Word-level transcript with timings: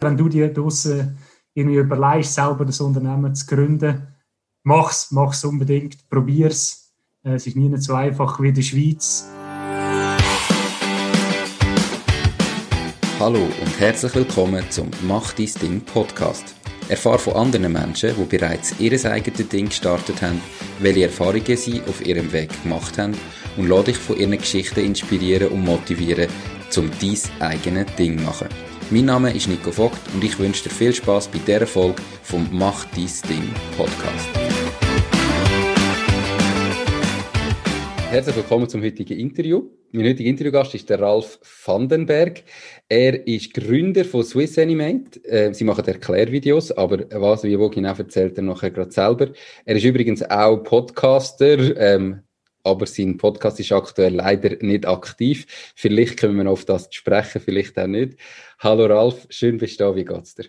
wenn 0.00 0.16
du 0.16 0.28
dir 0.28 0.52
draußen 0.52 1.16
irgendwie 1.54 1.78
überlegst, 1.78 2.34
selber 2.34 2.64
das 2.64 2.80
Unternehmen 2.80 3.34
zu 3.34 3.46
gründen, 3.46 4.08
mach's, 4.62 5.10
mach's 5.10 5.44
unbedingt, 5.44 6.08
probier's. 6.10 6.92
Äh, 7.24 7.34
es 7.34 7.46
ist 7.46 7.56
nie 7.56 7.74
so 7.78 7.94
einfach 7.94 8.40
wie 8.40 8.48
in 8.48 8.54
der 8.54 8.62
Schweiz. 8.62 9.26
Hallo 13.18 13.38
und 13.38 13.80
herzlich 13.80 14.14
willkommen 14.14 14.62
zum 14.68 14.90
Mach 15.06 15.32
dein 15.32 15.50
Ding 15.62 15.80
Podcast. 15.80 16.54
Erfahre 16.88 17.18
von 17.18 17.34
anderen 17.34 17.72
Menschen, 17.72 18.14
die 18.16 18.36
bereits 18.36 18.78
ihr 18.78 18.92
eigenes 19.10 19.48
Ding 19.48 19.66
gestartet 19.70 20.20
haben, 20.20 20.42
welche 20.78 21.04
Erfahrungen 21.04 21.56
sie 21.56 21.80
auf 21.88 22.04
ihrem 22.04 22.30
Weg 22.32 22.50
gemacht 22.62 22.98
haben 22.98 23.16
und 23.56 23.68
lade 23.68 23.84
dich 23.84 23.96
von 23.96 24.18
ihren 24.18 24.36
Geschichten 24.36 24.84
inspirieren 24.84 25.48
und 25.48 25.64
motivieren, 25.64 26.28
um 26.76 26.90
dein 27.00 27.18
eigenes 27.40 27.96
Ding 27.96 28.18
zu 28.18 28.24
machen. 28.24 28.65
Mein 28.88 29.06
Name 29.06 29.34
ist 29.34 29.48
Nico 29.48 29.72
Vogt 29.72 29.98
und 30.14 30.22
ich 30.22 30.38
wünsche 30.38 30.62
dir 30.62 30.70
viel 30.70 30.94
Spaß 30.94 31.26
bei 31.26 31.38
dieser 31.38 31.66
Folge 31.66 32.00
vom 32.22 32.48
Mach 32.52 32.84
dies 32.94 33.20
Ding 33.20 33.42
Podcast. 33.76 34.28
Herzlich 38.10 38.36
willkommen 38.36 38.68
zum 38.68 38.84
heutigen 38.84 39.18
Interview. 39.18 39.64
Mein 39.90 40.06
heutiger 40.06 40.30
Interviewgast 40.30 40.76
ist 40.76 40.88
der 40.88 41.00
Ralf 41.00 41.40
Vandenberg. 41.64 42.44
Er 42.88 43.26
ist 43.26 43.54
Gründer 43.54 44.04
von 44.04 44.22
Swiss 44.22 44.56
Animate. 44.56 45.18
Äh, 45.24 45.52
sie 45.52 45.64
machen 45.64 45.84
Erklärvideos, 45.84 46.70
aber 46.70 47.06
was, 47.10 47.42
wie 47.42 47.58
wo 47.58 47.68
genau 47.68 47.92
erzählt 47.92 48.38
er 48.38 48.44
nachher 48.44 48.70
gerade 48.70 48.92
selber. 48.92 49.30
Er 49.64 49.74
ist 49.74 49.84
übrigens 49.84 50.22
auch 50.22 50.58
Podcaster, 50.58 51.76
ähm, 51.76 52.20
aber 52.66 52.86
sein 52.86 53.16
Podcast 53.16 53.60
ist 53.60 53.72
aktuell 53.72 54.14
leider 54.14 54.56
nicht 54.60 54.86
aktiv. 54.86 55.46
Vielleicht 55.74 56.18
können 56.18 56.36
wir 56.36 56.50
auf 56.50 56.64
das 56.64 56.88
sprechen, 56.90 57.40
vielleicht 57.40 57.78
auch 57.78 57.86
nicht. 57.86 58.18
Hallo 58.58 58.86
Ralf, 58.86 59.26
schön 59.30 59.58
bist 59.58 59.80
du 59.80 59.84
da, 59.84 59.94
wie 59.94 60.04
geht's 60.04 60.34
dir? 60.34 60.46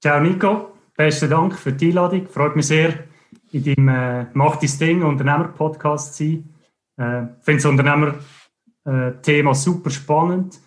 Ciao 0.00 0.20
Nico, 0.20 0.72
besten 0.96 1.30
Dank 1.30 1.58
für 1.58 1.72
die 1.72 1.88
Einladung. 1.88 2.26
Freut 2.28 2.54
mich 2.54 2.68
sehr, 2.68 3.04
in 3.52 3.64
deinem 3.64 3.88
äh, 3.88 4.26
Mach 4.34 4.56
dein 4.56 4.78
Ding 4.78 5.02
Unternehmer-Podcast 5.02 6.14
zu 6.14 6.24
sein. 6.24 6.54
Ich 6.96 7.02
äh, 7.02 7.26
finde 7.40 7.62
das 7.62 7.64
Unternehmer-Thema 7.66 9.50
äh, 9.50 9.54
super 9.54 9.90
spannend 9.90 10.58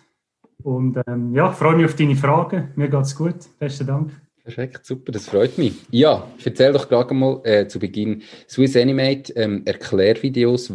und 0.62 0.98
ähm, 1.06 1.34
ja, 1.34 1.50
freue 1.52 1.76
mich 1.76 1.86
auf 1.86 1.96
deine 1.96 2.16
Fragen. 2.16 2.72
Mir 2.76 2.88
geht's 2.88 3.16
gut. 3.16 3.36
Besten 3.58 3.86
Dank. 3.86 4.10
Perfekt, 4.50 4.84
super, 4.84 5.12
das 5.12 5.26
freut 5.26 5.58
mich. 5.58 5.74
Ja, 5.92 6.26
erzähl 6.44 6.72
doch 6.72 6.88
gerade 6.88 7.14
mal 7.14 7.40
äh, 7.44 7.68
zu 7.68 7.78
Beginn 7.78 8.22
Swiss 8.48 8.76
Animate, 8.76 9.32
ähm, 9.36 9.62
Erklärvideos. 9.64 10.72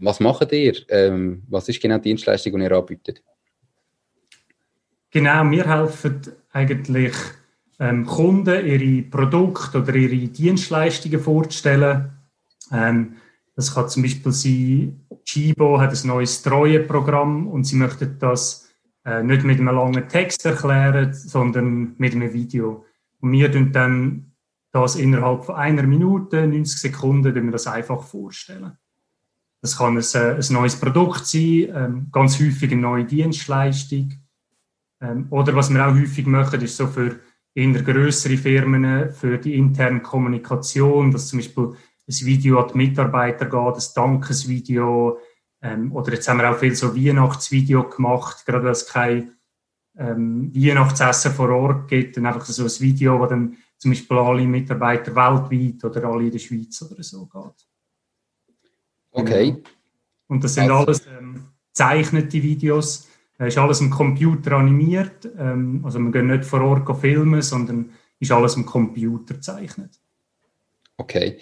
Was 0.00 0.18
macht 0.18 0.50
ihr? 0.52 0.74
Ähm, 0.88 1.42
was 1.50 1.68
ist 1.68 1.82
genau 1.82 1.98
die 1.98 2.08
Dienstleistung, 2.08 2.58
die 2.58 2.64
ihr 2.64 2.72
anbietet? 2.72 3.22
Genau, 5.10 5.50
wir 5.50 5.66
helfen 5.66 6.22
eigentlich 6.52 7.12
ähm, 7.78 8.06
Kunden, 8.06 8.66
ihre 8.66 9.02
Produkte 9.02 9.82
oder 9.82 9.94
ihre 9.94 10.28
Dienstleistungen 10.28 11.20
vorzustellen. 11.20 12.12
Ähm, 12.72 13.16
das 13.54 13.74
kann 13.74 13.90
zum 13.90 14.04
Beispiel 14.04 14.32
sein, 14.32 15.00
Chibo 15.26 15.78
hat 15.78 15.92
ein 15.92 16.08
neues 16.08 16.40
Treueprogramm 16.40 17.46
und 17.46 17.64
sie 17.64 17.76
möchten 17.76 18.16
das 18.18 18.70
äh, 19.04 19.22
nicht 19.22 19.44
mit 19.44 19.60
einem 19.60 19.74
langen 19.74 20.08
Text 20.08 20.46
erklären, 20.46 21.12
sondern 21.12 21.94
mit 21.98 22.14
einem 22.14 22.32
Video. 22.32 22.86
Und 23.22 23.32
wir 23.32 23.50
tun 23.50 23.72
dann 23.72 24.32
das 24.72 24.96
innerhalb 24.96 25.44
von 25.44 25.54
einer 25.54 25.84
Minute, 25.84 26.46
90 26.46 26.80
Sekunden, 26.80 27.34
wir 27.34 27.52
das 27.52 27.66
einfach 27.66 28.02
vorstellen. 28.02 28.76
Das 29.60 29.78
kann 29.78 29.96
ein, 29.96 30.04
äh, 30.14 30.34
ein 30.34 30.52
neues 30.52 30.76
Produkt 30.76 31.26
sein, 31.26 31.68
ähm, 31.72 32.08
ganz 32.10 32.40
häufig 32.40 32.72
eine 32.72 32.80
neue 32.80 33.04
Dienstleistung. 33.04 34.12
Ähm, 35.00 35.26
oder 35.30 35.54
was 35.54 35.72
wir 35.72 35.86
auch 35.86 35.94
häufig 35.94 36.26
machen, 36.26 36.60
ist 36.62 36.76
so 36.76 36.88
für 36.88 37.20
eher 37.54 37.82
größere 37.82 38.36
Firmen, 38.36 39.12
für 39.12 39.38
die 39.38 39.54
interne 39.54 40.00
Kommunikation, 40.00 41.12
dass 41.12 41.28
zum 41.28 41.38
Beispiel 41.38 41.76
ein 42.08 42.26
Video 42.26 42.60
an 42.60 42.70
die 42.72 42.78
Mitarbeiter 42.78 43.46
geht, 43.46 43.54
ein 43.54 43.94
Dankesvideo. 43.94 45.18
Ähm, 45.60 45.92
oder 45.92 46.12
jetzt 46.14 46.28
haben 46.28 46.38
wir 46.40 46.50
auch 46.50 46.58
viel 46.58 46.74
so 46.74 46.96
Weihnachtsvideo 46.96 47.88
gemacht, 47.88 48.44
gerade 48.46 48.64
weil 48.64 48.72
es 48.72 48.86
kein 48.86 49.32
ähm, 49.96 50.52
Weihnachtsessen 50.54 51.32
vor 51.32 51.50
Ort 51.50 51.88
gibt, 51.88 52.16
dann 52.16 52.26
einfach 52.26 52.44
so 52.44 52.64
ein 52.64 52.80
Video, 52.80 53.20
wo 53.20 53.26
dann 53.26 53.56
zum 53.78 53.90
Beispiel 53.90 54.16
alle 54.16 54.46
Mitarbeiter 54.46 55.14
weltweit 55.14 55.84
oder 55.84 56.04
alle 56.08 56.24
in 56.24 56.30
der 56.30 56.38
Schweiz 56.38 56.82
oder 56.82 57.02
so 57.02 57.26
geht. 57.26 57.66
Okay. 59.10 59.50
Genau. 59.52 59.62
Und 60.28 60.44
das 60.44 60.54
sind 60.54 60.70
also. 60.70 60.76
alles 60.76 61.06
ähm, 61.06 61.44
zeichnete 61.72 62.42
Videos. 62.42 63.08
Das 63.36 63.48
ist 63.48 63.58
alles 63.58 63.80
am 63.80 63.90
Computer 63.90 64.52
animiert. 64.52 65.28
Ähm, 65.36 65.82
also 65.84 65.98
wir 65.98 66.10
gehen 66.10 66.28
nicht 66.28 66.44
vor 66.44 66.62
Ort 66.62 67.00
filmen, 67.00 67.42
sondern 67.42 67.90
ist 68.18 68.30
alles 68.30 68.56
am 68.56 68.64
Computer 68.64 69.34
gezeichnet. 69.34 70.00
Okay. 70.96 71.38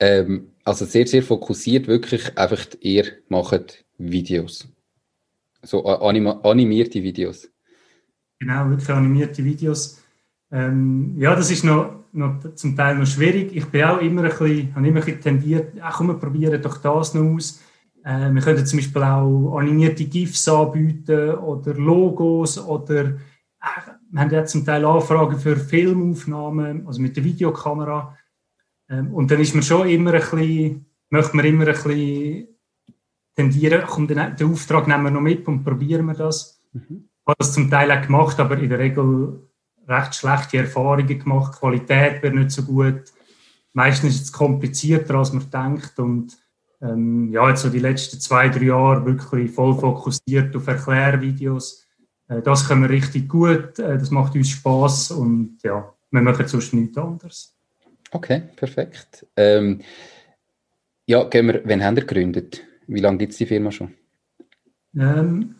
Ähm, 0.00 0.52
also 0.64 0.84
sehr, 0.84 1.06
sehr 1.06 1.22
fokussiert, 1.22 1.86
wirklich 1.86 2.36
einfach 2.36 2.66
ihr 2.80 3.04
macht 3.28 3.84
Videos. 3.98 4.66
So 5.62 5.84
anima 5.86 6.40
animierte 6.42 7.02
Videos. 7.02 7.48
Genau, 8.44 8.68
wirklich 8.68 8.90
animierte 8.90 9.42
Videos. 9.42 10.02
Ähm, 10.50 11.14
ja, 11.16 11.34
das 11.34 11.50
ist 11.50 11.64
noch, 11.64 12.04
noch 12.12 12.54
zum 12.54 12.76
Teil 12.76 12.98
noch 12.98 13.06
schwierig. 13.06 13.56
Ich 13.56 13.64
bin 13.64 13.84
auch 13.84 14.02
immer 14.02 14.22
ein 14.22 14.28
bisschen, 14.28 14.74
habe 14.74 14.86
immer 14.86 15.00
ein 15.00 15.04
bisschen 15.06 15.20
tendiert, 15.22 15.72
ach 15.80 15.96
komm, 15.96 16.08
wir 16.08 16.14
probieren 16.14 16.60
doch 16.60 16.76
das 16.76 17.14
noch 17.14 17.22
aus. 17.22 17.62
Äh, 18.04 18.30
wir 18.30 18.42
können 18.42 18.66
zum 18.66 18.78
Beispiel 18.80 19.02
auch 19.02 19.56
animierte 19.56 20.04
GIFs 20.04 20.46
anbieten 20.46 21.36
oder 21.36 21.72
Logos 21.72 22.58
oder 22.58 23.04
äh, 23.06 23.14
wir 24.10 24.20
haben 24.20 24.30
ja 24.30 24.44
zum 24.44 24.62
Teil 24.62 24.84
Anfragen 24.84 25.38
für 25.38 25.56
Filmaufnahmen, 25.56 26.86
also 26.86 27.00
mit 27.00 27.16
der 27.16 27.24
Videokamera. 27.24 28.14
Ähm, 28.90 29.14
und 29.14 29.30
dann 29.30 29.40
ist 29.40 29.54
man 29.54 29.62
schon 29.62 29.88
immer 29.88 30.12
ein 30.12 30.20
bisschen, 30.20 30.84
möchte 31.08 31.34
man 31.34 31.46
immer 31.46 31.66
ein 31.66 31.72
bisschen 31.72 32.48
tendieren, 33.34 33.84
komm, 33.86 34.06
den, 34.06 34.36
den 34.36 34.52
Auftrag 34.52 34.86
nehmen 34.86 35.04
wir 35.04 35.10
noch 35.12 35.22
mit 35.22 35.48
und 35.48 35.64
probieren 35.64 36.04
wir 36.04 36.14
das. 36.14 36.62
Mhm 36.74 37.08
habe 37.26 37.36
das 37.38 37.52
zum 37.52 37.70
Teil 37.70 37.90
auch 37.90 38.02
gemacht, 38.02 38.38
aber 38.38 38.58
in 38.58 38.68
der 38.68 38.78
Regel 38.78 39.40
recht 39.88 40.14
schlechte 40.14 40.58
Erfahrungen 40.58 41.18
gemacht. 41.18 41.54
Die 41.54 41.58
Qualität 41.58 42.22
wäre 42.22 42.34
nicht 42.34 42.50
so 42.50 42.62
gut. 42.62 43.12
Meistens 43.72 44.14
ist 44.14 44.24
es 44.24 44.32
komplizierter, 44.32 45.14
als 45.16 45.32
man 45.32 45.50
denkt. 45.50 45.98
Und 45.98 46.36
ähm, 46.80 47.30
ja, 47.32 47.48
jetzt 47.48 47.62
so 47.62 47.70
die 47.70 47.78
letzten 47.78 48.20
zwei, 48.20 48.48
drei 48.48 48.66
Jahre 48.66 49.04
wirklich 49.04 49.50
voll 49.50 49.74
fokussiert 49.74 50.54
auf 50.54 50.66
Erklärvideos. 50.66 51.86
Äh, 52.28 52.42
das 52.42 52.66
können 52.66 52.82
wir 52.82 52.90
richtig 52.90 53.28
gut. 53.28 53.78
Äh, 53.78 53.98
das 53.98 54.10
macht 54.10 54.34
uns 54.34 54.50
Spaß 54.50 55.12
und 55.12 55.58
ja, 55.62 55.92
wir 56.10 56.22
machen 56.22 56.46
sonst 56.46 56.72
nichts 56.74 56.96
anderes. 56.96 57.56
Okay, 58.10 58.42
perfekt. 58.54 59.26
Ähm, 59.36 59.80
ja, 61.06 61.24
gehen 61.24 61.48
wir, 61.48 61.62
wann 61.64 61.82
haben 61.82 61.96
wir 61.96 62.04
gegründet? 62.04 62.62
Wie 62.86 63.00
lange 63.00 63.18
gibt 63.18 63.32
es 63.32 63.38
die 63.38 63.46
Firma 63.46 63.72
schon? 63.72 63.92
Ähm, 64.96 65.56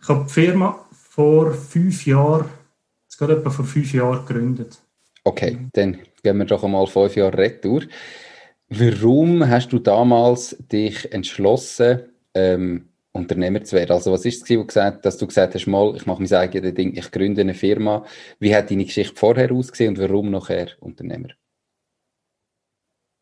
ich 0.00 0.08
habe 0.08 0.24
die 0.24 0.32
Firma 0.32 0.81
vor 1.14 1.52
fünf 1.52 2.06
Jahren, 2.06 2.46
es 3.06 3.18
gerade 3.18 3.36
etwa 3.36 3.50
vor 3.50 3.66
fünf 3.66 3.92
Jahren 3.92 4.24
gegründet. 4.24 4.78
Okay, 5.24 5.58
dann 5.74 5.98
gehen 6.22 6.38
wir 6.38 6.46
doch 6.46 6.64
einmal 6.64 6.86
fünf 6.86 7.16
Jahre 7.16 7.36
retour. 7.36 7.82
Warum 8.70 9.46
hast 9.46 9.74
du 9.74 9.78
damals 9.78 10.56
dich 10.72 11.12
entschlossen, 11.12 12.00
ähm, 12.32 12.88
Unternehmer 13.12 13.62
zu 13.62 13.76
werden? 13.76 13.92
Also 13.92 14.10
was 14.10 14.24
ist 14.24 14.50
es, 14.50 14.66
gesagt, 14.66 15.04
dass 15.04 15.18
du 15.18 15.26
gesagt 15.26 15.54
hast, 15.54 15.66
mal, 15.66 15.94
ich 15.96 16.06
mache 16.06 16.22
mein 16.22 16.32
eigenes 16.32 16.72
Ding, 16.72 16.96
ich 16.96 17.10
gründe 17.10 17.42
eine 17.42 17.52
Firma. 17.52 18.06
Wie 18.38 18.56
hat 18.56 18.70
deine 18.70 18.86
Geschichte 18.86 19.14
vorher 19.14 19.52
ausgesehen 19.52 19.94
und 19.94 20.02
warum 20.02 20.30
nachher 20.30 20.68
Unternehmer? 20.80 21.28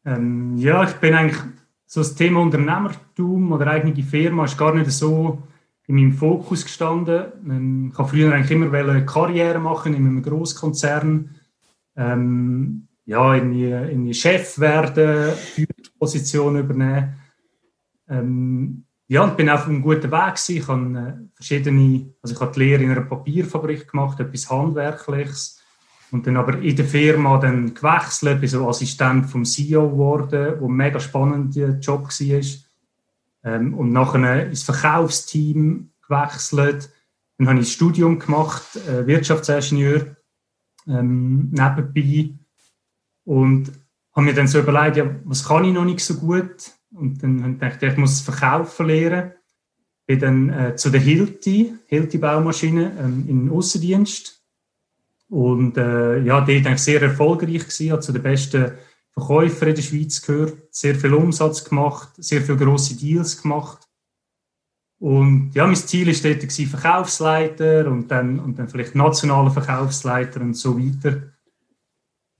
Ähm, 0.06 0.56
ja, 0.58 0.84
ich 0.84 0.94
bin 0.94 1.14
eigentlich 1.14 1.42
so 1.86 2.02
das 2.02 2.14
Thema 2.14 2.40
Unternehmertum 2.40 3.50
oder 3.50 3.66
eigene 3.66 4.00
Firma 4.04 4.44
ist 4.44 4.56
gar 4.56 4.76
nicht 4.76 4.92
so 4.92 5.42
in 5.90 5.96
meinem 5.96 6.12
Fokus 6.12 6.62
gestanden. 6.62 7.90
Ich 7.90 7.98
habe 7.98 8.08
früher 8.08 8.32
eigentlich 8.32 8.52
immer 8.52 8.72
eine 8.72 9.04
Karriere 9.04 9.58
machen 9.58 9.92
in 9.92 10.06
einem 10.06 10.22
Großkonzern. 10.22 11.34
Ähm, 11.96 12.86
ja, 13.06 13.34
irgendwie, 13.34 13.64
irgendwie 13.64 14.14
Chef 14.14 14.60
werden, 14.60 15.32
Führungsposition 15.34 16.60
übernehmen. 16.60 17.14
Ähm, 18.08 18.84
ja, 19.08 19.24
und 19.24 19.36
bin 19.36 19.50
auf 19.50 19.66
einem 19.66 19.82
guten 19.82 20.12
Weg 20.12 20.34
gewesen. 20.36 20.56
Ich 20.56 20.68
habe 20.68 20.98
äh, 20.98 21.34
verschiedene, 21.34 22.14
also 22.22 22.36
ich 22.36 22.40
habe 22.40 22.52
die 22.52 22.60
Lehre 22.60 22.84
in 22.84 22.92
einer 22.92 23.00
Papierfabrik 23.00 23.90
gemacht, 23.90 24.20
etwas 24.20 24.48
Handwerkliches. 24.48 25.60
Und 26.12 26.24
dann 26.24 26.36
aber 26.36 26.60
in 26.60 26.76
der 26.76 26.84
Firma 26.84 27.36
dann 27.38 27.74
gewechselt, 27.74 28.40
bin 28.40 28.48
so 28.48 28.68
Assistent 28.68 29.26
vom 29.26 29.44
CEO 29.44 29.90
geworden, 29.90 30.54
wo 30.60 30.68
ein 30.68 30.76
mega 30.76 31.00
spannender 31.00 31.70
Job 31.80 32.04
war. 32.04 32.69
Ähm, 33.42 33.74
und 33.74 33.92
nachher 33.92 34.46
ins 34.46 34.62
Verkaufsteam 34.62 35.92
gewechselt. 36.06 36.90
Dann 37.38 37.48
habe 37.48 37.60
ich 37.60 37.66
ein 37.66 37.70
Studium 37.70 38.18
gemacht, 38.18 38.76
äh, 38.86 39.06
Wirtschaftsingenieur, 39.06 40.16
ähm, 40.86 41.50
nebenbei. 41.50 42.34
Und 43.24 43.72
habe 44.12 44.26
mir 44.26 44.34
dann 44.34 44.48
so 44.48 44.58
überlegt, 44.58 44.96
ja, 44.96 45.08
was 45.24 45.46
kann 45.46 45.64
ich 45.64 45.72
noch 45.72 45.84
nicht 45.84 46.00
so 46.00 46.14
gut? 46.14 46.72
Und 46.92 47.22
dann 47.22 47.42
habe 47.42 47.52
ich 47.52 47.58
gedacht, 47.78 47.92
ich 47.92 47.96
muss 47.96 48.20
Verkaufen 48.20 48.86
lernen. 48.86 49.32
Bin 50.06 50.18
dann 50.18 50.48
äh, 50.50 50.76
zu 50.76 50.90
der 50.90 51.00
Hilti, 51.00 51.74
Hilti 51.86 52.18
Baumaschine, 52.18 52.92
ähm, 52.98 53.24
in 53.28 53.46
den 53.46 53.50
Aussendienst 53.50 54.42
Und 55.28 55.78
äh, 55.78 56.18
ja, 56.18 56.40
dort 56.40 56.50
eigentlich 56.50 56.78
sehr 56.78 57.00
erfolgreich 57.00 57.60
gewesen, 57.60 57.92
hat 57.92 58.02
zu 58.02 58.12
den 58.12 58.22
besten 58.22 58.72
Verkäufern 59.20 59.68
in 59.68 59.74
der 59.74 59.82
Schweiz 59.82 60.22
gehört, 60.22 60.56
sehr 60.70 60.94
viel 60.94 61.14
Umsatz 61.14 61.64
gemacht, 61.64 62.10
sehr 62.16 62.42
viele 62.42 62.58
grosse 62.58 62.96
Deals 62.96 63.40
gemacht. 63.40 63.86
Und 64.98 65.52
ja, 65.54 65.66
mein 65.66 65.76
Ziel 65.76 66.08
war 66.08 66.30
dort 66.30 66.52
Verkaufsleiter 66.52 67.90
und 67.90 68.10
dann, 68.10 68.38
und 68.38 68.58
dann 68.58 68.68
vielleicht 68.68 68.94
nationaler 68.94 69.50
Verkaufsleiter 69.50 70.40
und 70.40 70.54
so 70.54 70.78
weiter. 70.78 71.22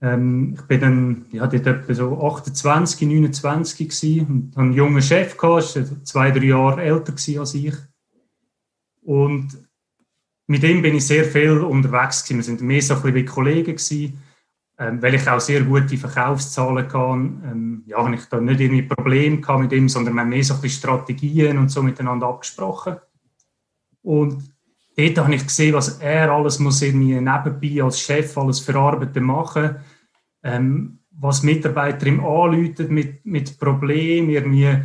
Ähm, 0.01 0.55
ich 0.55 0.61
bin 0.63 0.81
dann 0.81 1.25
ja, 1.31 1.47
dort 1.47 1.65
etwa 1.65 1.93
so 1.93 2.21
28, 2.21 3.07
29 3.07 3.89
gewesen 3.89 4.27
und 4.27 4.51
hatte 4.51 4.61
einen 4.61 4.73
jungen 4.73 5.01
Chef, 5.01 5.37
gehabt, 5.37 5.75
der 5.75 6.03
zwei, 6.03 6.31
drei 6.31 6.45
Jahre 6.45 6.81
älter 6.81 7.13
als 7.39 7.53
ich. 7.55 7.73
Und 9.01 9.57
mit 10.47 10.63
ihm 10.63 10.81
bin 10.81 10.95
ich 10.95 11.07
sehr 11.07 11.25
viel 11.25 11.59
unterwegs 11.59 12.23
gewesen. 12.23 12.37
Wir 12.37 12.43
sind 12.43 12.61
mehr 12.61 12.81
so 12.81 12.95
ein 12.95 13.01
bisschen 13.01 13.15
wie 13.15 13.25
Kollegen 13.25 13.75
gewesen 13.75 14.21
ähm, 14.81 14.99
weil 14.99 15.13
ich 15.13 15.29
auch 15.29 15.39
sehr 15.39 15.61
gute 15.61 15.95
Verkaufszahlen 15.95 16.87
kann, 16.87 17.43
ähm, 17.45 17.83
ja, 17.85 18.03
habe 18.03 18.15
ich 18.15 18.25
da 18.25 18.41
nicht 18.41 18.59
irgendwie 18.59 18.81
Probleme 18.81 19.39
mit 19.59 19.71
ihm, 19.73 19.87
sondern 19.87 20.15
wir 20.15 20.21
haben 20.21 20.29
mehr 20.29 20.43
so 20.43 20.55
ein 20.55 20.69
Strategien 20.69 21.59
und 21.59 21.69
so 21.69 21.83
miteinander 21.83 22.25
abgesprochen. 22.25 22.95
Und 24.01 24.51
dort 24.97 25.17
habe 25.19 25.35
ich 25.35 25.43
gesehen, 25.43 25.75
was 25.75 25.99
er 25.99 26.31
alles 26.31 26.57
muss 26.57 26.81
irgendwie 26.81 27.13
nebenbei 27.13 27.83
als 27.83 27.99
Chef 27.99 28.35
alles 28.35 28.59
verarbeiten 28.59 29.23
machen, 29.23 29.75
ähm, 30.41 30.97
was 31.11 31.43
Mitarbeiter 31.43 32.07
ihm 32.07 32.25
anläutet 32.25 32.89
mit, 32.89 33.23
mit 33.23 33.59
Problemen, 33.59 34.31
irgendwie, 34.31 34.77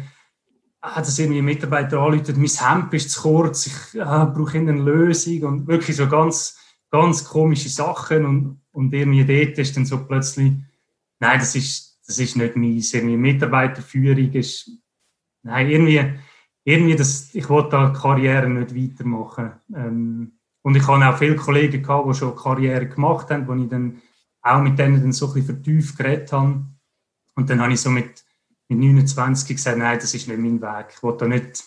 hat 0.83 1.09
es 1.09 1.19
irgendwie 1.19 1.41
Mitarbeiter 1.41 2.01
anläutet, 2.01 2.37
mein 2.37 2.51
Hemd 2.51 2.93
ist 2.93 3.13
zu 3.13 3.23
kurz, 3.23 3.67
ich 3.67 3.99
äh, 3.99 4.05
brauche 4.05 4.59
eine 4.59 4.73
Lösung 4.73 5.43
und 5.45 5.67
wirklich 5.67 5.97
so 5.97 6.07
ganz, 6.07 6.59
ganz 6.91 7.25
komische 7.25 7.71
Sachen 7.71 8.27
und 8.27 8.61
und 8.77 8.93
irgendwie 8.93 9.25
dort 9.25 9.57
ist 9.57 9.75
dann 9.75 9.87
so 9.87 10.05
plötzlich, 10.05 10.53
nein, 11.19 11.39
das 11.39 11.57
ist, 11.57 11.99
das 12.07 12.19
ist 12.19 12.37
nicht 12.37 12.57
meins. 12.57 12.93
Irgendwie 12.93 13.17
Mitarbeiterführung 13.17 14.31
ist, 14.33 14.71
nein, 15.43 15.71
irgendwie, 15.71 16.13
irgendwie 16.63 16.95
das, 16.95 17.35
ich 17.35 17.49
wollte 17.49 17.71
da 17.71 17.89
Karriere 17.89 18.51
nicht 18.51 18.77
weitermachen. 18.77 19.53
Ähm, 19.75 20.33
und 20.61 20.77
ich 20.77 20.87
hatte 20.87 21.09
auch 21.09 21.17
viele 21.17 21.37
Kollegen 21.37 21.83
gehabt, 21.83 22.07
die 22.07 22.15
schon 22.15 22.37
Karriere 22.37 22.87
gemacht 22.87 23.31
haben, 23.31 23.49
wo 23.49 23.55
ich 23.55 23.69
dann 23.71 24.03
auch 24.43 24.61
mit 24.61 24.79
denen 24.79 25.01
dann 25.01 25.13
so 25.13 25.29
ein 25.29 25.33
bisschen 25.33 25.47
vertieft 25.47 25.97
geredet 25.97 26.31
habe. 26.33 26.67
Und 27.35 27.49
dann 27.49 27.63
habe 27.63 27.73
ich 27.73 27.81
so 27.81 27.89
mit, 27.89 28.25
mit 28.69 28.79
29 28.79 29.57
gesagt, 29.57 29.79
nein, 29.79 29.99
das 29.99 30.13
ist 30.13 30.29
nicht 30.29 30.39
mein 30.39 30.61
Weg. 30.61 30.89
Ich 30.95 31.03
wollte 31.03 31.25
da 31.25 31.29
nicht 31.29 31.65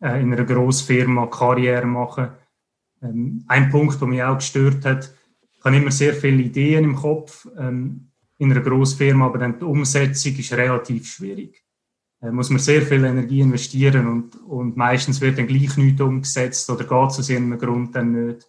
äh, 0.00 0.22
in 0.22 0.32
einer 0.32 0.44
Grossfirma 0.44 1.26
Karriere 1.26 1.86
machen. 1.86 2.30
Ähm, 3.02 3.44
ein 3.46 3.68
Punkt, 3.68 4.00
der 4.00 4.08
mich 4.08 4.22
auch 4.22 4.36
gestört 4.36 4.86
hat, 4.86 5.12
habe 5.66 5.76
immer 5.76 5.90
sehr 5.90 6.14
viele 6.14 6.42
Ideen 6.42 6.84
im 6.84 6.96
Kopf 6.96 7.46
ähm, 7.58 8.12
in 8.38 8.50
einer 8.50 8.60
Großfirma, 8.60 9.26
aber 9.26 9.38
dann 9.38 9.58
die 9.58 9.64
Umsetzung 9.64 10.36
ist 10.36 10.52
relativ 10.52 11.06
schwierig. 11.08 11.64
Da 12.20 12.32
muss 12.32 12.50
man 12.50 12.58
sehr 12.58 12.82
viel 12.82 13.04
Energie 13.04 13.40
investieren 13.40 14.06
und, 14.06 14.36
und 14.42 14.76
meistens 14.76 15.20
wird 15.20 15.38
dann 15.38 15.46
gleich 15.46 15.76
nichts 15.76 16.00
umgesetzt 16.00 16.68
oder 16.70 16.84
geht 16.84 17.10
es 17.10 17.18
aus 17.18 17.28
irgendeinem 17.28 17.58
Grund 17.58 17.94
dann 17.94 18.26
nicht. 18.26 18.48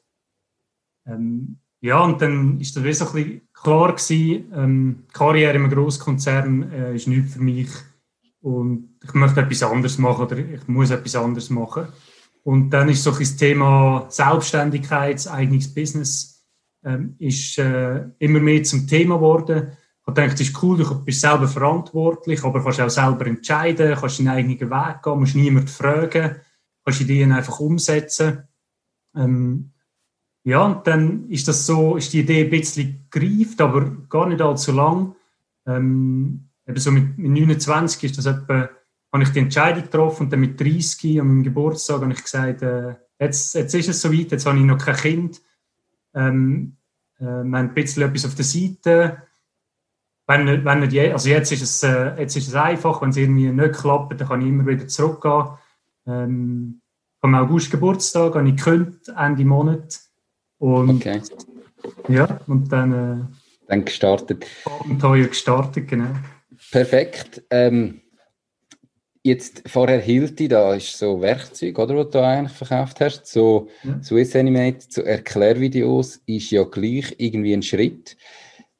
Ähm, 1.05 1.57
ja, 1.81 1.99
und 1.99 2.21
dann 2.21 2.59
ist 2.59 2.75
das 2.75 2.83
bisschen 2.83 3.41
klar 3.53 3.93
gewesen, 3.93 4.51
ähm, 4.55 5.03
Karriere 5.11 5.55
in 5.55 5.63
einem 5.63 5.71
Grosskonzern 5.71 6.71
äh, 6.71 6.95
ist 6.95 7.07
nichts 7.07 7.33
für 7.33 7.41
mich 7.41 7.69
und 8.41 8.95
ich 9.03 9.13
möchte 9.13 9.41
etwas 9.41 9.63
anderes 9.63 9.97
machen 9.97 10.25
oder 10.25 10.37
ich 10.37 10.67
muss 10.67 10.89
etwas 10.89 11.15
anderes 11.15 11.49
machen. 11.49 11.87
Und 12.43 12.69
dann 12.69 12.89
ist 12.89 13.03
so 13.03 13.11
das 13.11 13.35
Thema 13.35 14.05
Selbstständigkeit, 14.09 15.27
eigenes 15.27 15.73
Business 15.73 16.36
ähm, 16.87 17.15
ist 17.19 17.57
äh, 17.57 18.05
immer 18.19 18.39
mehr 18.39 18.63
zum 18.63 18.87
Thema 18.87 19.15
geworden. 19.15 19.71
Ich 20.07 20.13
denke, 20.13 20.31
das 20.31 20.41
ist 20.41 20.63
cool, 20.63 20.77
du 20.77 21.03
bist 21.03 21.19
selber 21.19 21.49
verantwortlich, 21.49 22.41
aber 22.43 22.63
kannst 22.63 22.79
auch 22.79 22.89
selber 22.89 23.27
entscheiden, 23.27 23.97
kannst 23.99 24.19
deinen 24.19 24.29
eigenen 24.29 24.71
Weg 24.71 25.03
gehen, 25.03 25.19
musst 25.19 25.35
niemanden 25.35 25.67
fragen, 25.67 26.37
kannst 26.85 27.01
Ideen 27.01 27.33
einfach 27.33 27.59
umsetzen. 27.59 28.47
Ähm, 29.13 29.71
ja, 30.45 30.63
und 30.63 30.87
dann 30.87 31.29
ist 31.29 31.49
das 31.49 31.65
so, 31.65 31.97
ist 31.97 32.13
die 32.13 32.21
Idee 32.21 32.45
ein 32.45 32.49
bisschen 32.49 33.05
gereift, 33.09 33.59
aber 33.59 33.91
gar 34.07 34.29
nicht 34.29 34.41
allzu 34.41 34.71
lang. 34.71 35.13
Ähm, 35.65 36.47
eben 36.65 36.79
so 36.79 36.89
mit, 36.89 37.17
mit 37.17 37.31
29 37.31 38.05
ist 38.05 38.17
das 38.17 38.27
etwa, 38.27 38.69
habe 39.11 39.23
ich 39.23 39.29
die 39.29 39.39
Entscheidung 39.39 39.83
getroffen 39.83 40.23
und 40.23 40.31
dann 40.31 40.39
mit 40.39 40.57
30 40.57 41.19
an 41.19 41.27
meinem 41.27 41.43
Geburtstag 41.43 42.01
habe 42.01 42.13
ich 42.13 42.23
gesagt, 42.23 42.61
äh, 42.61 42.95
jetzt, 43.19 43.55
jetzt 43.55 43.75
ist 43.75 43.89
es 43.89 44.01
soweit, 44.01 44.31
jetzt 44.31 44.45
habe 44.45 44.57
ich 44.57 44.63
noch 44.63 44.77
kein 44.77 44.95
Kind. 44.95 45.41
Ähm, 46.13 46.76
äh, 47.19 47.23
wir 47.23 47.29
haben 47.29 47.53
ein 47.55 47.73
bisschen 47.73 48.03
etwas 48.03 48.25
auf 48.25 48.35
der 48.35 48.45
Seite. 48.45 49.23
Wenn 50.27 50.45
nicht, 50.45 50.65
wenn 50.65 50.79
nicht 50.81 50.93
je, 50.93 51.11
also 51.11 51.29
jetzt 51.29 51.51
ist, 51.51 51.61
es, 51.61 51.83
äh, 51.83 52.19
jetzt 52.19 52.35
ist 52.35 52.49
es 52.49 52.55
einfach, 52.55 53.01
wenn 53.01 53.09
es 53.09 53.17
irgendwie 53.17 53.49
nicht 53.49 53.75
klappt, 53.75 54.19
dann 54.19 54.27
kann 54.27 54.41
ich 54.41 54.47
immer 54.47 54.65
wieder 54.65 54.87
zurückgehen. 54.87 55.47
Ähm, 56.05 56.81
am 57.21 57.35
August 57.35 57.71
Geburtstag 57.71 58.35
habe 58.35 58.49
ich 58.49 58.57
gekündigt, 58.57 59.09
Ende 59.17 59.45
Monat. 59.45 59.99
Und, 60.59 60.89
okay. 60.89 61.21
Ja, 62.07 62.39
und 62.47 62.71
dann... 62.71 62.93
Äh, 62.93 63.25
dann 63.67 63.85
gestartet. 63.85 64.45
Abenteuer 64.65 65.27
gestartet, 65.27 65.87
genau. 65.87 66.09
Perfekt. 66.71 67.43
Ähm, 67.49 68.01
Jetzt 69.27 69.63
vorher 69.67 69.99
Hilti, 69.99 70.47
da 70.47 70.73
ist 70.73 70.97
so 70.97 71.19
Werkzeug, 71.19 71.77
oder, 71.77 71.97
was 71.97 72.11
du 72.11 72.23
eigentlich 72.23 72.57
verkauft 72.57 73.01
hast. 73.01 73.25
So 73.27 73.67
ja. 73.83 74.01
Swiss 74.01 74.33
Animate, 74.37 74.85
so 74.87 75.01
Erklärvideos 75.01 76.21
ist 76.27 76.49
ja 76.51 76.63
gleich 76.63 77.13
irgendwie 77.17 77.51
ein 77.51 77.61
Schritt. 77.61 78.15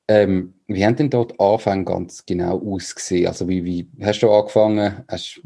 Ähm, 0.08 0.54
wie 0.68 0.86
haben 0.86 0.96
denn 0.96 1.10
dort 1.10 1.38
Anfang 1.38 1.84
ganz 1.84 2.26
genau 2.26 2.62
ausgesehen? 2.66 3.28
Also 3.28 3.50
wie, 3.50 3.66
wie 3.66 3.90
hast 4.02 4.22
du 4.22 4.32
angefangen, 4.32 5.04
hast 5.10 5.42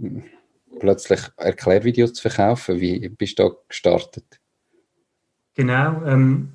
plötzlich 0.79 1.21
Erklärvideos 1.35 2.13
zu 2.13 2.29
verkaufen? 2.29 2.79
Wie 2.79 3.09
bist 3.09 3.39
du 3.39 3.49
da 3.49 3.55
gestartet? 3.67 4.39
Genau. 5.55 6.05
Ähm, 6.05 6.49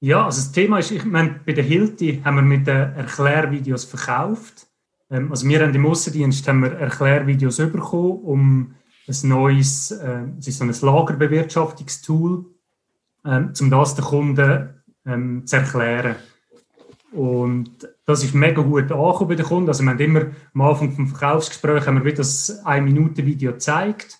ja, 0.00 0.24
also 0.24 0.40
das 0.40 0.52
Thema 0.52 0.78
ist, 0.78 0.90
ich 0.90 1.04
meine, 1.04 1.38
bei 1.44 1.52
der 1.52 1.64
Hilti 1.64 2.22
haben 2.24 2.36
wir 2.36 2.42
mit 2.42 2.66
den 2.66 2.94
Erklärvideos 2.94 3.84
verkauft. 3.84 4.65
Ähm, 5.10 5.30
also 5.30 5.48
wir 5.48 5.62
haben 5.62 5.74
im 5.74 5.86
Aussendienst 5.86 6.46
haben 6.48 6.62
wir 6.62 6.72
Erklärvideos 6.72 7.56
bekommen, 7.58 8.20
um 8.22 8.74
ein 9.08 9.28
neues, 9.28 9.90
äh, 9.92 10.24
es 10.38 10.48
ist 10.48 10.58
so 10.58 10.64
ein 10.64 10.74
Lagerbewirtschaftungstool, 10.80 12.46
ähm, 13.24 13.52
um 13.60 13.70
das 13.70 13.94
den 13.94 14.04
Kunden 14.04 14.82
ähm, 15.06 15.46
zu 15.46 15.56
erklären. 15.56 16.16
Und 17.12 17.88
das 18.04 18.24
ist 18.24 18.34
mega 18.34 18.60
gut 18.60 18.90
angekommen 18.92 19.28
bei 19.28 19.34
den 19.36 19.46
Kunden. 19.46 19.68
Also 19.68 19.82
wir 19.84 19.90
haben 19.90 20.00
immer 20.00 20.26
am 20.54 20.60
Anfang 20.60 20.92
vom 20.92 21.06
Verkaufsgespräch 21.06 21.86
haben 21.86 22.04
wir 22.04 22.14
das 22.14 22.64
1-Minuten-Video 22.64 23.52
gezeigt. 23.52 24.18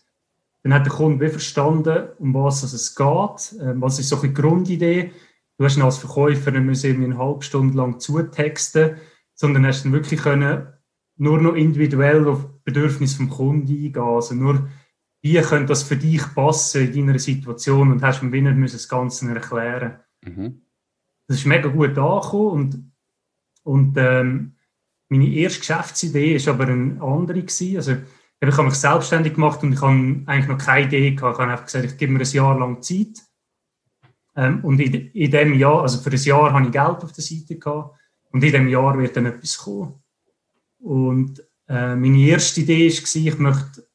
Dann 0.62 0.72
hat 0.72 0.86
der 0.86 0.92
Kunde 0.92 1.24
wie 1.24 1.30
verstanden, 1.30 2.08
um 2.18 2.34
was 2.34 2.62
es 2.62 2.94
geht, 2.94 3.60
äh, 3.60 3.74
was 3.80 3.98
ist 3.98 4.08
so 4.08 4.16
die 4.16 4.32
Grundidee. 4.32 5.12
Du 5.58 5.64
hast 5.64 5.80
als 5.80 5.98
Verkäufer 5.98 6.50
nicht 6.50 6.84
mehr 6.84 7.06
eine 7.06 7.18
halbe 7.18 7.42
Stunde 7.42 7.76
lang 7.76 7.98
zutexten, 7.98 8.96
sondern 9.34 9.66
hast 9.66 9.84
dann 9.84 9.92
wirklich 9.92 10.20
können 10.20 10.66
nur 11.16 11.40
noch 11.40 11.54
individuell 11.54 12.26
auf 12.28 12.46
Bedürfnisse 12.64 13.16
vom 13.16 13.30
Kunden 13.30 13.68
eingehen. 13.68 14.02
Also 14.02 14.34
nur, 14.34 14.68
wie 15.22 15.40
könnte 15.40 15.66
das 15.66 15.82
für 15.82 15.96
dich 15.96 16.22
passen 16.34 16.92
in 16.92 17.06
deiner 17.06 17.18
Situation 17.18 17.90
und 17.90 18.02
hast 18.02 18.22
mir 18.22 18.32
wieder 18.32 18.52
das 18.52 18.88
Ganze 18.88 19.28
erklären. 19.28 20.00
Mhm. 20.22 20.62
Das 21.26 21.38
ist 21.38 21.46
mega 21.46 21.68
gut 21.68 21.98
angekommen 21.98 22.50
und, 22.50 22.92
und 23.64 23.94
ähm, 23.96 24.52
meine 25.08 25.28
erste 25.28 25.60
Geschäftsidee 25.60 26.38
war 26.46 26.54
aber 26.54 26.66
eine 26.68 27.00
andere. 27.00 27.42
Gewesen. 27.42 27.76
Also, 27.76 27.96
ich 28.40 28.52
habe 28.52 28.64
mich 28.64 28.74
selbstständig 28.74 29.34
gemacht 29.34 29.62
und 29.62 29.72
ich 29.72 29.80
habe 29.80 30.22
eigentlich 30.26 30.48
noch 30.48 30.58
keine 30.58 30.86
Idee 30.86 31.12
gehabt. 31.12 31.36
Ich 31.36 31.40
habe 31.40 31.52
einfach 31.52 31.64
gesagt, 31.64 31.84
ich 31.84 31.96
gebe 31.96 32.12
mir 32.12 32.20
ein 32.20 32.30
Jahr 32.30 32.58
lang 32.58 32.82
Zeit. 32.82 33.22
Ähm, 34.36 34.64
und 34.64 34.78
in, 34.80 35.10
in 35.12 35.30
dem 35.30 35.54
Jahr, 35.54 35.82
also 35.82 36.00
für 36.00 36.10
ein 36.10 36.22
Jahr 36.22 36.52
habe 36.52 36.66
ich 36.66 36.72
Geld 36.72 37.04
auf 37.04 37.12
der 37.12 37.24
Seite 37.24 37.58
gehabt. 37.58 37.98
Und 38.30 38.44
in 38.44 38.52
dem 38.52 38.68
Jahr 38.68 38.98
wird 38.98 39.16
dann 39.16 39.26
etwas 39.26 39.56
kommen. 39.58 39.94
Und 40.86 41.42
äh, 41.68 41.96
meine 41.96 42.20
erste 42.20 42.60
Idee 42.60 42.88
war, 42.88 43.16
ich 43.16 43.38
möchte 43.38 43.88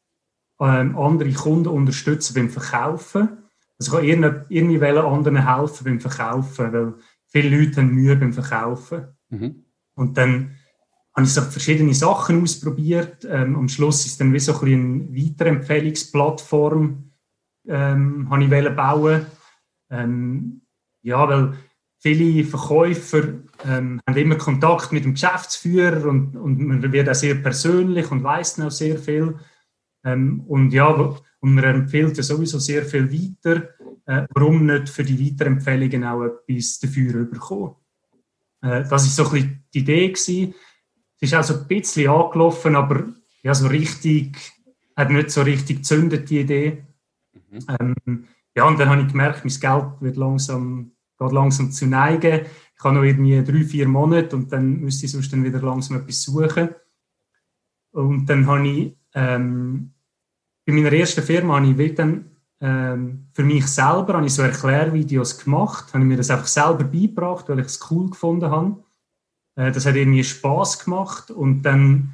ähm, 0.60 0.98
andere 0.98 1.32
Kunden 1.32 1.70
unterstützen 1.70 2.34
beim 2.34 2.50
Verkaufen. 2.50 3.38
Also 3.80 3.98
ich 4.02 4.12
wollte 4.14 4.46
irgendwie 4.50 4.86
anderen 5.06 5.48
helfen 5.48 5.86
beim 5.86 6.02
Verkaufen, 6.02 6.74
weil 6.74 6.94
viele 7.28 7.58
Leute 7.58 7.78
haben 7.78 7.94
Mühe 7.94 8.18
beim 8.18 8.34
Verkaufen. 8.34 9.06
Mhm. 9.30 9.64
Und 9.96 10.18
dann 10.18 10.58
habe 11.16 11.26
ich 11.26 11.34
so 11.34 11.42
verschiedene 11.42 11.94
Sachen 11.94 12.44
ausprobiert. 12.44 13.26
Ähm, 13.30 13.56
am 13.56 13.70
Schluss 13.70 14.06
ist 14.06 14.20
dann 14.20 14.34
wie 14.34 14.40
so 14.40 14.54
ein 14.60 14.74
eine 14.74 15.16
Weiterempfehlungsplattform 15.16 17.12
ähm, 17.70 18.30
habe 18.30 18.44
ich 18.44 18.76
bauen. 18.76 19.26
Ähm, 19.90 20.62
ja, 21.04 21.28
weil 21.30 21.54
viele 22.02 22.44
Verkäufer 22.44 23.24
ähm, 23.64 24.02
haben 24.06 24.18
immer 24.18 24.36
Kontakt 24.36 24.92
mit 24.92 25.06
dem 25.06 25.14
Geschäftsführer 25.14 26.06
und, 26.08 26.36
und 26.36 26.60
man 26.60 26.92
wird 26.92 27.10
auch 27.10 27.16
sehr 27.16 27.36
persönlich 27.36 28.10
und 28.12 28.24
weiß 28.24 28.60
auch 28.62 28.72
sehr 28.72 28.98
viel. 28.98 29.38
Ähm, 30.04 30.42
und 30.48 30.74
ja, 30.74 30.88
und 30.88 31.54
man 31.54 31.64
empfiehlt 31.64 32.18
ja 32.18 32.24
sowieso 32.24 32.60
sehr 32.60 32.84
viel 32.84 33.12
weiter. 33.12 33.70
äh, 34.08 34.26
warum 34.34 34.66
nicht 34.66 34.90
für 34.90 35.04
die 35.04 35.32
Weiterempfehlungen 35.32 36.04
auch 36.04 36.24
etwas 36.24 36.80
dafür 36.80 37.26
bekommen. 37.26 37.76
Äh, 38.62 38.84
das 38.90 39.06
ist 39.06 39.16
so 39.16 39.26
ein 39.26 39.32
bisschen 39.32 39.64
die 39.74 39.80
Idee 39.80 40.08
gewesen. 40.10 40.56
Es 41.20 41.32
ist 41.32 41.36
auch 41.36 41.44
so 41.44 41.54
ein 41.54 41.68
bisschen 41.68 42.10
angelaufen, 42.10 42.76
aber 42.76 43.06
ja, 43.44 43.54
so 43.54 43.68
richtig, 43.68 44.38
hat 44.96 45.12
nicht 45.12 45.30
so 45.30 45.44
richtig 45.44 45.78
gezündet, 45.78 46.30
die 46.30 46.40
Idee. 46.40 46.84
Mhm. 47.52 47.60
Ähm, 47.80 48.28
ja, 48.56 48.66
und 48.66 48.80
dann 48.80 48.90
habe 48.90 49.02
ich 49.02 49.08
gemerkt, 49.08 49.46
mein 49.46 49.60
Geld 49.60 50.02
wird 50.02 50.18
langsam, 50.18 50.92
geht 51.22 51.32
langsam 51.32 51.72
zu 51.72 51.86
neigen. 51.86 52.42
Ich 52.76 52.84
habe 52.84 52.96
noch 52.96 53.04
irgendwie 53.04 53.44
drei, 53.44 53.64
vier 53.64 53.88
Monate 53.88 54.36
und 54.36 54.52
dann 54.52 54.80
müsste 54.80 55.06
ich 55.06 55.12
sonst 55.12 55.32
dann 55.32 55.44
wieder 55.44 55.62
langsam 55.62 55.98
etwas 55.98 56.24
suchen. 56.24 56.70
Und 57.92 58.26
dann 58.26 58.48
habe 58.48 58.68
ich, 58.68 58.98
ähm, 59.14 59.94
bei 60.66 60.74
meiner 60.74 60.94
ersten 60.94 61.22
Firma 61.22 61.60
habe 61.60 61.84
ich 61.84 61.96
dann 61.96 62.32
ähm, 62.62 63.28
für 63.34 63.44
mich 63.44 63.66
selber 63.66 64.14
habe 64.14 64.28
ich 64.28 64.34
so 64.34 64.44
Erklärvideos 64.44 65.44
gemacht, 65.44 65.94
habe 65.94 66.06
mir 66.06 66.18
das 66.18 66.30
einfach 66.30 66.46
selber 66.46 66.84
beigebracht, 66.84 67.50
weil 67.50 67.60
ich 67.60 67.66
es 67.66 67.92
cool 67.92 68.10
gefunden 68.10 68.52
habe. 68.52 68.84
Äh, 69.56 69.72
das 69.72 69.86
hat 69.86 69.96
irgendwie 69.96 70.24
Spaß 70.24 70.86
gemacht 70.86 71.32
und 71.32 71.64
dann 71.64 72.14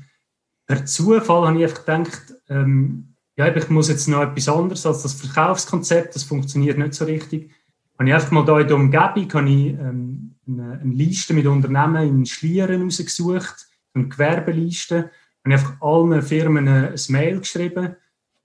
per 0.66 0.86
Zufall 0.86 1.48
habe 1.48 1.58
ich 1.58 1.64
einfach 1.66 1.86
gedacht, 1.86 2.34
ähm, 2.48 3.16
ja, 3.36 3.54
ich 3.54 3.70
muss 3.70 3.90
jetzt 3.90 4.08
noch 4.08 4.22
etwas 4.22 4.50
anderes 4.50 4.86
als 4.86 5.04
das 5.04 5.14
Verkaufskonzept, 5.14 6.16
das 6.16 6.24
funktioniert 6.24 6.78
nicht 6.78 6.94
so 6.94 7.06
richtig. 7.06 7.52
Habe 7.98 8.10
ich 8.10 8.14
einfach 8.14 8.32
mal 8.32 8.46
da 8.46 8.60
in 8.60 8.68
der 8.68 8.76
Umgebung 8.76 9.34
habe 9.34 9.50
ich, 9.50 9.74
ähm, 9.74 10.36
eine, 10.48 10.80
eine, 10.80 10.94
Liste 10.94 11.34
mit 11.34 11.48
Unternehmen 11.48 12.08
in 12.08 12.26
Schlieren 12.26 12.84
rausgesucht, 12.84 13.68
eine 13.94 14.08
Gewerbeliste. 14.08 15.12
Ich 15.46 15.54
einfach 15.54 15.82
allen 15.82 16.22
Firmen 16.22 16.68
ein 16.68 16.96
Mail 17.10 17.40
geschrieben. 17.40 17.96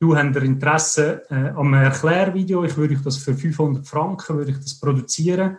Du 0.01 0.17
hast 0.17 0.37
Interesse 0.37 1.23
äh, 1.31 1.35
einem 1.35 1.75
Erklärvideo, 1.75 2.65
ich 2.65 2.77
würde 2.77 2.97
das 2.97 3.19
für 3.19 3.35
500 3.35 3.87
Franken 3.87 4.37
würde 4.37 4.53
ich 4.53 4.59
das 4.59 4.81
produzieren. 4.81 5.59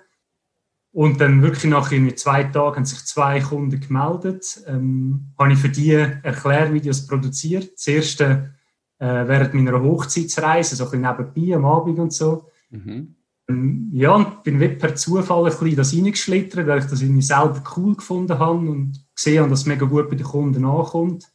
Und 0.91 1.19
dann 1.21 1.41
wirklich 1.41 1.63
nach 1.65 1.89
zwei 2.15 2.43
Tagen 2.43 2.75
haben 2.75 2.85
sich 2.85 3.03
zwei 3.05 3.39
Kunden 3.39 3.79
gemeldet. 3.79 4.63
Ähm, 4.67 5.33
habe 5.39 5.53
ich 5.53 5.59
für 5.59 5.69
die 5.69 5.91
Erklärvideos 5.91 7.07
produziert. 7.07 7.73
Das 7.73 7.87
erste 7.87 8.53
äh, 8.99 9.27
während 9.27 9.53
meiner 9.53 9.81
Hochzeitsreise, 9.81 10.75
so 10.75 10.85
ein 10.85 11.01
bisschen 11.01 11.33
nebenbei 11.33 11.55
am 11.55 11.65
Abend 11.65 11.99
und 11.99 12.13
so. 12.13 12.49
Mhm. 12.69 13.15
Ähm, 13.49 13.89
ja, 13.93 14.15
und 14.15 14.43
bin 14.43 14.59
per 14.77 14.95
Zufall 14.95 15.45
ein 15.45 15.51
bisschen 15.51 15.75
das 15.75 15.93
reingeschlittert, 15.93 16.67
weil 16.67 16.79
ich 16.79 16.85
das 16.85 17.01
irgendwie 17.01 17.21
selber 17.21 17.61
cool 17.75 17.95
gefunden 17.95 18.39
habe 18.39 18.69
und 18.69 19.05
gesehen 19.15 19.41
habe, 19.41 19.49
dass 19.49 19.61
es 19.61 19.65
mega 19.65 19.85
gut 19.85 20.09
bei 20.09 20.15
den 20.15 20.25
Kunden 20.25 20.65
ankommt. 20.65 21.31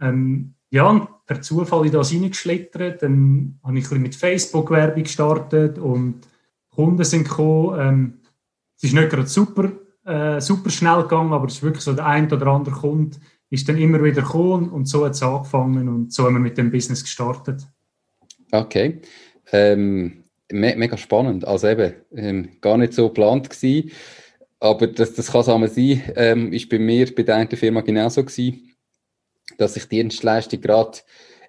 Ähm, 0.00 0.54
ja, 0.70 0.88
und 0.88 1.08
per 1.26 1.40
Zufall 1.40 1.86
in 1.86 1.92
das 1.92 2.12
reingeschlittert. 2.12 3.02
Dann 3.02 3.58
habe 3.62 3.78
ich 3.78 3.84
ein 3.84 3.88
bisschen 3.88 4.02
mit 4.02 4.14
Facebook-Werbung 4.16 5.02
gestartet 5.04 5.78
und 5.78 6.26
Kunden 6.70 7.04
sind 7.04 7.28
gekommen. 7.28 7.78
Ähm, 7.80 8.20
es 8.76 8.84
ist 8.84 8.94
nicht 8.94 9.10
gerade 9.10 9.26
super, 9.26 9.72
äh, 10.04 10.40
super 10.40 10.70
schnell 10.70 11.02
gegangen, 11.02 11.32
aber 11.32 11.46
es 11.46 11.54
ist 11.54 11.62
wirklich 11.62 11.84
so 11.84 11.92
der 11.92 12.06
ein 12.06 12.30
oder 12.30 12.48
andere 12.48 12.74
Kunde, 12.74 13.16
ist 13.50 13.68
dann 13.68 13.78
immer 13.78 14.02
wieder 14.02 14.22
gekommen 14.22 14.68
und 14.70 14.86
so 14.86 15.04
hat 15.04 15.12
es 15.12 15.22
angefangen 15.22 15.88
und 15.88 16.12
so 16.12 16.24
haben 16.24 16.34
wir 16.34 16.40
mit 16.40 16.58
dem 16.58 16.72
Business 16.72 17.02
gestartet. 17.02 17.66
Okay. 18.50 19.00
Ähm, 19.52 20.23
me 20.50 20.74
mega 20.76 20.96
spannend. 20.96 21.46
Also 21.46 21.68
eben, 21.68 21.94
ähm, 22.14 22.60
gar 22.60 22.76
nicht 22.78 22.92
so 22.92 23.08
geplant 23.08 23.50
gewesen. 23.50 23.90
Aber 24.60 24.86
das, 24.86 25.14
das 25.14 25.32
kann 25.32 25.42
es 25.42 25.48
einmal 25.48 25.68
sein. 25.68 26.02
Ähm, 26.16 26.52
ist 26.52 26.68
bei 26.68 26.78
mir, 26.78 27.14
bei 27.14 27.22
der 27.22 27.36
einen 27.36 27.50
Firma 27.50 27.80
genauso 27.82 28.24
gewesen, 28.24 28.74
dass 29.58 29.74
sich 29.74 29.84
die 29.88 29.96
Dienstleistung 29.96 30.60
gerade 30.60 30.98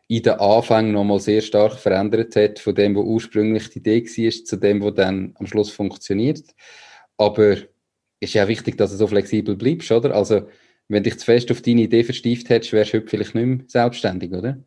in 0.07 0.21
den 0.21 0.33
Anfang 0.33 0.91
nochmal 0.91 1.19
sehr 1.19 1.41
stark 1.41 1.73
verändert 1.79 2.35
hat, 2.35 2.59
von 2.59 2.75
dem, 2.75 2.95
wo 2.95 3.01
ursprünglich 3.01 3.69
die 3.69 3.79
Idee 3.79 4.03
war, 4.03 4.45
zu 4.45 4.55
dem, 4.57 4.81
wo 4.81 4.91
dann 4.91 5.33
am 5.35 5.47
Schluss 5.47 5.71
funktioniert. 5.71 6.43
Aber 7.17 7.53
es 7.53 7.67
ist 8.19 8.33
ja 8.33 8.47
wichtig, 8.47 8.77
dass 8.77 8.91
du 8.91 8.97
so 8.97 9.07
flexibel 9.07 9.55
bleibst, 9.55 9.91
oder? 9.91 10.13
Also, 10.13 10.47
wenn 10.87 11.03
dich 11.03 11.17
zu 11.17 11.25
fest 11.25 11.49
auf 11.51 11.61
deine 11.61 11.81
Idee 11.81 12.03
verstieft 12.03 12.49
hättest, 12.49 12.73
wärst 12.73 12.93
du 12.93 12.97
heute 12.97 13.07
vielleicht 13.07 13.33
nicht 13.33 13.45
mehr 13.45 13.59
selbstständig, 13.67 14.31
oder? 14.31 14.59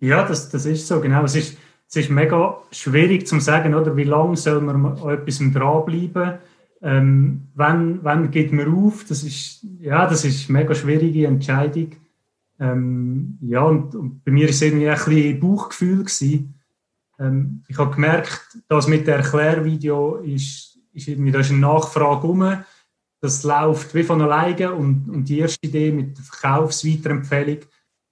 Ja, 0.00 0.26
das, 0.26 0.50
das 0.50 0.66
ist 0.66 0.86
so, 0.86 1.00
genau. 1.00 1.24
Es 1.24 1.36
ist, 1.36 1.56
es 1.90 1.96
ist 1.96 2.10
mega 2.10 2.56
schwierig 2.70 3.26
zu 3.26 3.40
sagen, 3.40 3.74
oder? 3.74 3.96
Wie 3.96 4.04
lange 4.04 4.36
soll 4.36 4.60
man 4.60 4.98
an 4.98 5.10
etwas 5.10 5.38
dranbleiben? 5.38 6.38
Ähm, 6.82 7.48
wann, 7.54 7.98
wann 8.02 8.30
geht 8.30 8.52
man 8.52 8.72
auf? 8.72 9.04
Das 9.08 9.24
ist, 9.24 9.66
ja, 9.80 10.06
das 10.06 10.24
ist 10.24 10.48
eine 10.48 10.60
mega 10.60 10.74
schwierige 10.74 11.26
Entscheidung. 11.26 11.90
Ähm, 12.60 13.38
ja, 13.42 13.62
und, 13.62 13.94
und, 13.96 14.24
bei 14.24 14.30
mir 14.30 14.44
war 14.44 14.50
es 14.50 14.62
irgendwie 14.62 14.88
ein 14.88 14.96
bisschen 14.96 15.40
Bauchgefühl. 15.40 16.06
Ähm, 17.18 17.64
ich 17.66 17.76
habe 17.76 17.94
gemerkt, 17.94 18.58
dass 18.68 18.86
mit 18.86 19.06
dem 19.08 19.14
Erklärvideo 19.14 20.16
ist, 20.18 20.78
ist 20.92 21.08
irgendwie, 21.08 21.32
da 21.32 21.40
ist 21.40 21.50
eine 21.50 21.60
Nachfrage 21.60 22.26
rum 22.26 22.62
das 23.22 23.42
läuft 23.42 23.94
wie 23.94 24.02
von 24.02 24.22
alleine 24.22 24.74
und, 24.74 25.08
und 25.10 25.28
die 25.28 25.40
erste 25.40 25.66
Idee 25.66 25.92
mit 25.92 26.16
der 26.16 26.24
Verkaufsweiterempfehlung 26.24 27.58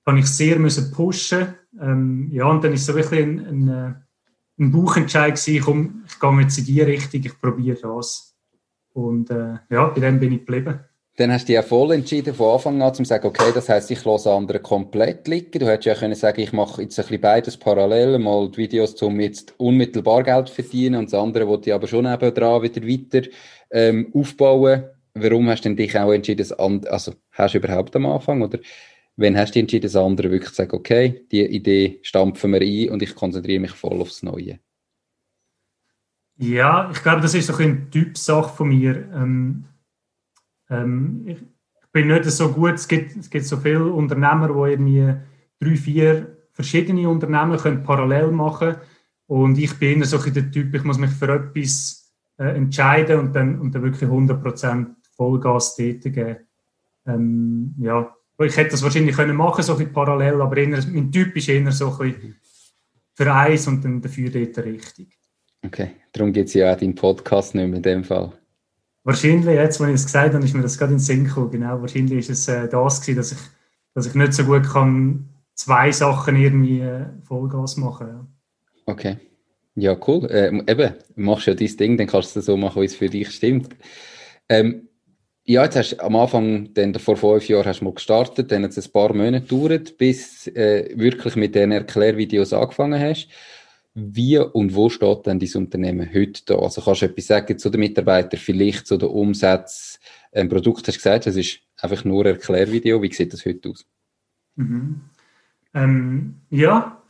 kann 0.05 0.19
ich 0.19 0.27
sehr 0.27 0.59
müssen 0.59 0.91
pushen. 0.91 1.55
Ähm, 1.81 2.29
ja, 2.33 2.47
und 2.47 2.63
dann 2.65 2.73
ist 2.73 2.87
so 2.87 2.95
wirklich 2.95 3.23
ein, 3.23 3.39
ein, 3.47 3.69
äh, 3.69 3.95
ein 4.59 4.73
Buchentscheid 4.73 5.35
gewesen, 5.35 5.65
komm, 5.65 6.05
ich 6.07 6.19
gehe 6.19 6.41
jetzt 6.41 6.59
in 6.59 6.65
die 6.65 6.83
Richtung, 6.83 7.23
ich 7.25 7.41
probiere 7.41 7.79
das. 7.81 8.37
Und 8.93 9.31
äh, 9.31 9.55
ja, 9.71 9.87
bei 9.89 10.01
dem 10.01 10.19
bin 10.19 10.33
ich 10.33 10.41
geblieben. 10.41 10.81
Dann 11.17 11.33
hast 11.33 11.43
du 11.43 11.47
dich 11.47 11.55
ja 11.55 11.63
voll 11.63 11.93
entschieden 11.93 12.33
von 12.33 12.55
Anfang 12.55 12.81
an, 12.81 12.95
zu 12.95 13.05
sagen, 13.05 13.27
okay, 13.27 13.51
das 13.53 13.69
heisst, 13.69 13.91
ich 13.91 14.05
lasse 14.05 14.31
andere 14.31 14.61
komplett 14.61 15.27
liegen. 15.27 15.59
Du 15.59 15.67
hättest 15.67 15.87
ja 15.87 15.95
können 15.95 16.15
sagen, 16.15 16.41
ich 16.41 16.53
mache 16.53 16.83
jetzt 16.83 16.99
ein 16.99 17.03
bisschen 17.03 17.21
beides 17.21 17.57
parallel, 17.57 18.19
mal 18.19 18.49
die 18.51 18.59
Videos, 18.59 19.01
um 19.03 19.19
jetzt 19.19 19.53
unmittelbar 19.59 20.23
Geld 20.23 20.49
zu 20.49 20.55
verdienen 20.55 21.01
und 21.01 21.13
das 21.13 21.21
andere 21.21 21.49
wollte 21.49 21.71
ich 21.71 21.75
aber 21.75 21.89
schon 21.89 22.05
nebenan 22.05 22.63
wieder 22.63 22.83
weiter 22.83 23.29
ähm, 23.71 24.13
aufbauen 24.15 24.85
warum 25.23 25.49
hast 25.49 25.65
du 25.65 25.75
dich 25.75 25.99
auch 25.99 26.13
entschieden, 26.13 26.47
also 26.87 27.15
hast 27.33 27.55
du 27.55 27.59
überhaupt 27.59 27.95
am 27.97 28.07
Anfang 28.07 28.43
oder 28.43 28.59
wenn 29.19 29.37
hast 29.37 29.55
du 29.55 29.59
entschieden, 29.59 29.83
das 29.83 29.97
andere 29.97 30.31
wirklich 30.31 30.51
zu 30.51 30.57
sagen, 30.57 30.77
okay, 30.77 31.27
die 31.33 31.45
Idee 31.45 31.99
stampfen 32.03 32.53
wir 32.53 32.61
ein 32.61 32.91
und 32.91 33.03
ich 33.03 33.17
konzentriere 33.17 33.61
mich 33.61 33.73
voll 33.73 34.01
aufs 34.01 34.23
Neue? 34.23 34.61
Ja, 36.37 36.89
ich 36.93 37.03
glaube, 37.03 37.21
das 37.21 37.35
ist 37.35 37.49
so 37.49 37.57
eine 37.57 37.91
Typsache 37.91 38.57
von 38.57 38.69
mir. 38.69 39.11
Ähm, 39.13 39.65
ähm, 40.71 41.25
ich 41.27 41.39
bin 41.91 42.07
nicht 42.07 42.27
so 42.27 42.53
gut, 42.53 42.75
es 42.75 42.87
gibt, 42.87 43.17
es 43.17 43.29
gibt 43.29 43.45
so 43.45 43.57
viele 43.57 43.87
Unternehmer, 43.87 44.47
die 44.47 44.71
irgendwie 44.71 45.15
drei, 45.59 45.77
vier 45.77 46.37
verschiedene 46.53 47.09
Unternehmen 47.09 47.59
können 47.59 47.83
parallel 47.83 48.31
machen 48.31 48.75
können. 48.75 48.81
Und 49.27 49.59
ich 49.59 49.77
bin 49.81 50.05
so 50.05 50.21
ein 50.21 50.33
der 50.33 50.49
Typ, 50.49 50.73
ich 50.73 50.85
muss 50.85 50.99
mich 50.99 51.11
für 51.11 51.29
etwas 51.29 52.15
äh, 52.39 52.57
entscheiden 52.57 53.19
und 53.19 53.35
dann, 53.35 53.59
und 53.59 53.75
dann 53.75 53.83
wirklich 53.83 54.09
100 54.09 54.41
Prozent 54.41 54.91
Vollgas 55.17 55.75
tätigen. 55.75 56.37
Ähm, 57.05 57.75
ja, 57.79 58.15
ich 58.47 58.57
hätte 58.57 58.71
das 58.71 58.83
wahrscheinlich 58.83 59.17
können 59.17 59.37
machen, 59.37 59.63
so 59.63 59.77
ein 59.77 59.93
parallel, 59.93 60.41
aber 60.41 60.57
eher, 60.57 60.69
mein 60.69 61.11
Typ 61.11 61.37
ist 61.37 61.49
eher 61.49 61.71
so 61.73 61.93
ein 61.93 61.99
bisschen 61.99 62.37
für 63.15 63.35
eins 63.35 63.67
und 63.67 63.85
dann 63.85 64.01
dafür 64.01 64.31
dort 64.31 64.59
richtig. 64.59 65.19
Okay, 65.65 65.91
darum 66.13 66.33
gibt 66.33 66.49
es 66.49 66.55
ja 66.55 66.73
auch 66.73 66.79
deinen 66.79 66.95
Podcast 66.95 67.55
nicht 67.55 67.67
mehr 67.67 67.79
in 67.79 67.83
dem 67.83 68.05
Fall. 68.05 68.33
Wahrscheinlich, 69.03 69.47
jetzt, 69.47 69.81
wenn 69.81 69.89
ich 69.89 69.97
es 69.97 70.05
gesagt 70.05 70.35
habe, 70.35 70.45
ist 70.45 70.55
mir 70.55 70.63
das 70.63 70.79
gerade 70.79 70.93
in 70.93 70.99
den 70.99 71.05
Sinn 71.05 71.25
gekommen. 71.25 71.51
Genau, 71.51 71.81
wahrscheinlich 71.81 72.19
ist 72.19 72.31
es 72.31 72.49
äh, 72.49 72.69
das 72.69 73.01
gewesen, 73.01 73.17
dass 73.17 73.33
ich, 73.33 73.39
dass 73.95 74.07
ich 74.07 74.15
nicht 74.15 74.35
so 74.35 74.45
gut 74.45 74.69
kann, 74.69 75.29
zwei 75.55 75.91
Sachen 75.91 76.37
irgendwie 76.37 76.81
äh, 76.81 77.07
Vollgas 77.25 77.77
machen. 77.77 78.07
Ja. 78.07 78.27
Okay. 78.87 79.17
Ja, 79.75 79.97
cool. 80.07 80.27
Äh, 80.31 80.49
eben, 80.71 80.95
machst 81.17 81.47
ja 81.47 81.55
dein 81.55 81.77
Ding, 81.77 81.97
dann 81.97 82.07
kannst 82.07 82.37
du 82.37 82.41
es 82.41 82.47
so 82.47 82.57
machen, 82.57 82.83
wie 82.83 82.87
es 82.87 82.97
für 82.97 83.09
dich 83.09 83.31
stimmt. 83.31 83.77
Ähm, 84.49 84.88
ja, 85.49 85.65
jetzt 85.65 85.77
hast 85.77 85.93
du 85.93 86.05
am 86.05 86.15
Anfang, 86.15 86.75
dann 86.75 86.95
vor 86.97 87.17
fünf 87.17 87.49
Jahren 87.49 87.65
hast 87.65 87.81
du 87.81 87.87
mal 87.87 87.95
gestartet, 87.95 88.53
dann 88.53 88.65
hat 88.65 88.77
es 88.77 88.87
ein 88.87 88.93
paar 88.93 89.15
Monate 89.15 89.47
gedauert, 89.47 89.97
bis 89.97 90.47
äh, 90.49 90.91
wirklich 90.95 91.37
mit 91.37 91.55
den 91.55 91.73
Erklärvideos 91.73 92.53
angefangen 92.53 93.01
hast. 93.01 93.29
Wie 93.95 94.37
und 94.37 94.75
wo 94.75 94.91
steht 94.91 95.25
denn 95.25 95.41
dein 95.41 95.55
Unternehmen 95.55 96.11
heute 96.13 96.43
da? 96.45 96.57
Also 96.57 96.83
kannst 96.83 97.01
du 97.01 97.07
etwas 97.07 97.29
sagen 97.29 97.59
zu 97.59 97.71
den 97.71 97.81
Mitarbeitern, 97.81 98.39
vielleicht 98.39 98.87
zu 98.87 98.99
den 98.99 99.09
Umsätzen? 99.09 99.99
Ein 100.33 100.51
Produkt 100.51 100.87
hast 100.87 100.97
du 100.97 100.99
gesagt, 100.99 101.27
es 101.27 101.37
ist 101.37 101.61
einfach 101.79 102.05
nur 102.05 102.27
ein 102.27 102.35
Erklärvideo. 102.35 103.01
Wie 103.01 103.11
sieht 103.11 103.33
das 103.33 103.47
heute 103.47 103.71
aus? 103.71 103.87
Mhm. 104.57 105.01
Ähm, 105.73 106.35
ja, 106.51 107.01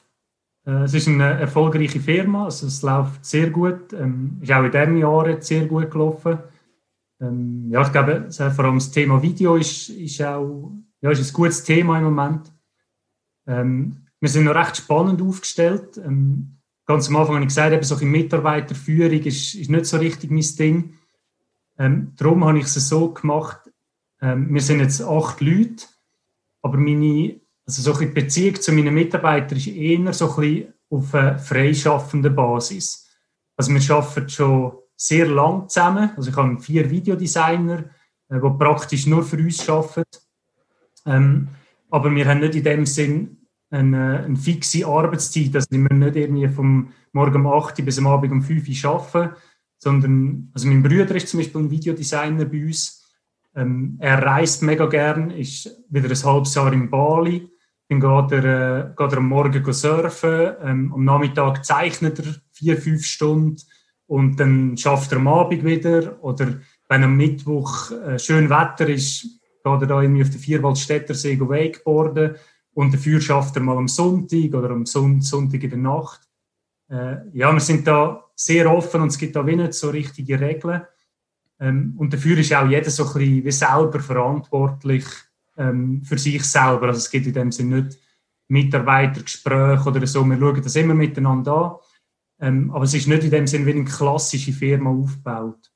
äh, 0.64 0.85
es 0.85 0.95
ist 0.95 1.09
eine 1.09 1.40
erfolgreiche 1.40 1.99
Firma, 1.99 2.45
also 2.45 2.68
es 2.68 2.83
läuft 2.83 3.25
sehr 3.25 3.50
gut, 3.50 3.92
ähm, 3.95 4.38
ist 4.40 4.52
auch 4.52 4.62
in 4.62 4.71
diesem 4.71 4.97
Jahr 4.97 5.42
sehr 5.42 5.66
gut 5.66 5.90
gelaufen. 5.90 6.38
Ähm, 7.20 7.68
ja, 7.70 7.82
ich 7.82 7.92
glaube, 7.92 8.30
vor 8.30 8.64
allem 8.64 8.76
das 8.76 8.90
Thema 8.90 9.22
Video 9.22 9.56
ist, 9.56 9.88
ist 9.90 10.22
auch 10.22 10.72
ja, 11.00 11.10
ist 11.10 11.30
ein 11.30 11.32
gutes 11.32 11.62
Thema 11.62 11.98
im 11.98 12.04
Moment. 12.04 12.52
Ähm, 13.46 14.06
wir 14.20 14.28
sind 14.28 14.44
noch 14.44 14.54
recht 14.54 14.76
spannend 14.76 15.22
aufgestellt. 15.22 15.96
Ähm, 15.98 16.58
ganz 16.87 17.08
am 17.08 17.16
Anfang 17.16 17.37
habe 17.37 17.44
ich 17.44 17.48
gesagt, 17.48 17.72
eben 17.72 17.82
so 17.84 17.96
eine 17.96 18.06
Mitarbeiterführung 18.06 19.22
ist, 19.22 19.54
ist 19.54 19.70
nicht 19.70 19.87
so 19.87 19.96
richtig 19.98 20.30
mein 20.30 20.44
Ding. 20.58 20.94
Ähm, 21.78 22.12
darum 22.16 22.44
habe 22.44 22.58
ich 22.58 22.64
es 22.64 22.75
so 22.75 23.12
gemacht, 23.12 23.70
ähm, 24.20 24.52
wir 24.52 24.60
sind 24.60 24.80
jetzt 24.80 25.00
acht 25.00 25.40
Leute, 25.40 25.87
aber 26.62 26.76
meine, 26.76 27.40
also 27.64 27.82
so 27.82 27.96
eine 27.96 28.10
Beziehung 28.10 28.56
zu 28.60 28.72
meinen 28.72 28.94
Mitarbeitern 28.94 29.58
ist 29.58 29.68
eher 29.68 30.12
so 30.12 30.34
ein 30.37 30.72
auf 30.90 31.14
einer 31.14 31.38
freischaffenden 31.38 32.34
Basis. 32.34 33.06
Also 33.56 33.72
wir 33.72 33.94
arbeiten 33.94 34.28
schon 34.28 34.72
sehr 34.99 35.26
lang 35.28 35.69
zusammen. 35.69 36.11
Also 36.17 36.31
ich 36.31 36.37
habe 36.37 36.61
vier 36.61 36.90
Videodesigner, 36.90 37.85
äh, 38.28 38.40
die 38.40 38.59
praktisch 38.59 39.07
nur 39.07 39.23
für 39.23 39.38
uns 39.38 39.67
arbeiten. 39.69 40.05
Ähm, 41.07 41.49
aber 41.88 42.14
wir 42.14 42.26
haben 42.26 42.40
nicht 42.40 42.57
in 42.57 42.64
dem 42.64 42.85
Sinn 42.85 43.38
eine, 43.71 44.25
eine 44.25 44.37
fixe 44.37 44.87
Arbeitszeit. 44.87 45.55
Also 45.55 45.69
wir 45.71 45.78
müssen 45.78 46.00
nicht 46.00 46.17
irgendwie 46.17 46.49
vom 46.49 46.93
Morgen 47.12 47.47
um 47.47 47.47
8 47.47 47.78
Uhr 47.78 47.85
bis 47.85 47.99
am 47.99 48.09
Abend 48.09 48.33
um 48.33 48.43
5 48.43 48.69
Uhr 48.69 48.90
arbeiten, 48.90 49.37
sondern, 49.78 50.50
also 50.52 50.67
mein 50.67 50.83
Bruder 50.83 51.14
ist 51.14 51.28
zum 51.28 51.38
Beispiel 51.40 51.62
ein 51.62 51.71
Videodesigner 51.71 52.45
bei 52.45 52.67
uns. 52.67 53.05
Ähm, 53.55 53.97
er 54.00 54.23
reist 54.23 54.62
mega 54.62 54.87
gern, 54.87 55.31
ist 55.31 55.71
wieder 55.88 56.09
ein 56.09 56.25
halbes 56.25 56.55
Jahr 56.55 56.73
in 56.73 56.90
Bali. 56.90 57.49
Dann 57.88 58.00
geht 58.00 58.33
er, 58.33 58.45
äh, 58.45 58.95
geht 58.97 59.12
er 59.12 59.19
am 59.19 59.28
Morgen 59.28 59.73
surfen, 59.73 60.55
ähm, 60.62 60.93
am 60.93 61.05
Nachmittag 61.05 61.64
zeichnet 61.64 62.19
er 62.19 62.35
vier, 62.52 62.76
fünf 62.76 63.07
Stunden 63.07 63.62
und 64.08 64.40
dann 64.40 64.76
schafft 64.76 65.12
er 65.12 65.18
am 65.18 65.28
Abend 65.28 65.64
wieder. 65.64 66.22
Oder 66.24 66.60
wenn 66.88 67.04
am 67.04 67.16
Mittwoch 67.16 67.92
äh, 67.92 68.18
schön 68.18 68.50
Wetter 68.50 68.88
ist, 68.88 69.22
geht 69.22 69.82
er 69.82 69.86
da 69.86 70.02
irgendwie 70.02 70.22
auf 70.22 70.30
den 70.30 70.40
Vierwaldstättersee 70.40 71.38
wakeboarden 71.38 72.34
und 72.72 72.94
dafür 72.94 73.20
schafft 73.20 73.56
er 73.56 73.62
mal 73.62 73.76
am 73.76 73.86
Sonntag 73.86 74.54
oder 74.54 74.70
am 74.70 74.86
Sonntag 74.86 75.62
in 75.62 75.70
der 75.70 75.78
Nacht. 75.78 76.22
Äh, 76.90 77.16
ja, 77.34 77.52
wir 77.52 77.60
sind 77.60 77.86
da 77.86 78.24
sehr 78.34 78.72
offen 78.72 79.02
und 79.02 79.08
es 79.08 79.18
gibt 79.18 79.36
da 79.36 79.46
wie 79.46 79.56
nicht 79.56 79.74
so 79.74 79.90
richtige 79.90 80.40
Regeln. 80.40 80.82
Ähm, 81.60 81.94
und 81.98 82.12
dafür 82.12 82.38
ist 82.38 82.54
auch 82.54 82.66
jeder 82.66 82.90
so 82.90 83.04
ein 83.04 83.12
bisschen 83.12 83.44
wie 83.44 83.52
selber 83.52 84.00
verantwortlich 84.00 85.04
ähm, 85.58 86.02
für 86.02 86.16
sich 86.16 86.44
selber. 86.44 86.86
Also 86.86 86.98
es 86.98 87.10
gibt 87.10 87.26
in 87.26 87.34
dem 87.34 87.52
Sinne 87.52 87.82
nicht 87.82 87.98
Mitarbeitergespräche 88.48 89.86
oder 89.86 90.06
so. 90.06 90.24
Wir 90.24 90.38
schauen 90.38 90.62
das 90.62 90.76
immer 90.76 90.94
miteinander 90.94 91.52
an. 91.52 91.76
Ähm, 92.40 92.71
aber 92.71 92.85
es 92.85 92.95
ist 92.95 93.09
nicht 93.09 93.25
in 93.25 93.30
dem 93.30 93.47
Sinne 93.47 93.66
wie 93.66 93.73
eine 93.73 93.85
klassische 93.85 94.52
Firma 94.52 94.90
aufgebaut. 94.90 95.71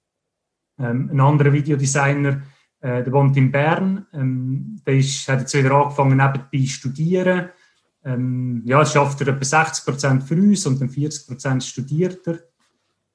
Ähm, 0.78 1.10
ein 1.12 1.20
anderer 1.20 1.52
Videodesigner, 1.52 2.42
äh, 2.80 3.02
der 3.02 3.12
wohnt 3.12 3.36
in 3.36 3.50
Bern, 3.50 4.06
ähm, 4.12 4.80
der 4.86 4.96
ist, 4.96 5.28
hat 5.28 5.40
jetzt 5.40 5.54
wieder 5.54 5.72
angefangen 5.72 6.16
nebenbei 6.16 6.66
zu 6.66 6.72
studieren. 6.72 7.48
Ähm, 8.04 8.62
ja, 8.64 8.84
schafft 8.84 9.20
er 9.20 9.28
etwa 9.28 9.44
60 9.44 9.84
Prozent 9.84 10.22
für 10.24 10.34
uns 10.34 10.66
und 10.66 10.80
dann 10.80 10.90
40 10.90 11.26
Prozent 11.26 11.62
studiert 11.64 12.26
er. 12.26 12.40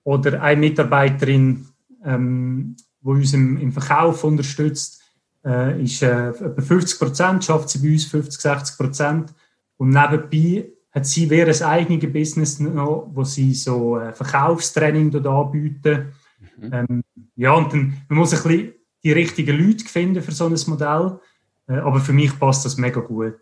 Oder 0.04 0.42
eine 0.42 0.62
Mitarbeiterin, 0.62 1.68
ähm, 2.04 2.76
die 3.02 3.10
uns 3.10 3.34
im, 3.34 3.58
im 3.58 3.72
Verkauf 3.74 4.24
unterstützt, 4.24 5.02
äh, 5.46 5.84
ist 5.84 6.02
äh, 6.02 6.30
etwa 6.30 6.62
50 6.62 7.00
Prozent, 7.00 7.44
schafft 7.44 7.70
sie 7.70 7.80
bei 7.80 7.92
uns 7.92 8.06
50, 8.06 8.42
60 8.42 8.78
Prozent. 8.78 9.34
Und 9.76 9.90
nebenbei 9.90 10.70
hat 10.98 11.06
sie 11.06 11.30
wieder 11.30 11.48
ein 11.48 11.62
eigenes 11.62 12.12
Business 12.12 12.60
noch, 12.60 13.10
wo 13.14 13.24
sie 13.24 13.54
so 13.54 14.00
äh, 14.00 14.14
Verkaufstraining 14.14 15.12
dort 15.12 15.28
anbieten. 15.28 16.14
Mhm. 16.58 16.74
Ähm, 16.74 17.04
ja, 17.36 17.54
und 17.54 17.72
dann 17.72 18.02
man 18.10 18.20
muss 18.20 18.34
ein 18.34 18.42
bisschen 18.42 18.74
die 19.04 19.12
richtigen 19.12 19.58
Leute 19.58 19.86
finden 19.86 20.24
für 20.24 20.32
so 20.32 20.48
ein 20.48 20.56
Modell. 20.68 21.20
Äh, 21.68 21.74
aber 21.74 22.00
für 22.00 22.14
mich 22.14 22.38
passt 22.40 22.66
das 22.66 22.78
mega 22.78 23.00
gut. 23.00 23.36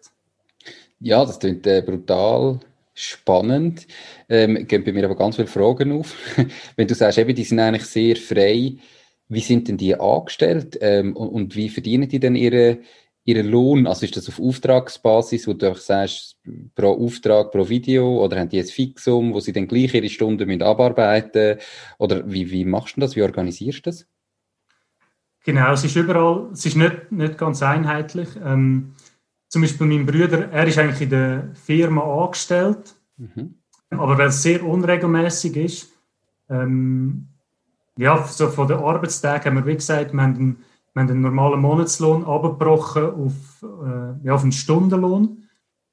Ja, 1.00 1.26
das 1.26 1.40
klingt 1.40 1.66
äh, 1.66 1.82
brutal 1.82 2.60
spannend. 2.94 3.88
Ähm, 4.28 4.68
gehen 4.68 4.84
bei 4.84 4.92
mir 4.92 5.06
aber 5.06 5.16
ganz 5.16 5.38
viele 5.38 5.48
Fragen 5.48 5.94
auf. 5.94 6.14
Wenn 6.76 6.88
du 6.88 6.96
sagst, 6.96 7.18
eben, 7.18 7.36
die 7.36 7.44
sind 7.44 7.60
eigentlich 7.60 7.86
sehr 7.86 8.18
frei, 8.18 8.76
wie 9.30 9.40
sind 9.40 9.68
denn 9.68 9.78
die 9.78 9.96
angestellt 9.96 10.78
ähm, 10.82 11.16
und, 11.16 11.30
und, 11.30 11.56
wie 11.56 11.70
verdienen 11.70 12.10
die 12.10 12.20
denn 12.20 12.36
ihre, 12.36 12.80
ihren 13.26 13.48
Lohn? 13.48 13.88
Also 13.88 14.06
ist 14.06 14.16
das 14.16 14.30
auf 14.30 14.40
Auftragsbasis, 14.40 15.48
wo 15.48 15.54
du 15.54 15.76
sagst, 15.76 16.38
pro 16.76 16.94
Auftrag, 17.06 17.52
pro 17.52 17.68
Video 17.68 18.24
oder 18.24 18.40
haben 18.40 18.50
die 18.50 18.60
ein 18.60 18.66
Fixum, 18.66 19.34
wo 19.34 19.40
sie 19.40 19.52
dann 19.52 19.68
gleich 19.68 19.94
ihre 19.94 20.10
Stunden 20.10 20.48
mit 20.48 20.62
abarbeiten? 20.62 21.58
Oder 21.98 22.32
wie, 22.32 22.50
wie 22.52 22.66
machst 22.66 22.96
du 22.96 23.02
das? 23.02 23.16
Wie 23.16 23.24
organisierst 23.24 23.86
du 23.86 23.90
das? 23.90 24.08
Genau, 25.44 25.74
es 25.74 25.84
ist 25.84 25.96
überall, 25.96 26.50
es 26.54 26.66
ist 26.66 26.76
nicht, 26.76 27.12
nicht 27.12 27.38
ganz 27.38 27.62
einheitlich. 27.62 28.30
Ähm, 28.44 28.96
zum 29.48 29.62
Beispiel 29.62 29.86
mein 29.88 30.06
Bruder, 30.06 30.52
er 30.52 30.68
ist 30.68 30.78
eigentlich 30.78 31.02
in 31.02 31.10
der 31.12 31.50
Firma 31.54 32.02
angestellt, 32.24 32.96
mhm. 33.18 33.56
aber 33.90 34.18
weil 34.18 34.30
es 34.30 34.42
sehr 34.42 34.64
unregelmäßig 34.66 35.56
ist, 35.56 35.92
ähm, 36.50 37.28
ja, 37.98 38.26
so 38.28 38.50
von 38.50 38.68
den 38.68 38.78
Arbeitstagen 38.78 39.46
haben 39.46 39.56
wir, 39.64 39.72
wie 39.72 39.76
gesagt, 39.76 40.14
wir 40.14 40.22
haben 40.22 40.36
einen, 40.36 40.64
wir 40.96 41.02
haben 41.02 41.10
einen 41.10 41.22
normalen 41.22 41.60
Monatslohn 41.60 42.24
abgebrochen 42.24 43.04
auf, 43.04 43.34
äh, 43.64 44.26
ja, 44.26 44.34
auf 44.34 44.44
einen 44.44 44.54
Stundenlohn. 44.54 45.44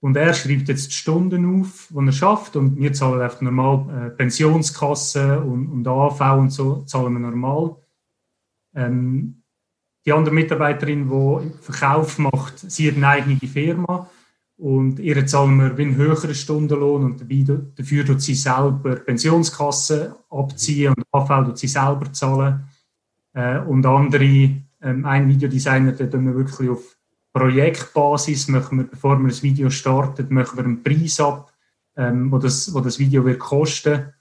Und 0.01 0.17
er 0.17 0.33
schreibt 0.33 0.69
jetzt 0.69 0.89
die 0.89 0.95
Stunden 0.95 1.61
auf, 1.61 1.89
die 1.91 2.07
er 2.07 2.13
schafft, 2.13 2.55
und 2.55 2.77
wir 2.77 2.93
zahlen 2.93 3.21
einfach 3.21 3.41
normal 3.41 4.07
äh, 4.07 4.11
Pensionskasse 4.11 5.41
und, 5.41 5.69
und 5.69 5.89
AV 5.89 6.21
und 6.39 6.51
so 6.51 6.83
zahlen 6.83 7.15
wir 7.15 7.19
normal. 7.21 7.77
Ähm, 8.75 9.43
die 10.07 10.13
andere 10.13 10.35
Mitarbeiterin, 10.35 11.09
die 11.09 11.51
Verkauf 11.61 12.19
macht, 12.19 12.59
sie 12.59 12.89
hat 12.89 12.97
eine 12.97 13.09
eigene 13.09 13.39
Firma 13.39 14.09
und 14.57 15.01
ihr 15.01 15.27
zahlen 15.27 15.59
wir 15.59 15.77
einen 15.77 15.97
höheren 15.97 16.35
Stundenlohn 16.35 17.05
und 17.05 17.21
dabei, 17.21 17.45
dafür 17.77 18.07
tut 18.07 18.23
sie 18.23 18.35
selber 18.35 18.97
Pensionskasse 18.97 20.17
abziehen 20.31 20.95
und 20.97 21.05
AV 21.11 21.47
tut 21.47 21.59
sie 21.59 21.69
selber 21.69 22.13
zahlen. 22.13 22.69
Äh, 23.35 23.59
und 23.59 23.85
andere, 23.85 24.63
ähm, 24.83 25.05
ein 25.05 25.29
Videodesigner, 25.29 25.93
der 25.93 26.11
tun 26.11 26.27
wir 26.27 26.35
wirklich 26.35 26.69
auf 26.69 26.97
Projektbasis, 27.33 28.49
machen 28.49 28.79
wir, 28.79 28.85
bevor 28.85 29.19
wir 29.19 29.29
das 29.29 29.43
Video 29.43 29.71
startet, 29.71 30.31
machen 30.31 30.57
wir 30.57 30.65
einen 30.65 30.83
Preis 30.83 31.19
ab, 31.21 31.53
ähm, 31.97 32.31
wo, 32.31 32.39
das, 32.39 32.73
wo 32.75 32.81
das 32.81 32.99
Video 32.99 33.25
wird 33.25 33.39
kosten. 33.39 34.13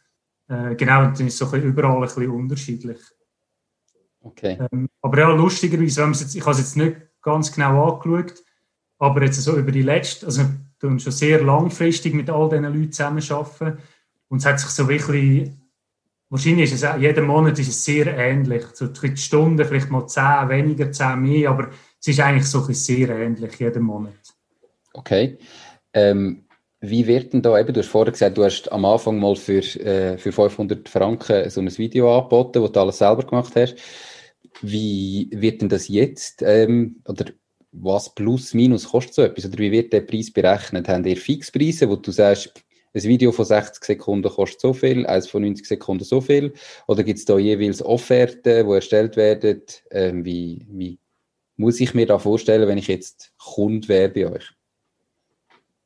Äh, 0.47 0.75
genau, 0.75 1.09
das 1.09 1.19
ist 1.19 1.37
so 1.37 1.49
ein 1.51 1.63
überall 1.63 1.95
ein 1.95 2.01
bisschen 2.01 2.29
unterschiedlich. 2.29 2.99
Okay. 4.21 4.59
Ähm, 4.71 4.87
aber 5.01 5.19
ja, 5.19 5.31
lustigerweise, 5.31 6.03
jetzt, 6.03 6.35
ich 6.35 6.41
habe 6.41 6.51
es 6.51 6.59
jetzt 6.59 6.77
nicht 6.77 6.97
ganz 7.21 7.51
genau 7.51 7.93
angeschaut, 7.93 8.43
aber 8.99 9.23
jetzt 9.23 9.41
so 9.41 9.57
über 9.57 9.71
die 9.71 9.81
letzten, 9.81 10.25
also 10.25 10.43
wir 10.79 10.99
schon 10.99 11.11
sehr 11.11 11.43
langfristig 11.43 12.13
mit 12.13 12.29
all 12.29 12.49
diesen 12.49 12.65
Leuten 12.65 12.91
zusammenarbeiten 12.91 13.77
und 14.29 14.37
es 14.39 14.45
hat 14.45 14.59
sich 14.59 14.69
so 14.69 14.87
wirklich, 14.87 15.51
wahrscheinlich 16.31 16.71
ist 16.71 16.83
es 16.83 16.89
jeden 16.99 17.25
Monat 17.25 17.59
ist 17.59 17.67
es 17.67 17.85
sehr 17.85 18.17
ähnlich, 18.17 18.63
so 18.73 18.87
die 18.87 19.17
Stunden 19.17 19.63
vielleicht 19.65 19.91
mal 19.91 20.07
zehn 20.07 20.49
weniger, 20.49 20.91
zehn 20.91 21.21
mehr, 21.21 21.51
aber 21.51 21.69
es 21.99 22.07
ist 22.07 22.19
eigentlich 22.19 22.47
so 22.47 22.61
sehr 22.61 23.09
ähnlich 23.09 23.59
jeden 23.59 23.83
Monat. 23.83 24.13
Okay. 24.93 25.37
Ähm, 25.93 26.45
wie 26.79 27.05
wird 27.05 27.33
denn 27.33 27.41
da 27.41 27.59
eben, 27.59 27.73
du 27.73 27.81
hast 27.81 27.89
vorher 27.89 28.13
gesagt, 28.13 28.37
du 28.37 28.43
hast 28.43 28.71
am 28.71 28.85
Anfang 28.85 29.19
mal 29.19 29.35
für, 29.35 29.59
äh, 29.59 30.17
für 30.17 30.31
500 30.31 30.89
Franken 30.89 31.49
so 31.49 31.61
ein 31.61 31.77
Video 31.77 32.17
angeboten, 32.17 32.61
wo 32.61 32.67
du 32.69 32.79
alles 32.79 32.97
selber 32.97 33.23
gemacht 33.23 33.53
hast. 33.55 33.75
Wie 34.61 35.29
wird 35.31 35.61
denn 35.61 35.69
das 35.69 35.89
jetzt, 35.89 36.41
ähm, 36.41 37.01
oder 37.07 37.25
was 37.71 38.15
plus 38.15 38.53
minus 38.53 38.89
kostet 38.89 39.13
so 39.13 39.21
etwas? 39.21 39.45
Oder 39.45 39.59
wie 39.59 39.71
wird 39.71 39.93
der 39.93 40.01
Preis 40.01 40.31
berechnet? 40.31 40.87
Haben 40.87 41.05
ihr 41.05 41.17
Fixpreise, 41.17 41.89
wo 41.89 41.97
du 41.97 42.11
sagst, 42.11 42.53
ein 42.93 43.03
Video 43.03 43.31
von 43.31 43.45
60 43.45 43.83
Sekunden 43.83 44.29
kostet 44.29 44.61
so 44.61 44.73
viel, 44.73 45.05
eins 45.05 45.27
von 45.27 45.41
90 45.41 45.65
Sekunden 45.65 46.03
so 46.03 46.19
viel? 46.19 46.53
Oder 46.87 47.03
gibt 47.03 47.19
es 47.19 47.25
da 47.25 47.37
jeweils 47.37 47.83
Offerten, 47.83 48.67
die 48.67 48.73
erstellt 48.73 49.15
werden? 49.15 49.61
Ähm, 49.91 50.25
wie, 50.25 50.65
wie 50.69 50.99
muss 51.55 51.79
ich 51.79 51.93
mir 51.93 52.05
da 52.05 52.19
vorstellen, 52.19 52.67
wenn 52.67 52.77
ich 52.77 52.87
jetzt 52.87 53.33
Kunde 53.37 53.87
wäre 53.87 54.09
bei 54.09 54.31
euch? 54.31 54.51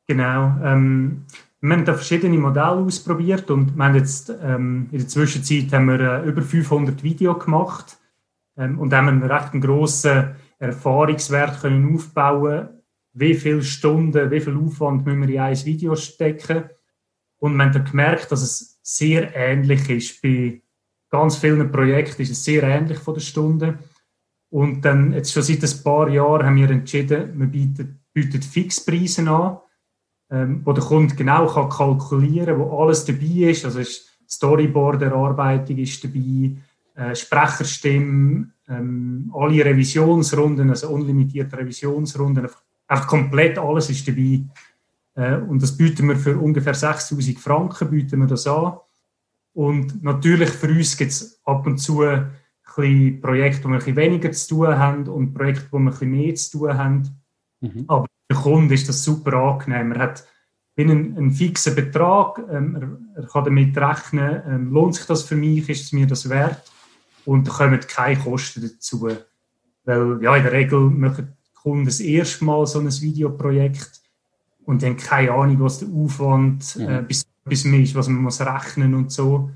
Genau. 0.07 0.55
Ähm, 0.63 1.25
wir 1.61 1.75
haben 1.75 1.85
da 1.85 1.93
verschiedene 1.93 2.37
Modelle 2.37 2.69
ausprobiert 2.69 3.49
und 3.51 3.75
wir 3.75 3.85
haben 3.85 3.95
jetzt, 3.95 4.31
ähm, 4.41 4.87
in 4.91 4.99
der 4.99 5.07
Zwischenzeit 5.07 5.71
haben 5.73 5.87
wir 5.87 5.99
äh, 5.99 6.27
über 6.27 6.41
500 6.41 7.03
Videos 7.03 7.43
gemacht 7.43 7.97
ähm, 8.57 8.79
und 8.79 8.93
haben 8.93 9.09
einen 9.09 9.23
recht 9.23 9.51
grossen 9.61 10.35
Erfahrungswert 10.57 11.61
können 11.61 11.93
aufbauen 11.93 12.69
wie 13.15 13.33
viele 13.33 13.63
Stunden, 13.63 14.29
wie 14.29 14.41
viel 14.41 14.57
Aufwand 14.57 15.05
müssen 15.05 15.27
wir 15.27 15.35
in 15.35 15.39
ein 15.39 15.65
Video 15.65 15.95
stecken. 15.95 16.65
Und 17.45 17.55
man 17.55 17.71
hat 17.71 17.91
gemerkt, 17.91 18.31
dass 18.31 18.41
es 18.41 18.79
sehr 18.81 19.36
ähnlich 19.36 19.88
ist. 19.88 20.19
Bei 20.23 20.63
ganz 21.12 21.38
vielen 21.38 21.71
Projekten 21.71 22.23
ist 22.23 22.31
es 22.31 22.43
sehr 22.43 22.63
ähnlich 22.63 22.97
von 22.97 23.13
der 23.13 23.21
Stunde. 23.21 23.77
Und 24.49 24.81
dann, 24.84 25.13
jetzt 25.13 25.31
schon 25.31 25.43
seit 25.43 25.63
ein 25.63 25.84
paar 25.84 26.10
Jahren 26.10 26.43
haben 26.43 26.55
wir 26.55 26.71
entschieden, 26.71 27.39
wir 27.39 27.45
bieten, 27.45 27.99
bieten 28.12 28.41
Fixpreise 28.41 29.29
an, 29.29 29.60
ähm, 30.31 30.62
wo 30.65 30.73
der 30.73 30.84
Kunde 30.84 31.13
genau 31.13 31.45
kann 31.45 31.69
kalkulieren 31.69 32.58
kann, 32.58 32.60
wo 32.60 32.79
alles 32.79 33.05
dabei 33.05 33.51
ist. 33.51 33.63
Also 33.63 33.77
ist 33.77 34.10
Storyboard-Erarbeitung 34.27 35.77
ist 35.77 36.03
dabei, 36.03 36.55
äh, 36.95 37.13
Sprecherstimmen, 37.13 38.53
ähm, 38.67 39.31
alle 39.36 39.63
Revisionsrunden, 39.63 40.71
also 40.71 40.89
unlimitierte 40.89 41.60
Revisionsrunden, 41.60 42.47
einfach 42.88 43.08
komplett 43.08 43.60
alles 43.60 43.91
ist 43.91 44.08
dabei. 44.08 44.41
Äh, 45.15 45.38
und 45.38 45.62
das 45.62 45.75
bieten 45.75 46.08
wir 46.08 46.15
für 46.15 46.38
ungefähr 46.38 46.73
6000 46.73 47.39
Franken 47.39 47.89
bieten 47.89 48.19
wir 48.19 48.28
das 48.28 48.47
an. 48.47 48.78
Und 49.54 50.04
natürlich 50.04 50.49
für 50.49 50.67
uns 50.67 50.97
gibt 50.97 51.12
es 51.12 51.39
ab 51.45 51.65
und 51.65 51.78
zu 51.78 52.01
ein 52.01 52.32
bisschen 52.75 53.21
Projekte, 53.21 53.63
wo 53.63 53.69
wir 53.69 53.75
ein 53.75 53.80
bisschen 53.80 53.95
weniger 53.95 54.32
zu 54.32 54.49
tun 54.49 54.78
haben 54.78 55.08
und 55.08 55.34
Projekte, 55.34 55.67
wo 55.71 55.78
wir 55.78 55.86
ein 55.86 55.91
bisschen 55.91 56.12
mehr 56.12 56.36
zu 56.36 56.58
tun 56.58 56.78
haben. 56.78 57.23
Mhm. 57.62 57.86
Aber 57.88 58.04
für 58.04 58.36
den 58.36 58.41
Kunden 58.41 58.73
ist 58.73 58.89
das 58.89 59.04
super 59.04 59.34
angenehm. 59.34 59.93
Er 59.93 60.01
hat 60.01 60.28
bin 60.75 60.91
ein, 60.91 61.17
ein 61.17 61.32
fixer 61.32 61.71
Betrag, 61.71 62.38
ähm, 62.51 62.99
er, 63.15 63.21
er, 63.21 63.28
kann 63.28 63.45
damit 63.45 63.78
rechnen, 63.78 64.41
ähm, 64.45 64.71
lohnt 64.71 64.95
sich 64.95 65.06
das 65.06 65.23
für 65.23 65.36
mich, 65.36 65.67
ist 65.69 65.84
es 65.84 65.93
mir 65.93 66.06
das 66.06 66.30
wert 66.30 66.69
und 67.23 67.47
da 67.47 67.51
kommen 67.51 67.80
keine 67.80 68.19
Kosten 68.19 68.62
dazu. 68.62 69.10
Weil 69.86 70.21
ja, 70.21 70.36
in 70.36 70.43
der 70.43 70.51
Regel 70.51 70.89
machen 70.89 71.34
die 71.47 71.54
Kunden 71.54 71.86
das 71.86 71.99
erste 71.99 72.43
Mal 72.43 72.65
so 72.67 72.80
ein 72.80 72.91
Videoprojekt 72.91 74.01
und 74.65 74.84
haben 74.84 74.97
keine 74.97 75.32
Ahnung, 75.32 75.60
was 75.60 75.80
der 75.80 75.89
Aufwand 75.89 76.75
äh, 76.78 77.01
bis, 77.01 77.25
bis 77.43 77.65
ist, 77.65 77.95
was 77.95 78.08
man 78.08 78.21
muss 78.21 78.41
rechnen 78.41 78.93
und 78.93 79.12
so. 79.12 79.51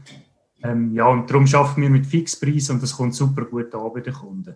Ähm, 0.63 0.93
ja, 0.93 1.07
und 1.07 1.29
darum 1.29 1.47
schaffen 1.47 1.81
wir 1.81 1.89
mit 1.89 2.05
Fixpreis 2.05 2.69
und 2.69 2.83
das 2.83 2.95
kommt 2.95 3.15
super 3.15 3.45
gut 3.45 3.73
an 3.73 3.93
bei 3.93 4.01
den 4.01 4.13
Kunden. 4.13 4.55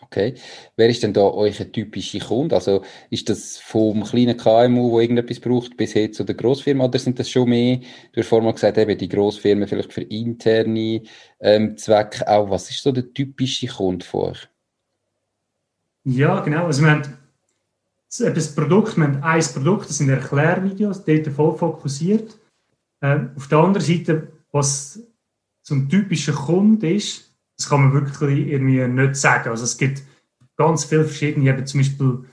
Okay. 0.00 0.34
Wer 0.76 0.88
ist 0.88 1.02
denn 1.02 1.12
da 1.12 1.20
euer 1.20 1.52
typischer 1.52 2.20
Kunde? 2.20 2.54
Also 2.54 2.82
ist 3.10 3.28
das 3.28 3.58
vom 3.58 4.04
kleinen 4.04 4.38
KMU, 4.38 4.92
wo 4.92 5.00
irgendetwas 5.00 5.38
braucht, 5.38 5.76
bis 5.76 5.92
hin 5.92 6.12
zu 6.14 6.24
der 6.24 6.34
Grossfirma 6.34 6.84
oder 6.84 6.98
sind 6.98 7.18
das 7.18 7.28
schon 7.28 7.48
mehr? 7.48 7.80
Du 8.12 8.20
hast 8.20 8.28
vorhin 8.28 8.46
mal 8.46 8.52
gesagt, 8.54 8.78
eben 8.78 8.96
die 8.96 9.08
Grossfirmen 9.08 9.68
vielleicht 9.68 9.92
für 9.92 10.02
interne 10.02 11.02
ähm, 11.40 11.76
Zwecke 11.76 12.26
auch. 12.26 12.48
Was 12.48 12.70
ist 12.70 12.82
so 12.82 12.90
der 12.90 13.12
typische 13.12 13.66
Kunde 13.66 14.06
euch? 14.14 14.48
Ja, 16.04 16.40
genau. 16.40 16.66
Also 16.66 16.82
wir 16.82 16.90
haben 16.90 17.02
das 18.16 18.54
Produkt, 18.54 18.96
wir 18.96 19.04
haben 19.04 19.22
ein 19.22 19.42
Produkt, 19.42 19.88
das 19.88 19.98
sind 19.98 20.08
Erklärvideos, 20.08 21.04
dort 21.04 21.26
voll 21.28 21.56
fokussiert. 21.56 22.38
Äh, 23.00 23.20
auf 23.36 23.48
der 23.48 23.58
anderen 23.58 23.86
Seite, 23.86 24.32
was 24.50 25.00
zum 25.62 25.88
typischen 25.88 26.34
Kunde 26.34 26.94
ist, 26.94 27.34
das 27.56 27.68
kann 27.68 27.82
man 27.82 27.92
wirklich 27.92 28.48
irgendwie 28.48 28.86
nicht 28.86 29.16
sagen. 29.16 29.50
Also 29.50 29.64
es 29.64 29.76
gibt 29.76 30.02
ganz 30.56 30.84
viele 30.84 31.04
verschiedene, 31.04 31.50
eben 31.50 31.66
zum 31.66 31.80
Beispiel 31.80 32.24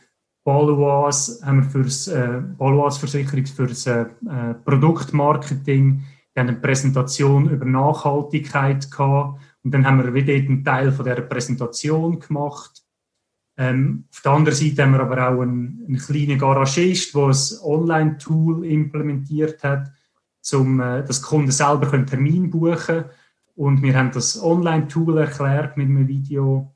Balois 0.45 1.41
haben 1.43 1.63
wir 1.63 1.69
fürs 1.69 2.07
äh, 2.07 2.41
Balois 2.57 2.97
Versicherung 2.97 3.45
für 3.45 3.67
das 3.67 3.87
äh, 3.87 4.01
äh, 4.01 4.53
Produktmarketing, 4.63 6.03
haben 6.37 6.49
eine 6.49 6.57
Präsentation 6.57 7.49
über 7.49 7.65
Nachhaltigkeit 7.65 8.91
gehabt 8.91 9.41
und 9.63 9.73
dann 9.73 9.85
haben 9.85 10.03
wir 10.03 10.13
wieder 10.13 10.33
einen 10.33 10.63
Teil 10.63 10.91
von 10.91 11.05
der 11.05 11.15
Präsentation 11.21 12.19
gemacht. 12.19 12.84
Ähm, 13.57 14.05
auf 14.11 14.21
der 14.21 14.31
anderen 14.33 14.57
Seite 14.57 14.83
haben 14.83 14.91
wir 14.93 14.99
aber 14.99 15.29
auch 15.29 15.41
einen, 15.41 15.85
einen 15.87 15.97
kleinen 15.97 16.37
Garagist, 16.37 17.15
der 17.15 17.23
ein 17.23 17.35
Online-Tool 17.63 18.65
implementiert 18.65 19.63
hat, 19.63 19.91
um 20.53 20.79
äh, 20.79 21.03
dass 21.03 21.21
Kunden 21.21 21.51
selber 21.51 21.91
einen 21.93 22.05
Termin 22.05 22.49
buchen 22.49 22.77
können 22.77 23.05
und 23.55 23.81
wir 23.81 23.97
haben 23.97 24.11
das 24.11 24.41
Online-Tool 24.41 25.17
erklärt 25.17 25.77
mit 25.77 25.87
einem 25.87 26.07
Video. 26.07 26.73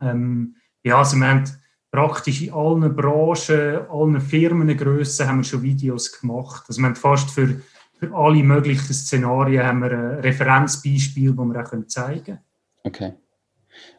Ähm, 0.00 0.56
ja, 0.82 0.98
also 0.98 1.16
wir 1.16 1.28
haben 1.28 1.44
praktisch 1.90 2.42
in 2.42 2.52
allen 2.52 2.94
Branchen, 2.94 3.88
allen 3.90 4.20
Firmengrössen 4.20 5.26
haben 5.26 5.38
wir 5.38 5.44
schon 5.44 5.62
Videos 5.62 6.20
gemacht. 6.20 6.64
Also 6.68 6.80
wir 6.80 6.86
haben 6.86 6.96
fast 6.96 7.30
für, 7.30 7.60
für 7.98 8.14
alle 8.14 8.42
möglichen 8.42 8.94
Szenarien 8.94 9.66
haben 9.66 9.80
wir 9.80 9.90
ein 9.90 10.20
Referenzbeispiel, 10.20 11.34
das 11.34 11.46
wir 11.46 11.60
auch 11.60 11.86
zeigen 11.86 12.24
können. 12.24 12.38
Okay. 12.84 13.12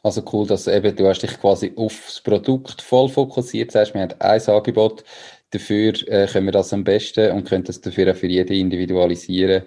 Also 0.04 0.24
cool, 0.32 0.48
dass 0.48 0.68
eben, 0.68 0.96
du 0.96 1.08
hast 1.08 1.22
dich 1.24 1.40
quasi 1.40 1.74
aufs 1.76 2.22
Produkt 2.22 2.82
voll 2.82 3.10
fokussiert. 3.10 3.70
Das 3.70 3.82
heißt, 3.82 3.94
wir 3.94 4.02
haben 4.02 4.14
ein 4.20 4.48
Angebot, 4.48 5.04
dafür 5.52 5.94
äh, 6.08 6.28
können 6.28 6.48
wir 6.48 6.52
das 6.52 6.74
am 6.74 6.84
besten 6.84 7.32
und 7.32 7.46
können 7.46 7.64
das 7.64 7.82
dafür 7.82 8.12
auch 8.12 8.16
für 8.16 8.28
jeden 8.28 8.54
individualisieren 8.54 9.64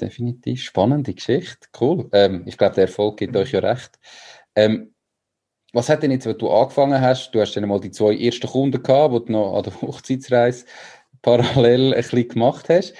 definitiv. 0.00 0.62
Spannende 0.62 1.14
Geschichte. 1.14 1.68
Cool. 1.78 2.08
Ähm, 2.12 2.44
ich 2.46 2.56
glaube, 2.56 2.74
der 2.74 2.84
Erfolg 2.84 3.18
gibt 3.18 3.36
euch 3.36 3.52
ja 3.52 3.60
recht. 3.60 3.98
Ähm, 4.54 4.94
was 5.72 5.88
hat 5.88 6.02
denn 6.02 6.10
jetzt, 6.10 6.26
wenn 6.26 6.38
du 6.38 6.50
angefangen 6.50 7.00
hast? 7.00 7.32
Du 7.32 7.40
hast 7.40 7.54
dann 7.54 7.68
mal 7.68 7.80
die 7.80 7.90
zwei 7.90 8.16
ersten 8.16 8.48
Kunden 8.48 8.82
gehabt, 8.82 9.14
die 9.14 9.26
du 9.26 9.32
noch 9.32 9.56
an 9.56 9.64
der 9.64 9.80
Hochzeitsreise 9.82 10.64
parallel 11.22 11.94
ein 11.94 12.02
bisschen 12.02 12.28
gemacht 12.28 12.68
hast. 12.68 12.94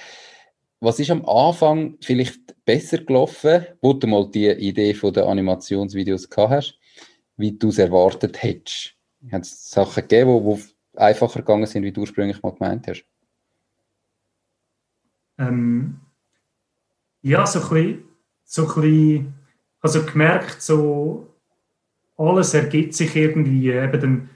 Was 0.81 0.99
ist 0.99 1.11
am 1.11 1.25
Anfang 1.25 1.97
vielleicht 2.01 2.48
besser 2.69 2.99
gelaufen, 2.99 3.65
wo 3.81 3.93
du 3.93 4.05
mal 4.05 4.29
die 4.29 4.47
Idee 4.47 4.93
von 4.93 5.11
den 5.11 5.23
Animationsvideos 5.23 6.29
gehabt 6.29 6.51
hast, 6.51 6.79
wie 7.35 7.57
du 7.57 7.69
es 7.69 7.79
erwartet 7.79 8.43
hättest? 8.43 8.95
Hat 9.31 9.41
es 9.41 9.71
Sachen 9.71 10.07
gegeben, 10.07 10.45
die 10.45 10.99
einfacher 10.99 11.39
gegangen 11.39 11.65
sind, 11.65 11.81
wie 11.81 11.91
du 11.91 12.01
ursprünglich 12.01 12.43
mal 12.43 12.51
gemeint 12.51 12.87
hast? 12.87 13.03
Ähm, 15.39 15.99
ja, 17.23 17.43
so 17.47 17.59
ein 17.59 17.69
bisschen, 17.69 18.03
so 18.43 18.67
ein 18.67 18.81
bisschen 18.81 19.33
also 19.81 20.03
gemerkt, 20.03 20.61
so 20.61 21.27
alles 22.17 22.53
ergibt 22.53 22.93
sich 22.93 23.15
irgendwie. 23.15 23.71
Eben 23.71 23.99
dann, 23.99 24.29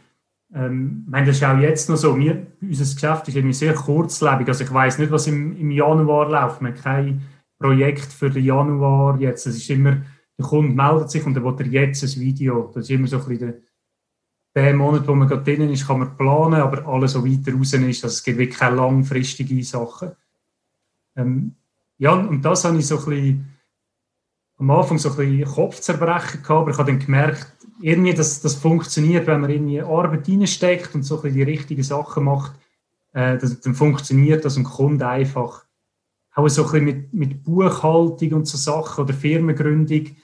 ähm, 0.56 1.04
ich 1.06 1.12
meine, 1.12 1.28
das 1.28 1.36
ist 1.36 1.44
auch 1.44 1.60
jetzt 1.60 1.88
noch 1.88 1.98
so. 1.98 2.18
Wir, 2.18 2.48
unser 2.62 2.96
Geschäft 2.96 3.28
ist 3.28 3.36
irgendwie 3.36 3.54
sehr 3.54 3.76
kurzlebig. 3.76 4.48
Also 4.48 4.64
ich 4.64 4.74
weiß 4.74 4.98
nicht, 4.98 5.12
was 5.12 5.28
im, 5.28 5.56
im 5.56 5.70
Januar 5.70 6.30
läuft. 6.30 6.62
Wir 6.62 6.70
haben 6.70 6.82
kein 6.82 7.22
Projekt 7.64 8.12
für 8.12 8.30
den 8.30 8.44
Januar 8.44 9.18
jetzt. 9.22 9.48
Es 9.48 9.56
ist 9.56 9.70
immer, 9.70 10.02
der 10.38 10.46
Kunde 10.46 10.76
meldet 10.76 11.10
sich 11.10 11.26
und 11.26 11.34
dann 11.34 11.46
will 11.46 11.56
er 11.60 11.88
jetzt 11.88 12.04
ein 12.04 12.20
Video. 12.20 12.70
Das 12.74 12.84
ist 12.84 12.90
immer 12.90 13.08
so 13.08 13.20
ein 13.20 13.26
bisschen 13.26 13.54
der, 14.54 14.64
der 14.64 14.74
Monat, 14.74 15.08
wo 15.08 15.16
man 15.16 15.30
gerade 15.30 15.44
drinnen 15.44 15.70
ist, 15.70 15.88
kann 15.88 16.00
man 16.00 16.18
planen, 16.18 16.62
aber 16.62 16.86
alles 16.86 17.14
so 17.14 17.26
weiter 17.26 17.56
raus 17.56 17.72
ist. 17.72 18.04
Also 18.04 18.08
es 18.08 18.24
gibt 18.24 18.38
wirklich 18.38 18.60
keine 18.60 18.76
langfristigen 18.76 19.64
Sachen. 19.64 20.12
Ähm, 21.16 21.56
ja, 21.98 22.12
und 22.12 22.42
das 22.42 22.66
habe 22.66 22.78
ich 22.78 22.86
so 22.86 23.00
ein 23.00 23.06
bisschen, 23.06 23.50
am 24.58 24.72
Anfang 24.72 24.98
so 24.98 25.12
ein 25.12 25.16
bisschen 25.16 25.46
Kopfzerbrechen 25.46 26.44
gehabt, 26.44 26.50
aber 26.50 26.72
ich 26.72 26.78
habe 26.78 26.92
dann 26.92 27.00
gemerkt, 27.00 27.56
irgendwie, 27.80 28.14
dass 28.14 28.42
das 28.42 28.56
funktioniert, 28.56 29.26
wenn 29.26 29.40
man 29.40 29.50
irgendwie 29.50 29.82
Arbeit 29.82 30.28
reinsteckt 30.28 30.96
und 30.96 31.04
so 31.04 31.16
ein 31.16 31.22
bisschen 31.22 31.38
die 31.38 31.44
richtigen 31.44 31.84
Sachen 31.84 32.26
macht, 32.26 32.60
äh, 33.14 33.38
das, 33.38 33.62
dann 33.62 33.74
funktioniert 33.74 34.44
das 34.44 34.58
und 34.58 34.66
kommt 34.66 35.02
einfach 35.02 35.64
auch 36.36 36.48
so 36.48 36.64
ein 36.64 36.72
bisschen 36.72 36.86
mit, 36.86 37.14
mit 37.14 37.44
Buchhaltung 37.44 38.34
und 38.34 38.48
so 38.48 38.58
Sachen 38.58 39.04
oder 39.04 39.14
Firmengründung. 39.14 40.16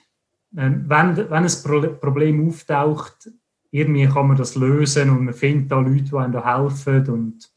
Ähm, 0.56 0.84
wenn, 0.88 1.16
wenn 1.16 1.44
ein 1.44 2.00
Problem 2.00 2.48
auftaucht, 2.48 3.30
irgendwie 3.70 4.06
kann 4.06 4.28
man 4.28 4.36
das 4.36 4.56
lösen 4.56 5.10
und 5.10 5.24
man 5.24 5.34
findet 5.34 5.70
da 5.70 5.78
Leute, 5.78 6.02
die 6.02 6.16
einem 6.16 6.32
da 6.32 6.44
helfen 6.44 7.08
und 7.08 7.50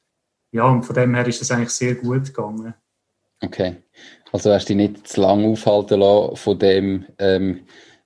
ja, 0.51 0.65
und 0.65 0.83
von 0.83 0.95
dem 0.95 1.15
her 1.15 1.25
ist 1.27 1.41
das 1.41 1.49
eigentlich 1.49 1.71
sehr 1.71 1.95
gut 1.95 2.25
gegangen. 2.25 2.75
Okay. 3.41 3.77
Also 4.31 4.51
hast 4.51 4.69
du 4.69 4.75
dich 4.75 4.89
nicht 4.91 5.07
zu 5.07 5.21
lange 5.21 5.47
aufhalten 5.47 5.99
lassen 5.99 6.35
von 6.35 6.59
dem, 6.59 7.05
ähm, 7.17 7.61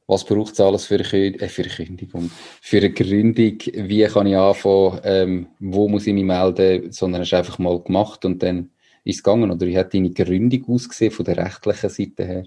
was 0.08 0.24
braucht 0.24 0.54
es 0.54 0.60
alles 0.62 0.86
für 0.86 0.96
eine, 0.96 1.04
äh, 1.04 1.50
für 1.50 1.64
eine 1.64 2.30
für 2.62 2.78
eine 2.78 2.92
Gründung, 2.92 3.58
wie 3.60 4.06
kann 4.06 4.28
ich 4.28 4.38
anfangen, 4.38 5.02
ähm, 5.04 5.48
wo 5.60 5.90
muss 5.90 6.08
ich 6.08 6.14
mich 6.14 6.24
melden, 6.24 6.92
sondern 6.94 7.22
hast 7.22 7.34
einfach 7.34 7.60
mal 7.60 7.82
gemacht 7.82 8.24
und 8.24 8.42
dann 8.42 8.72
ist 9.08 9.18
es 9.18 9.24
gegangen. 9.24 9.52
Oder 9.52 9.66
wie 9.66 9.78
hat 9.78 9.94
deine 9.94 10.12
Gründung 10.12 10.66
ausgesehen 10.68 11.12
von 11.12 11.26
der 11.26 11.38
rechtlichen 11.38 11.90
Seite 11.90 12.26
her? 12.26 12.44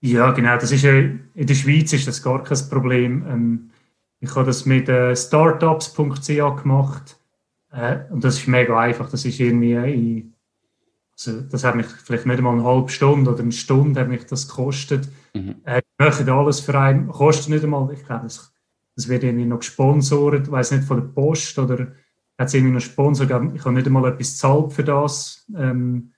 Ja, 0.00 0.30
genau. 0.30 0.54
Das 0.56 0.70
ist, 0.70 0.84
in 0.84 1.30
der 1.34 1.54
Schweiz 1.54 1.92
ist 1.92 2.06
das 2.06 2.22
gar 2.22 2.42
kein 2.44 2.58
Problem. 2.70 3.24
Ähm, 3.28 3.70
ich 4.20 4.34
habe 4.34 4.46
das 4.46 4.66
mit 4.66 4.88
äh, 4.88 5.14
startups.ch 5.14 6.62
gemacht 6.62 7.18
äh, 7.72 7.98
und 8.10 8.22
das 8.22 8.38
ist 8.38 8.48
mega 8.48 8.78
einfach. 8.78 9.10
Das 9.10 9.24
ist 9.24 9.40
irgendwie 9.40 9.72
in 9.72 10.34
also 11.18 11.40
das 11.40 11.64
hat 11.64 11.74
mich 11.74 11.86
vielleicht 11.86 12.26
nicht 12.26 12.38
einmal 12.38 12.54
eine 12.54 12.64
halbe 12.64 12.90
Stunde 12.90 13.32
oder 13.32 13.42
eine 13.42 13.50
Stunde 13.50 14.00
hat 14.00 14.08
mich 14.08 14.24
das 14.26 14.46
gekostet. 14.46 15.08
Mhm. 15.34 15.56
Äh, 15.64 15.82
machen 15.98 16.28
alles 16.28 16.60
für 16.60 16.78
einen, 16.78 17.08
kostet 17.08 17.48
nicht 17.48 17.64
einmal, 17.64 17.92
ich 17.92 18.04
glaube, 18.04 18.24
das, 18.24 18.52
das 18.94 19.08
wird 19.08 19.24
irgendwie 19.24 19.44
noch 19.44 19.58
gesponsert, 19.58 20.46
ich 20.46 20.50
weiß 20.50 20.72
nicht, 20.72 20.84
von 20.84 20.98
der 20.98 21.08
Post 21.08 21.58
oder 21.58 21.88
hat 22.38 22.54
es 22.54 22.62
noch 22.62 22.80
Sponsor 22.80 23.26
gegeben. 23.26 23.56
Ich 23.56 23.64
habe 23.64 23.74
nicht 23.74 23.86
einmal 23.86 24.12
etwas 24.12 24.32
gezahlt 24.32 24.72
für 24.72 24.84
das. 24.84 25.44
Ähm, 25.56 26.12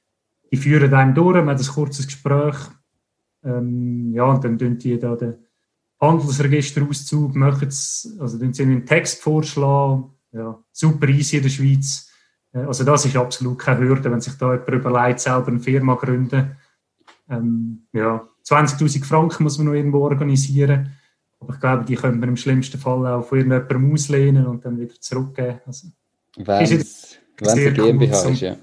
die 0.52 0.56
führen 0.56 0.92
einen 0.92 1.14
durch, 1.14 1.36
man 1.36 1.50
hat 1.50 1.60
ein 1.60 1.66
kurzes 1.66 2.06
Gespräch. 2.06 2.56
Ähm, 3.42 4.12
ja, 4.12 4.24
und 4.24 4.44
dann 4.44 4.58
tun 4.58 4.76
die 4.78 4.98
da 4.98 5.16
den 5.16 5.34
Handelsregisterauszug, 6.00 7.34
machen 7.34 7.68
es, 7.68 8.16
also 8.18 8.38
tun 8.38 8.52
sie 8.52 8.62
einen 8.62 8.84
Text 8.84 9.22
vorschlagen. 9.22 10.10
Ja, 10.32 10.62
super 10.72 11.08
easy 11.08 11.38
in 11.38 11.42
der 11.42 11.50
Schweiz. 11.50 12.10
Äh, 12.52 12.60
also 12.60 12.84
das 12.84 13.06
ist 13.06 13.16
absolut 13.16 13.58
keine 13.58 13.86
Hürde, 13.86 14.10
wenn 14.10 14.20
sich 14.20 14.34
da 14.34 14.52
jemand 14.52 14.68
überlegt, 14.68 15.20
selber 15.20 15.48
eine 15.48 15.60
Firma 15.60 15.94
gründen. 15.94 16.56
Ähm, 17.28 17.86
ja, 17.92 18.28
20'000 18.46 19.04
Franken 19.04 19.44
muss 19.44 19.58
man 19.58 19.68
noch 19.68 19.74
irgendwo 19.74 20.00
organisieren. 20.00 20.92
Aber 21.38 21.54
ich 21.54 21.60
glaube, 21.60 21.84
die 21.84 21.94
könnte 21.94 22.18
man 22.18 22.28
im 22.28 22.36
schlimmsten 22.36 22.78
Fall 22.78 23.06
auch 23.06 23.24
von 23.24 23.38
irgendjemandem 23.38 23.92
auslehnen 23.92 24.46
und 24.46 24.64
dann 24.64 24.78
wieder 24.78 24.94
zurückgeben. 25.00 25.60
Also, 25.66 25.88
wenn 26.36 26.62
es 26.62 27.18
eine 27.42 27.72
GmbH 27.72 28.28
ist, 28.28 28.40
ja. 28.40 28.56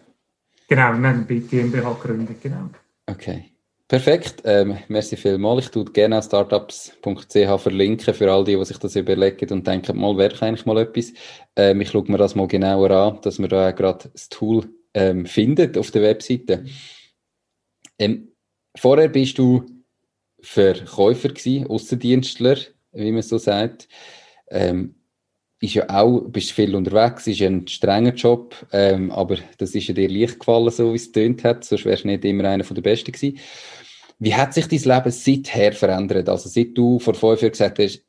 Genau, 0.67 0.93
wir 0.93 1.09
haben 1.09 1.27
GmbH 1.27 1.93
gegründet, 1.93 2.41
genau. 2.41 2.69
Okay. 3.05 3.51
Perfekt, 3.87 4.41
ähm, 4.43 4.77
merci 4.89 5.15
vielmals. 5.15 5.65
Ich 5.65 5.71
tue 5.71 5.85
gerne 5.85 6.21
startups.ch 6.21 7.61
verlinken 7.61 8.13
für 8.13 8.29
all 8.29 8.43
die, 8.43 8.57
die 8.57 8.65
sich 8.65 8.77
das 8.79 8.97
überlegen 8.97 9.49
und 9.49 9.65
denken, 9.65 9.97
mal, 9.97 10.17
wäre 10.17 10.41
eigentlich 10.41 10.65
mal 10.65 10.77
etwas. 10.77 11.13
Ähm, 11.55 11.79
ich 11.79 11.91
schaue 11.91 12.11
mir 12.11 12.17
das 12.17 12.35
mal 12.35 12.49
genauer 12.49 12.91
an, 12.91 13.21
dass 13.21 13.39
man 13.39 13.49
da 13.49 13.71
gerade 13.71 14.09
das 14.11 14.27
Tool 14.27 14.67
ähm, 14.93 15.25
findet 15.25 15.77
auf 15.77 15.91
der 15.91 16.01
Webseite. 16.01 16.65
Ähm, 17.97 18.33
vorher 18.77 19.07
bist 19.07 19.37
du 19.37 19.63
Verkäufer 20.41 21.29
gewesen, 21.29 21.67
Außendienstler, 21.67 22.57
wie 22.91 23.11
man 23.13 23.21
so 23.21 23.37
sagt. 23.37 23.87
Ähm, 24.49 24.95
ist 25.59 25.73
ja 25.73 25.89
auch, 25.89 26.21
bist 26.27 26.51
viel 26.51 26.75
unterwegs, 26.75 27.25
ist 27.27 27.41
ein 27.41 27.67
strenger 27.67 28.13
Job, 28.13 28.55
ähm, 28.71 29.11
aber 29.11 29.37
das 29.57 29.73
ist 29.73 29.87
ja 29.87 29.93
dir 29.93 30.09
leicht 30.09 30.39
gefallen, 30.39 30.69
so 30.69 30.91
wie 30.91 30.97
es 30.97 31.11
tönt 31.11 31.43
hat, 31.43 31.63
sonst 31.63 31.85
wärst 31.85 32.03
du 32.03 32.09
nicht 32.09 32.25
immer 32.25 32.45
einer 32.45 32.63
der 32.63 32.81
Besten 32.81 33.11
gewesen. 33.11 33.39
Wie 34.19 34.35
hat 34.35 34.53
sich 34.53 34.67
dein 34.67 34.95
Leben 34.95 35.11
seither 35.11 35.73
verändert? 35.73 36.29
Also 36.29 36.49
seit 36.49 36.77
du 36.77 36.99
vor 36.99 37.13
fünf 37.13 37.41
Jahren 37.41 37.51
gesagt 37.51 37.79
hast, 37.79 38.03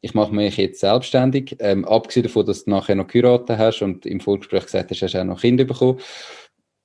ich 0.00 0.14
mache 0.14 0.34
mich 0.34 0.56
jetzt 0.56 0.80
selbstständig, 0.80 1.56
ähm, 1.58 1.84
abgesehen 1.84 2.24
davon, 2.24 2.46
dass 2.46 2.64
du 2.64 2.70
nachher 2.70 2.94
noch 2.94 3.06
geheiratet 3.06 3.58
hast 3.58 3.82
und 3.82 4.06
im 4.06 4.20
Vorgespräch 4.20 4.64
gesagt 4.64 4.90
hast, 4.90 5.02
hast 5.02 5.14
du 5.14 5.20
auch 5.20 5.24
noch 5.24 5.40
Kinder 5.40 5.64
bekommen. 5.64 6.00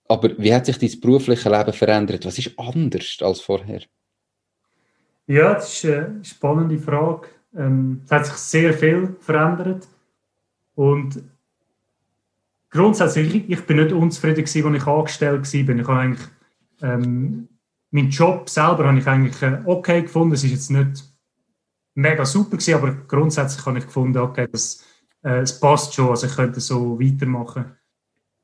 Aber 0.07 0.37
wie 0.37 0.53
hat 0.53 0.65
sich 0.65 0.77
dein 0.77 0.99
berufliche 0.99 1.49
Leben 1.49 1.73
verändert? 1.73 2.25
Was 2.25 2.37
ist 2.37 2.57
anders 2.57 3.17
als 3.21 3.41
vorher? 3.41 3.81
Ja, 5.27 5.53
das 5.53 5.73
ist 5.73 5.85
eine 5.85 6.23
spannende 6.23 6.77
Frage. 6.77 7.27
Ähm, 7.55 8.01
es 8.05 8.11
hat 8.11 8.25
sich 8.25 8.35
sehr 8.35 8.73
viel 8.73 9.15
verändert. 9.19 9.87
Und 10.75 11.21
grundsätzlich, 12.69 13.49
ich 13.49 13.65
bin 13.65 13.77
nicht 13.77 13.91
unzufrieden 13.91 14.45
gewesen, 14.45 14.65
als 14.65 14.81
ich 14.81 14.87
angestellt 14.87 15.53
war. 15.53 15.75
Ich 15.75 15.87
habe 15.87 15.99
eigentlich, 15.99 16.27
ähm, 16.81 17.47
meinen 17.91 18.09
Job 18.09 18.49
selber 18.49 18.87
habe 18.87 18.97
ich 18.97 19.07
eigentlich 19.07 19.41
äh, 19.41 19.61
okay 19.65 20.01
gefunden. 20.01 20.33
Es 20.33 20.43
ist 20.43 20.51
jetzt 20.51 20.71
nicht 20.71 21.03
mega 21.93 22.25
super 22.25 22.57
gewesen, 22.57 22.75
aber 22.75 22.93
grundsätzlich 23.07 23.65
habe 23.65 23.79
ich 23.79 23.85
gefunden, 23.85 24.17
okay, 24.17 24.47
das, 24.51 24.83
äh, 25.23 25.39
es 25.39 25.59
passt 25.59 25.93
schon, 25.93 26.09
also 26.09 26.27
ich 26.27 26.35
könnte 26.35 26.61
so 26.61 26.99
weitermachen. 26.99 27.65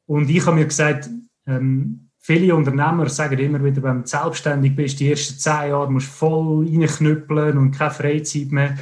Und 0.06 0.30
ich 0.30 0.46
habe 0.46 0.58
mir 0.58 0.66
gesagt, 0.66 1.10
ähm, 1.46 2.10
viele 2.18 2.56
Unternehmer 2.56 3.08
sagen 3.10 3.40
immer 3.40 3.64
wieder, 3.64 3.82
wenn 3.84 4.02
du 4.02 4.08
selbstständig 4.08 4.76
bist, 4.76 5.00
die 5.00 5.10
ersten 5.10 5.40
zehn 5.40 5.70
Jahre 5.70 5.92
musst 5.92 6.08
du 6.08 6.12
voll 6.12 6.66
reinknüppeln 6.68 7.58
und 7.58 7.72
keine 7.72 7.92
Freizeit 7.92 8.52
mehr. 8.52 8.78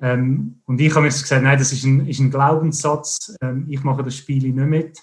Ähm, 0.00 0.60
und 0.66 0.80
ich 0.80 0.90
habe 0.90 1.02
mir 1.02 1.08
gesagt, 1.08 1.42
nein, 1.42 1.58
das 1.58 1.72
ist 1.72 1.84
ein, 1.84 2.06
ist 2.06 2.20
ein 2.20 2.30
Glaubenssatz. 2.30 3.36
Ähm, 3.40 3.66
ich 3.68 3.82
mache 3.82 4.02
das 4.02 4.16
Spiel 4.16 4.52
nicht 4.52 4.68
mit. 4.68 4.98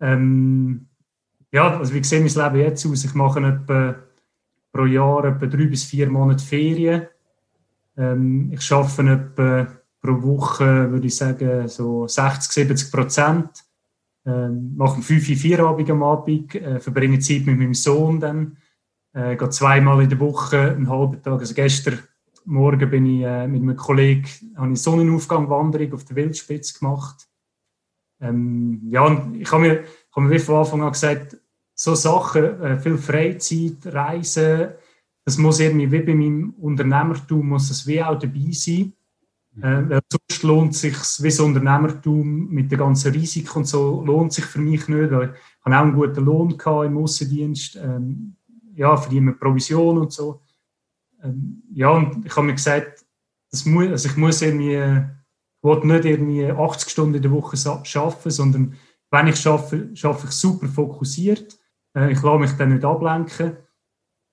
Ähm, 0.00 0.86
ja, 1.52 1.78
also 1.78 1.92
wie 1.92 2.04
sieht 2.04 2.20
mein 2.36 2.52
Leben 2.52 2.64
jetzt 2.64 2.86
aus? 2.86 3.04
Ich 3.04 3.14
mache 3.14 3.40
etwa 3.40 3.96
pro 4.72 4.86
Jahr 4.86 5.24
etwa 5.24 5.46
drei 5.46 5.66
bis 5.66 5.84
vier 5.84 6.08
Monate 6.08 6.44
Ferien. 6.44 7.08
Ähm, 7.96 8.52
ich 8.52 8.72
arbeite 8.72 9.10
etwa 9.10 9.66
pro 10.00 10.22
Woche, 10.22 10.90
würde 10.90 11.06
ich 11.06 11.16
sagen, 11.16 11.68
so 11.68 12.06
60, 12.06 12.52
70 12.52 12.92
Prozent. 12.92 13.48
Ähm, 14.24 14.74
mache 14.76 15.02
5 15.02 15.28
Uhr 15.28 15.36
Feierabend 15.36 15.90
am 15.90 16.02
Abend, 16.02 16.54
äh, 16.54 16.78
verbringe 16.78 17.18
Zeit 17.18 17.46
mit 17.46 17.58
meinem 17.58 17.74
Sohn 17.74 18.20
dann. 18.20 18.58
Äh, 19.12 19.36
gehe 19.36 19.50
zweimal 19.50 20.02
in 20.02 20.08
der 20.08 20.20
Woche, 20.20 20.60
einen 20.60 20.88
halben 20.88 21.22
Tag. 21.22 21.40
Also 21.40 21.54
gestern 21.54 21.98
Morgen 22.50 22.90
bin 22.90 23.06
ich 23.06 23.22
äh, 23.22 23.46
mit 23.46 23.62
einem 23.62 23.76
Kollegen 23.76 24.26
eine 24.56 24.74
Sonnenaufgangwanderung 24.74 25.92
auf 25.92 26.04
der 26.04 26.16
Wildspitze 26.16 26.78
gemacht. 26.78 27.28
Ähm, 28.20 28.82
ja, 28.90 29.06
und 29.06 29.36
ich 29.36 29.50
habe 29.52 29.62
mir, 29.62 29.80
ich 29.82 30.16
habe 30.16 30.26
mir 30.26 30.40
von 30.40 30.56
Anfang 30.56 30.82
an 30.82 30.92
gesagt, 30.92 31.36
so 31.74 31.94
Sachen, 31.94 32.60
äh, 32.60 32.76
viel 32.80 32.98
Freizeit, 32.98 33.86
Reisen, 33.86 34.70
das 35.24 35.38
muss 35.38 35.60
irgendwie 35.60 35.92
wie 35.92 36.00
bei 36.00 36.14
meinem 36.14 36.50
Unternehmertum 36.58 37.48
muss 37.48 37.68
das 37.68 37.86
wie 37.86 38.02
auch 38.02 38.18
dabei 38.18 38.50
sein. 38.50 38.92
Äh, 39.62 40.00
sonst 40.10 40.42
lohnt 40.42 40.74
sich 40.74 40.96
wie 41.20 41.28
das 41.28 41.38
Unternehmertum 41.38 42.48
mit 42.50 42.72
den 42.72 42.78
ganzen 42.78 43.12
Risiken 43.12 43.58
und 43.58 43.66
so 43.68 44.02
lohnt 44.04 44.32
sich 44.32 44.44
für 44.44 44.58
mich 44.58 44.88
nicht. 44.88 45.12
Weil 45.12 45.34
ich 45.34 45.64
habe 45.64 45.76
auch 45.76 45.82
einen 45.82 45.94
guten 45.94 46.24
Lohn 46.24 46.58
gehabt 46.58 46.86
im 46.86 46.98
Außendienst, 46.98 47.76
ähm, 47.76 48.34
ja, 48.74 48.96
verdiene 48.96 49.34
Provision 49.34 49.98
und 49.98 50.12
so. 50.12 50.40
Ähm, 51.22 51.62
ja, 51.72 51.90
und 51.90 52.24
ich 52.24 52.36
habe 52.36 52.46
mir 52.46 52.54
gesagt, 52.54 53.04
das 53.50 53.64
muss, 53.64 53.88
also 53.88 54.08
ich 54.08 54.16
muss 54.16 54.42
irgendwie, 54.42 54.76
ich 54.76 55.62
will 55.62 55.84
nicht 55.84 56.04
irgendwie 56.04 56.46
80 56.46 56.90
Stunden 56.90 57.14
in 57.16 57.22
der 57.22 57.30
Woche 57.30 57.56
arbeiten, 57.68 58.30
sondern 58.30 58.76
wenn 59.10 59.26
ich 59.26 59.46
arbeite, 59.46 59.92
arbeite 60.02 60.26
ich 60.26 60.32
super 60.32 60.68
fokussiert. 60.68 61.58
Äh, 61.96 62.12
ich 62.12 62.22
lasse 62.22 62.38
mich 62.38 62.52
dann 62.52 62.72
nicht 62.72 62.84
ablenken. 62.84 63.56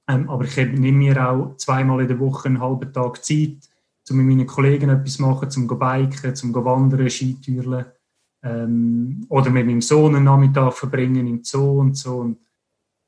Ähm, 0.10 0.30
aber 0.30 0.46
ich 0.46 0.56
nehme 0.56 0.98
mir 0.98 1.30
auch 1.30 1.58
zweimal 1.58 2.02
in 2.02 2.08
der 2.08 2.20
Woche 2.20 2.48
einen 2.48 2.62
halben 2.62 2.94
Tag 2.94 3.24
Zeit, 3.24 3.70
um 4.10 4.18
mit 4.18 4.28
meinen 4.28 4.48
Kollegen 4.48 4.90
etwas 4.90 5.16
zu 5.16 5.22
machen, 5.24 5.50
zum 5.50 5.68
biken, 5.68 6.36
zum 6.36 6.54
wandern, 6.54 7.10
Skitüren. 7.10 7.86
Ähm, 8.44 9.26
oder 9.30 9.50
mit 9.50 9.66
meinem 9.66 9.82
Sohn 9.82 10.16
einen 10.16 10.26
Nachmittag 10.26 10.74
verbringen 10.74 11.28
im 11.28 11.44
Zoo 11.44 11.82
und 11.82 11.98
so. 11.98 12.18
Und 12.18 12.38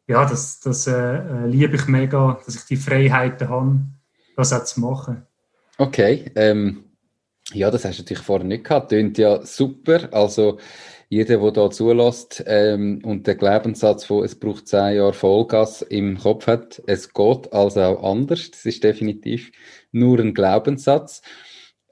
ja, 0.09 0.25
das, 0.25 0.59
das 0.59 0.87
äh, 0.87 0.91
äh, 0.91 1.45
liebe 1.45 1.75
ich 1.75 1.85
mega, 1.85 2.39
dass 2.43 2.55
ich 2.55 2.65
die 2.65 2.77
Freiheiten 2.77 3.47
habe, 3.47 3.79
das 4.35 4.51
auch 4.51 4.63
zu 4.63 4.79
machen. 4.79 5.21
Okay, 5.77 6.31
ähm, 6.35 6.83
ja, 7.53 7.69
das 7.69 7.85
hast 7.85 7.99
du 7.99 8.01
natürlich 8.01 8.23
vorher 8.23 8.47
nicht 8.47 8.63
gehabt. 8.63 8.89
Tönt 8.89 9.19
ja 9.19 9.45
super. 9.45 10.09
Also 10.11 10.57
jeder, 11.09 11.37
der 11.37 11.51
da 11.51 11.69
zulässt 11.69 12.43
ähm, 12.47 13.01
und 13.03 13.27
den 13.27 13.37
Glaubenssatz 13.37 14.05
von 14.05 14.23
es 14.23 14.33
braucht 14.33 14.67
zehn 14.67 14.95
Jahre 14.95 15.13
Vollgas 15.13 15.83
im 15.83 16.17
Kopf 16.17 16.47
hat, 16.47 16.81
es 16.87 17.13
geht 17.13 17.53
also 17.53 17.81
auch 17.81 18.11
anders. 18.11 18.49
Das 18.49 18.65
ist 18.65 18.83
definitiv 18.83 19.51
nur 19.91 20.19
ein 20.19 20.33
Glaubenssatz. 20.33 21.21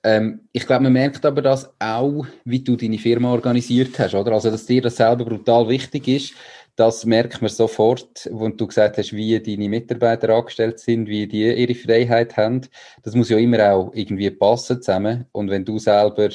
Ähm, 0.04 0.48
ich 0.54 0.66
glaube, 0.66 0.84
man 0.84 0.94
merkt 0.94 1.26
aber 1.26 1.42
das 1.42 1.72
auch, 1.80 2.26
wie 2.46 2.64
du 2.64 2.76
deine 2.76 2.98
Firma 2.98 3.32
organisiert 3.32 4.00
hast, 4.00 4.16
oder? 4.16 4.32
Also, 4.32 4.50
dass 4.50 4.66
dir 4.66 4.82
das 4.82 4.96
selber 4.96 5.26
brutal 5.26 5.68
wichtig 5.68 6.08
ist, 6.08 6.34
das 6.78 7.06
merkt 7.06 7.42
man 7.42 7.50
sofort, 7.50 8.30
wo 8.32 8.48
du 8.50 8.68
gesagt 8.68 9.00
hast, 9.00 9.12
wie 9.12 9.40
deine 9.40 9.68
Mitarbeiter 9.68 10.30
angestellt 10.30 10.80
sind, 10.80 11.08
wie 11.08 11.28
die 11.28 11.52
ihre 11.52 11.74
Freiheit 11.74 12.38
haben. 12.38 12.62
Das 13.02 13.16
muss 13.16 13.30
ja 13.30 13.38
immer 13.40 13.74
auch 13.74 13.92
irgendwie 13.96 14.30
passen 14.30 14.80
zusammen. 14.80 15.26
Und 15.32 15.50
wenn 15.50 15.66
du 15.66 15.80
selber, 15.80 16.30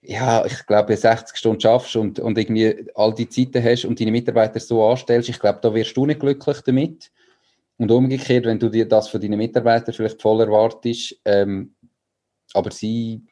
ja, 0.00 0.46
ich 0.46 0.64
glaube, 0.66 0.96
60 0.96 1.36
Stunden 1.36 1.60
schaffst 1.60 1.96
und, 1.96 2.18
und 2.18 2.38
irgendwie 2.38 2.86
all 2.94 3.12
die 3.12 3.28
Zeiten 3.28 3.62
hast 3.62 3.84
und 3.84 4.00
deine 4.00 4.10
Mitarbeiter 4.10 4.58
so 4.58 4.86
anstellst, 4.86 5.28
ich 5.28 5.38
glaube, 5.38 5.58
da 5.60 5.74
wirst 5.74 5.94
du 5.98 6.06
nicht 6.06 6.20
glücklich 6.20 6.62
damit. 6.62 7.12
Und 7.76 7.90
umgekehrt, 7.90 8.46
wenn 8.46 8.58
du 8.58 8.70
dir 8.70 8.88
das 8.88 9.08
von 9.08 9.20
deinen 9.20 9.36
Mitarbeitern 9.36 9.92
vielleicht 9.92 10.22
voll 10.22 10.40
erwartest, 10.40 11.20
ähm, 11.26 11.74
aber 12.54 12.70
sie 12.70 13.26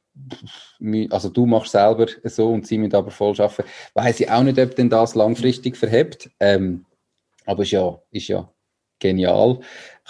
also 1.10 1.28
du 1.28 1.46
machst 1.46 1.72
selber 1.72 2.06
so 2.24 2.52
und 2.52 2.66
sie 2.66 2.78
müssen 2.78 2.94
aber 2.94 3.10
voll 3.10 3.34
arbeiten. 3.40 3.68
Weiß 3.94 4.20
ich 4.20 4.30
auch 4.30 4.42
nicht, 4.42 4.58
ob 4.58 4.74
denn 4.74 4.90
das 4.90 5.14
langfristig 5.14 5.76
verhebt. 5.76 6.30
Ähm, 6.40 6.86
aber 7.46 7.62
ist 7.62 7.72
ja, 7.72 8.00
ist 8.10 8.28
ja 8.28 8.52
genial, 9.00 9.60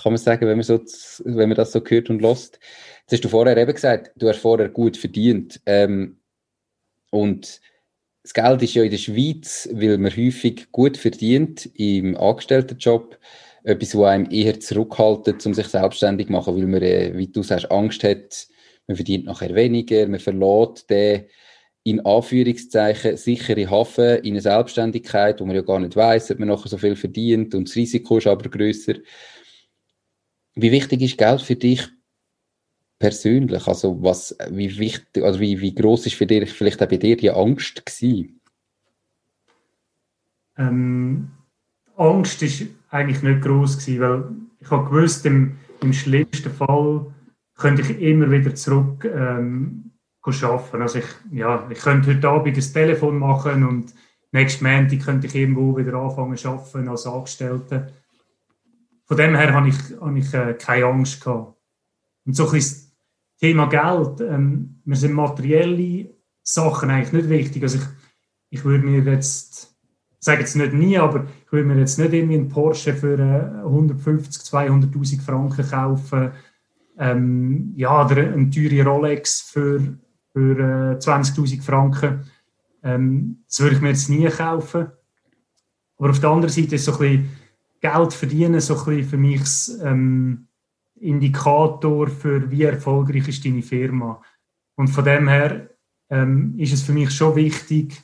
kann 0.02 0.12
man 0.12 0.18
sagen, 0.18 0.46
wenn 0.46 0.58
man, 0.58 0.64
so, 0.64 0.80
wenn 1.24 1.48
man 1.48 1.56
das 1.56 1.72
so 1.72 1.80
hört 1.86 2.10
und 2.10 2.20
lässt. 2.20 2.58
Jetzt 3.02 3.12
hast 3.12 3.24
du 3.24 3.28
vorher 3.28 3.56
eben 3.56 3.72
gesagt, 3.72 4.12
du 4.16 4.28
hast 4.28 4.40
vorher 4.40 4.68
gut 4.68 4.96
verdient. 4.96 5.60
Ähm, 5.66 6.18
und 7.10 7.60
das 8.22 8.34
Geld 8.34 8.62
ist 8.62 8.74
ja 8.74 8.82
in 8.82 8.90
der 8.90 8.98
Schweiz, 8.98 9.68
weil 9.72 9.98
man 9.98 10.14
häufig 10.14 10.70
gut 10.72 10.96
verdient 10.96 11.70
im 11.74 12.16
Angestelltenjob, 12.16 13.18
etwas, 13.62 13.94
was 13.94 14.06
einem 14.06 14.30
eher 14.30 14.58
zurückhaltet, 14.60 15.44
um 15.46 15.54
sich 15.54 15.66
selbstständig 15.66 16.26
zu 16.26 16.32
machen, 16.32 16.56
weil 16.56 16.66
man, 16.66 16.82
äh, 16.82 17.12
wie 17.16 17.26
du 17.26 17.42
sagst, 17.42 17.70
Angst 17.70 18.04
hat, 18.04 18.48
man 18.90 18.96
verdient 18.96 19.24
nachher 19.24 19.54
weniger, 19.54 20.08
man 20.08 20.18
verlässt 20.18 20.90
den 20.90 21.26
in 21.82 22.04
Anführungszeichen 22.04 23.16
sichere 23.16 23.70
Hafen 23.70 24.18
in 24.18 24.34
eine 24.34 24.40
Selbstständigkeit, 24.42 25.40
wo 25.40 25.46
man 25.46 25.56
ja 25.56 25.62
gar 25.62 25.78
nicht 25.78 25.96
weiß, 25.96 26.32
ob 26.32 26.40
man 26.40 26.48
nachher 26.48 26.68
so 26.68 26.76
viel 26.76 26.96
verdient 26.96 27.54
und 27.54 27.68
das 27.68 27.76
Risiko 27.76 28.18
ist 28.18 28.26
aber 28.26 28.50
größer. 28.50 28.94
Wie 30.56 30.72
wichtig 30.72 31.00
ist 31.02 31.16
Geld 31.16 31.40
für 31.40 31.54
dich 31.54 31.88
persönlich? 32.98 33.66
Also 33.66 34.02
was, 34.02 34.36
wie 34.50 34.76
wichtig, 34.78 35.22
oder 35.22 35.38
wie, 35.38 35.60
wie 35.60 35.74
groß 35.74 36.06
ist 36.06 36.16
für 36.16 36.26
dich 36.26 36.50
vielleicht 36.50 36.82
auch 36.82 36.88
bei 36.88 36.96
dir 36.96 37.16
die 37.16 37.30
Angst 37.30 37.86
gewesen? 37.86 38.40
Ähm, 40.58 41.30
Angst 41.96 42.42
ist 42.42 42.66
eigentlich 42.90 43.22
nicht 43.22 43.40
groß 43.40 43.78
gewesen, 43.78 44.00
weil 44.00 44.24
ich 44.60 44.70
habe 44.70 44.90
gewusst, 44.90 45.24
im, 45.24 45.56
im 45.80 45.92
schlimmsten 45.92 46.50
Fall 46.50 47.06
könnte 47.60 47.82
ich 47.82 48.00
immer 48.00 48.30
wieder 48.30 48.54
zurück 48.54 49.04
ähm, 49.04 49.92
arbeiten. 50.24 50.82
Also 50.82 50.98
ich, 50.98 51.06
ja, 51.30 51.66
ich 51.70 51.78
könnte 51.78 52.14
heute 52.14 52.28
Abend 52.28 52.56
das 52.56 52.72
Telefon 52.72 53.18
machen 53.18 53.64
und 53.64 53.94
nächsten 54.32 54.64
Montag 54.64 55.00
könnte 55.00 55.26
ich 55.26 55.34
irgendwo 55.34 55.76
wieder 55.76 55.94
anfangen 55.94 56.36
zu 56.36 56.48
arbeiten 56.48 56.88
als 56.88 57.06
Angestellter. 57.06 57.88
Von 59.06 59.16
dem 59.16 59.34
her 59.34 59.52
habe 59.52 59.68
ich, 59.68 59.76
habe 60.00 60.18
ich 60.18 60.32
äh, 60.34 60.54
keine 60.54 60.86
Angst 60.86 61.22
gehabt. 61.22 61.56
Und 62.26 62.36
so 62.36 62.48
ein 62.48 62.54
das 62.54 62.92
Thema 63.40 63.66
Geld, 63.66 64.20
ähm, 64.20 64.80
mir 64.84 64.96
sind 64.96 65.14
materielle 65.14 66.10
Sachen 66.42 66.90
eigentlich 66.90 67.12
nicht 67.12 67.28
wichtig. 67.28 67.62
Also 67.62 67.78
ich, 67.78 67.84
ich 68.50 68.64
würde 68.64 68.84
mir 68.84 69.02
jetzt, 69.02 69.76
ich 70.10 70.24
sage 70.24 70.40
jetzt 70.40 70.54
nicht 70.56 70.74
nie, 70.74 70.98
aber 70.98 71.26
ich 71.44 71.52
würde 71.52 71.66
mir 71.66 71.78
jetzt 71.78 71.98
nicht 71.98 72.12
irgendwie 72.12 72.36
einen 72.36 72.48
Porsche 72.48 72.94
für 72.94 73.18
äh, 73.18 73.64
150, 73.64 74.42
200'000 74.42 75.22
Franken 75.22 75.68
kaufen 75.68 76.32
ähm, 77.00 77.72
ja, 77.76 78.04
oder 78.04 78.18
eine 78.18 78.50
teure 78.50 78.84
Rolex 78.84 79.40
für, 79.40 79.80
für 80.32 80.58
äh, 80.58 80.98
20.000 80.98 81.62
Franken. 81.62 82.26
Ähm, 82.82 83.42
das 83.48 83.60
würde 83.60 83.76
ich 83.76 83.80
mir 83.80 83.88
jetzt 83.88 84.10
nie 84.10 84.28
kaufen. 84.28 84.88
Aber 85.96 86.10
auf 86.10 86.20
der 86.20 86.30
anderen 86.30 86.52
Seite 86.52 86.74
ist 86.74 86.84
so 86.84 86.92
ein 86.92 86.98
bisschen 86.98 87.30
Geld 87.80 88.12
verdienen 88.12 88.60
so 88.60 88.78
ein 88.78 88.84
bisschen 88.84 89.08
für 89.08 89.16
mich 89.16 89.40
ähm, 89.82 90.46
Indikator 90.96 92.08
für 92.08 92.50
wie 92.50 92.64
erfolgreich 92.64 93.28
ist 93.28 93.44
deine 93.44 93.62
Firma. 93.62 94.22
Und 94.76 94.88
von 94.88 95.04
dem 95.04 95.28
her 95.28 95.70
ähm, 96.10 96.54
ist 96.58 96.74
es 96.74 96.82
für 96.82 96.92
mich 96.92 97.10
schon 97.10 97.36
wichtig, 97.36 98.02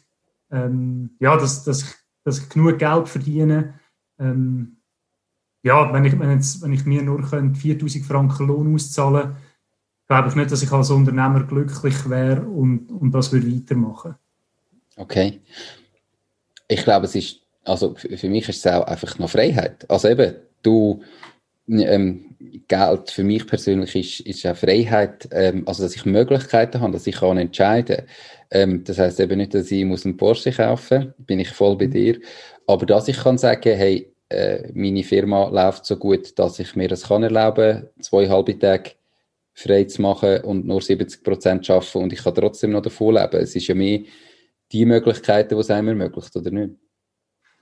ähm, 0.51 1.11
ja, 1.21 1.37
dass, 1.37 1.65
dass, 1.65 1.83
ich, 1.83 1.95
dass 2.25 2.39
ich 2.39 2.49
genug 2.49 2.79
Geld 2.79 3.09
verdiene. 3.09 3.79
Ähm, 4.19 4.76
ja, 5.67 5.93
wenn 5.93 6.05
ich, 6.05 6.17
wenn, 6.17 6.31
jetzt, 6.31 6.63
wenn 6.63 6.73
ich 6.73 6.87
mir 6.87 7.03
nur 7.03 7.25
4000 7.25 8.05
Franken 8.05 8.47
Lohn 8.47 8.73
auszahlen 8.73 9.23
könnte, 9.23 9.37
glaube 10.07 10.29
ich 10.29 10.37
nicht, 10.37 10.53
dass 10.53 10.63
ich 10.63 10.71
als 10.71 10.91
Unternehmer 10.91 11.43
glücklich 11.43 12.09
wäre 12.09 12.43
und, 12.43 12.89
und 12.93 13.11
das 13.11 13.33
würde 13.33 13.53
weitermachen. 13.53 14.15
Okay. 14.97 15.41
Ich 16.69 16.85
glaube, 16.85 17.07
es 17.07 17.17
ist, 17.17 17.41
also 17.65 17.97
für 17.97 18.29
mich 18.29 18.49
ist 18.49 18.65
es 18.65 18.73
auch 18.73 18.87
einfach 18.87 19.19
noch 19.19 19.29
Freiheit. 19.29 19.91
Also 19.91 20.09
eben, 20.09 20.37
du, 20.63 21.03
ähm, 21.69 22.37
Geld 22.69 23.11
für 23.11 23.25
mich 23.25 23.45
persönlich 23.45 23.97
ist, 23.97 24.21
ist 24.21 24.47
auch 24.47 24.57
Freiheit, 24.57 25.29
ähm, 25.33 25.65
also 25.67 25.83
dass 25.83 25.97
ich 25.97 26.07
Möglichkeiten 26.07 26.81
habe, 26.81 26.93
dass 26.93 27.09
ich 27.09 27.17
kann 27.17 27.39
entscheiden 27.39 28.03
ähm, 28.53 28.85
Das 28.85 28.99
heißt 28.99 29.19
eben 29.19 29.39
nicht, 29.39 29.55
dass 29.55 29.73
ich 29.73 29.85
muss 29.85 30.05
einen 30.05 30.17
Porsche 30.17 30.53
kaufen 30.53 31.13
bin 31.19 31.41
ich 31.41 31.49
voll 31.49 31.77
bei 31.77 31.87
dir, 31.87 32.21
aber 32.69 32.87
dass 32.87 33.09
ich 33.09 33.17
kann 33.17 33.37
sagen, 33.37 33.77
hey, 33.77 34.13
äh, 34.29 34.73
meine 34.75 35.05
Firma 35.05 35.49
läuft 35.49 35.87
so 35.87 35.97
gut, 35.97 36.39
dass 36.39 36.59
ich 36.59 36.75
mir 36.77 36.89
das 36.89 37.09
kann 37.09 37.23
erlauben, 37.23 37.87
zwei 38.01 38.29
halbe 38.29 38.59
Tage 38.59 38.93
frei 39.55 39.85
zu 39.85 40.03
machen 40.03 40.43
und 40.43 40.67
nur 40.67 40.83
70 40.83 41.23
Prozent 41.23 41.71
arbeiten 41.71 41.99
und 41.99 42.13
ich 42.13 42.23
kann 42.23 42.35
trotzdem 42.35 42.73
noch 42.73 42.83
davon 42.83 43.15
leben. 43.15 43.41
Es 43.41 43.57
ist 43.57 43.67
ja 43.67 43.75
mehr 43.75 44.01
die 44.73 44.85
Möglichkeiten, 44.85 45.55
die 45.55 45.61
es 45.61 45.71
einem 45.71 45.89
ermöglicht, 45.89 46.35
oder 46.37 46.51
nicht? 46.51 46.75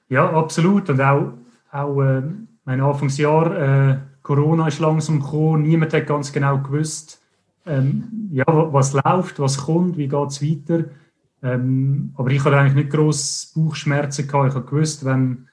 Ja, 0.08 0.30
absolut. 0.30 0.88
Und 0.90 1.00
auch, 1.00 1.32
auch 1.70 2.00
äh, 2.00 2.22
mein 2.64 2.80
Anfangsjahr, 2.80 3.90
äh, 3.92 3.96
Corona 4.22 4.68
ist 4.68 4.80
langsam 4.80 5.20
gekommen, 5.20 5.62
niemand 5.62 5.92
hat 5.92 6.06
ganz 6.06 6.32
genau 6.32 6.58
gewusst, 6.58 7.20
ähm, 7.66 8.28
ja, 8.32 8.44
was 8.46 8.92
läuft, 8.92 9.38
was 9.38 9.58
kommt, 9.58 9.96
wie 9.96 10.08
geht 10.08 10.28
es 10.28 10.42
weiter. 10.42 10.84
Ähm, 11.42 12.12
aber 12.16 12.30
ich 12.30 12.44
hatte 12.44 12.56
eigentlich 12.56 12.74
nicht 12.74 12.90
groß 12.90 13.52
Bauchschmerzen 13.54 14.26
gehabt. 14.26 14.48
Ich 14.48 14.54
habe 14.54 14.66
gewusst, 14.66 15.04
wenn, 15.04 15.48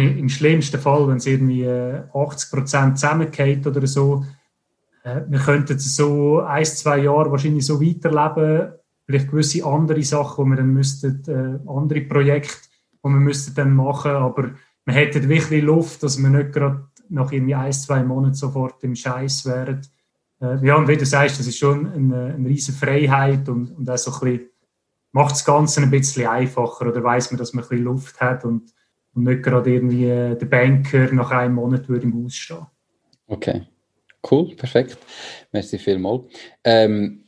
im 0.00 0.28
schlimmsten 0.28 0.80
Fall, 0.80 1.08
wenn 1.08 1.16
es 1.16 1.26
irgendwie 1.26 1.64
äh, 1.64 2.02
80 2.12 2.50
Prozent 2.50 2.98
zusammengeht 2.98 3.66
oder 3.66 3.86
so, 3.86 4.24
äh, 5.04 5.20
wir 5.28 5.38
könnten 5.38 5.78
so 5.78 6.40
ein, 6.40 6.64
zwei 6.64 6.98
Jahre 6.98 7.30
wahrscheinlich 7.30 7.66
so 7.66 7.80
weiterleben. 7.80 8.72
Vielleicht 9.06 9.30
gewisse 9.30 9.64
andere 9.64 10.02
Sachen, 10.02 10.44
die 10.44 10.50
wir 10.50 10.56
dann 10.56 10.72
müssten, 10.72 11.22
äh, 11.28 11.70
andere 11.70 12.00
Projekte, 12.00 12.68
die 13.04 13.08
wir 13.08 13.20
müssten 13.20 13.54
dann 13.54 13.74
machen. 13.74 14.12
Aber 14.12 14.50
wir 14.84 14.94
hätten 14.94 15.28
wirklich 15.28 15.62
Luft, 15.62 16.02
dass 16.02 16.18
wir 16.18 16.30
nicht 16.30 16.52
gerade 16.52 16.88
nach 17.10 17.30
irgendwie 17.30 17.54
ein, 17.54 17.72
zwei 17.72 18.02
Monaten 18.02 18.34
sofort 18.34 18.82
im 18.82 18.96
Scheiß 18.96 19.44
wären. 19.46 19.82
Äh, 20.40 20.66
ja, 20.66 20.76
und 20.76 20.88
wie 20.88 20.96
du 20.96 21.04
sagst, 21.04 21.38
das 21.38 21.46
ist 21.46 21.58
schon 21.58 21.92
eine, 21.92 22.34
eine 22.34 22.48
riesige 22.48 22.78
Freiheit 22.78 23.48
und, 23.48 23.72
und 23.72 23.88
auch 23.88 23.98
so 23.98 24.12
ein 24.12 24.20
bisschen, 24.20 24.50
macht 25.12 25.32
das 25.32 25.44
Ganze 25.44 25.82
ein 25.82 25.90
bisschen 25.90 26.26
einfacher 26.26 26.88
oder 26.88 27.04
weiß 27.04 27.30
man, 27.30 27.38
dass 27.38 27.52
man 27.52 27.62
ein 27.62 27.68
bisschen 27.68 27.84
Luft 27.84 28.20
hat 28.20 28.44
und, 28.44 28.73
und 29.14 29.24
nicht 29.24 29.42
gerade 29.42 29.72
irgendwie 29.72 30.06
äh, 30.06 30.36
der 30.36 30.46
Banker 30.46 31.12
nach 31.12 31.30
einem 31.30 31.54
Monat 31.54 31.88
würde 31.88 32.04
im 32.04 32.24
Haus 32.24 32.34
stehen. 32.34 32.66
Okay. 33.26 33.62
Cool, 34.30 34.54
perfekt. 34.56 34.98
Merci 35.52 35.78
vielmals. 35.78 36.24
Ähm, 36.64 37.24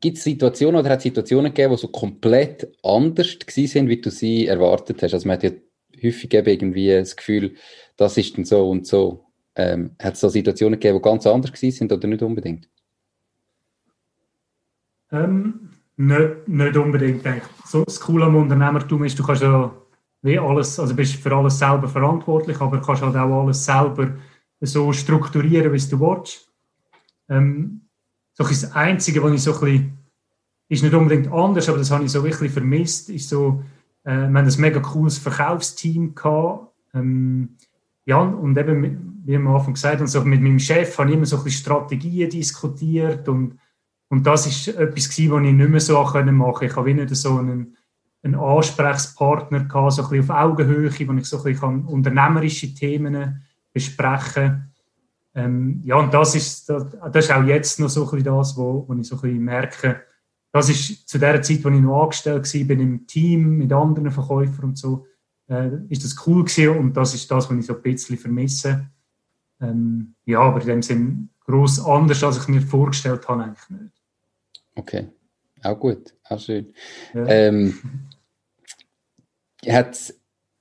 Gibt 0.00 0.18
es 0.18 0.24
Situationen 0.24 0.80
oder 0.80 0.90
hat 0.90 0.98
es 0.98 1.04
Situationen 1.04 1.52
gegeben, 1.52 1.74
die 1.74 1.80
so 1.80 1.88
komplett 1.88 2.68
anders 2.82 3.36
sind, 3.46 3.88
wie 3.88 4.00
du 4.00 4.10
sie 4.10 4.46
erwartet 4.46 5.02
hast? 5.02 5.14
Also 5.14 5.26
man 5.26 5.36
hat 5.36 5.44
ja 5.44 5.50
häufig 6.02 6.32
eben 6.34 6.46
irgendwie 6.46 6.90
das 6.90 7.16
Gefühl, 7.16 7.54
das 7.96 8.16
ist 8.16 8.36
dann 8.36 8.44
so 8.44 8.68
und 8.68 8.86
so. 8.86 9.24
Ähm, 9.56 9.96
hat 10.00 10.14
es 10.14 10.20
so 10.20 10.28
Situationen 10.28 10.78
gegeben, 10.78 10.98
die 10.98 11.02
ganz 11.02 11.26
anders 11.26 11.58
sind 11.58 11.92
oder 11.92 12.06
nicht 12.06 12.22
unbedingt? 12.22 12.68
Ähm, 15.10 15.70
nicht, 15.96 16.46
nicht 16.46 16.76
unbedingt. 16.76 17.24
So, 17.64 17.84
das 17.84 17.98
Coole 17.98 18.26
am 18.26 18.36
Unternehmertum 18.36 19.02
ist, 19.02 19.18
du 19.18 19.24
kannst 19.24 19.42
ja 19.42 19.74
wie 20.22 20.38
alles, 20.38 20.78
also 20.78 20.94
bist 20.94 21.16
für 21.16 21.34
alles 21.34 21.58
selber 21.58 21.88
verantwortlich, 21.88 22.60
aber 22.60 22.80
kannst 22.80 23.02
halt 23.02 23.16
auch 23.16 23.42
alles 23.42 23.64
selber 23.64 24.14
so 24.60 24.92
strukturieren, 24.92 25.72
wie 25.72 25.78
du 25.78 26.00
willst. 26.00 26.52
Ähm, 27.28 27.82
so 28.34 28.44
das 28.44 28.72
Einzige, 28.72 29.22
was 29.22 29.32
ich 29.32 29.42
so 29.42 29.54
ein 29.54 29.60
bisschen, 29.60 29.98
ist 30.68 30.82
nicht 30.82 30.94
unbedingt 30.94 31.32
anders, 31.32 31.68
aber 31.68 31.78
das 31.78 31.90
habe 31.90 32.04
ich 32.04 32.12
so 32.12 32.22
wirklich 32.22 32.52
vermisst, 32.52 33.10
ist 33.10 33.28
so, 33.28 33.62
äh, 34.04 34.10
wir 34.10 34.26
haben 34.26 34.36
ein 34.36 34.60
mega 34.60 34.80
cooles 34.80 35.18
Verkaufsteam 35.18 36.14
gehabt. 36.14 36.72
Ähm, 36.94 37.56
ja, 38.04 38.18
und 38.18 38.56
eben, 38.56 39.22
wie 39.24 39.36
am 39.36 39.48
Anfang 39.48 39.74
gesagt 39.74 40.00
und 40.00 40.06
so 40.06 40.22
mit 40.24 40.40
meinem 40.40 40.58
Chef 40.58 40.96
habe 40.98 41.10
ich 41.10 41.16
immer 41.16 41.26
so 41.26 41.38
ein 41.38 41.44
bisschen 41.44 41.60
Strategien 41.60 42.30
diskutiert 42.30 43.28
und, 43.28 43.58
und 44.08 44.26
das 44.26 44.46
ist 44.46 44.68
etwas 44.68 45.10
gewesen, 45.10 45.32
was 45.32 45.42
ich 45.44 45.52
nicht 45.52 45.70
mehr 45.70 45.80
so 45.80 46.02
machen 46.02 46.24
konnte. 46.24 46.66
Ich 46.66 46.76
habe 46.76 46.94
nicht 46.94 47.14
so 47.14 47.36
einen, 47.36 47.76
einen 48.34 48.40
Ansprechpartner 48.40 49.64
gehabt, 49.64 49.92
so 49.92 50.02
ein 50.02 50.08
bisschen 50.10 50.30
auf 50.30 50.36
Augenhöhe, 50.36 50.90
wo 50.90 51.12
ich 51.14 51.26
so 51.26 51.38
ein 51.38 51.44
bisschen 51.44 51.84
unternehmerische 51.86 52.74
Themen 52.74 53.42
besprechen 53.72 54.68
ähm, 55.38 55.82
ja, 55.84 55.96
und 55.96 56.12
das 56.12 56.34
ist, 56.34 56.68
das, 56.68 56.86
das, 57.12 57.24
ist 57.24 57.30
auch 57.30 57.44
jetzt 57.44 57.78
noch 57.78 57.88
so 57.88 58.04
ein 58.04 58.10
bisschen 58.10 58.24
das, 58.24 58.56
wo, 58.56 58.84
wo 58.88 58.94
ich 58.94 59.06
so 59.06 59.16
ein 59.16 59.20
bisschen 59.20 59.44
merke, 59.44 60.02
das 60.50 60.68
ist 60.68 61.08
zu 61.08 61.18
der 61.18 61.40
Zeit, 61.42 61.64
wo 61.64 61.68
ich 61.68 61.80
noch 61.80 62.02
angestellt 62.02 62.52
war, 62.52 62.64
bin 62.64 62.80
im 62.80 63.06
Team 63.06 63.58
mit 63.58 63.72
anderen 63.72 64.10
Verkäufern 64.10 64.70
und 64.70 64.78
so, 64.78 65.06
äh, 65.48 65.70
ist 65.88 66.04
das 66.04 66.16
cool 66.26 66.44
gewesen 66.44 66.78
und 66.78 66.96
das 66.96 67.14
ist 67.14 67.30
das, 67.30 67.48
was 67.48 67.56
ich 67.56 67.66
so 67.66 67.76
ein 67.76 67.82
bisschen 67.82 68.18
vermisse. 68.18 68.88
Ähm, 69.60 70.14
ja, 70.24 70.40
aber 70.40 70.60
in 70.62 70.66
dem 70.66 70.82
Sinn 70.82 71.30
groß 71.46 71.84
anders, 71.84 72.24
als 72.24 72.38
ich 72.38 72.48
mir 72.48 72.60
vorgestellt 72.60 73.28
habe, 73.28 73.44
eigentlich 73.44 73.70
nicht. 73.70 74.02
Okay, 74.74 75.08
auch 75.62 75.78
gut, 75.78 76.14
auch 76.28 76.40
schön. 76.40 76.72
Ja. 77.14 77.26
Ähm, 77.26 77.78
hat 79.66 80.14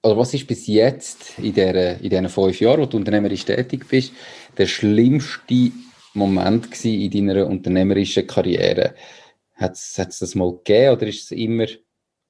also 0.07 0.17
was 0.17 0.33
ist 0.33 0.47
bis 0.47 0.67
jetzt 0.67 1.37
in, 1.39 1.53
der, 1.53 1.99
in 1.99 2.09
diesen 2.09 2.29
fünf 2.29 2.59
Jahren, 2.59 2.81
wo 2.81 2.85
du 2.85 2.97
unternehmerisch 2.97 3.45
tätig 3.45 3.87
bist, 3.89 4.13
der 4.57 4.67
schlimmste 4.67 5.71
Moment 6.13 6.85
in 6.85 7.11
deiner 7.11 7.47
unternehmerischen 7.47 8.27
Karriere? 8.27 8.93
Hat 9.55 9.73
es 9.73 9.95
das 9.95 10.35
mal 10.35 10.51
gegeben 10.51 10.95
oder 10.95 11.07
ist 11.07 11.23
es 11.23 11.31
immer, 11.31 11.65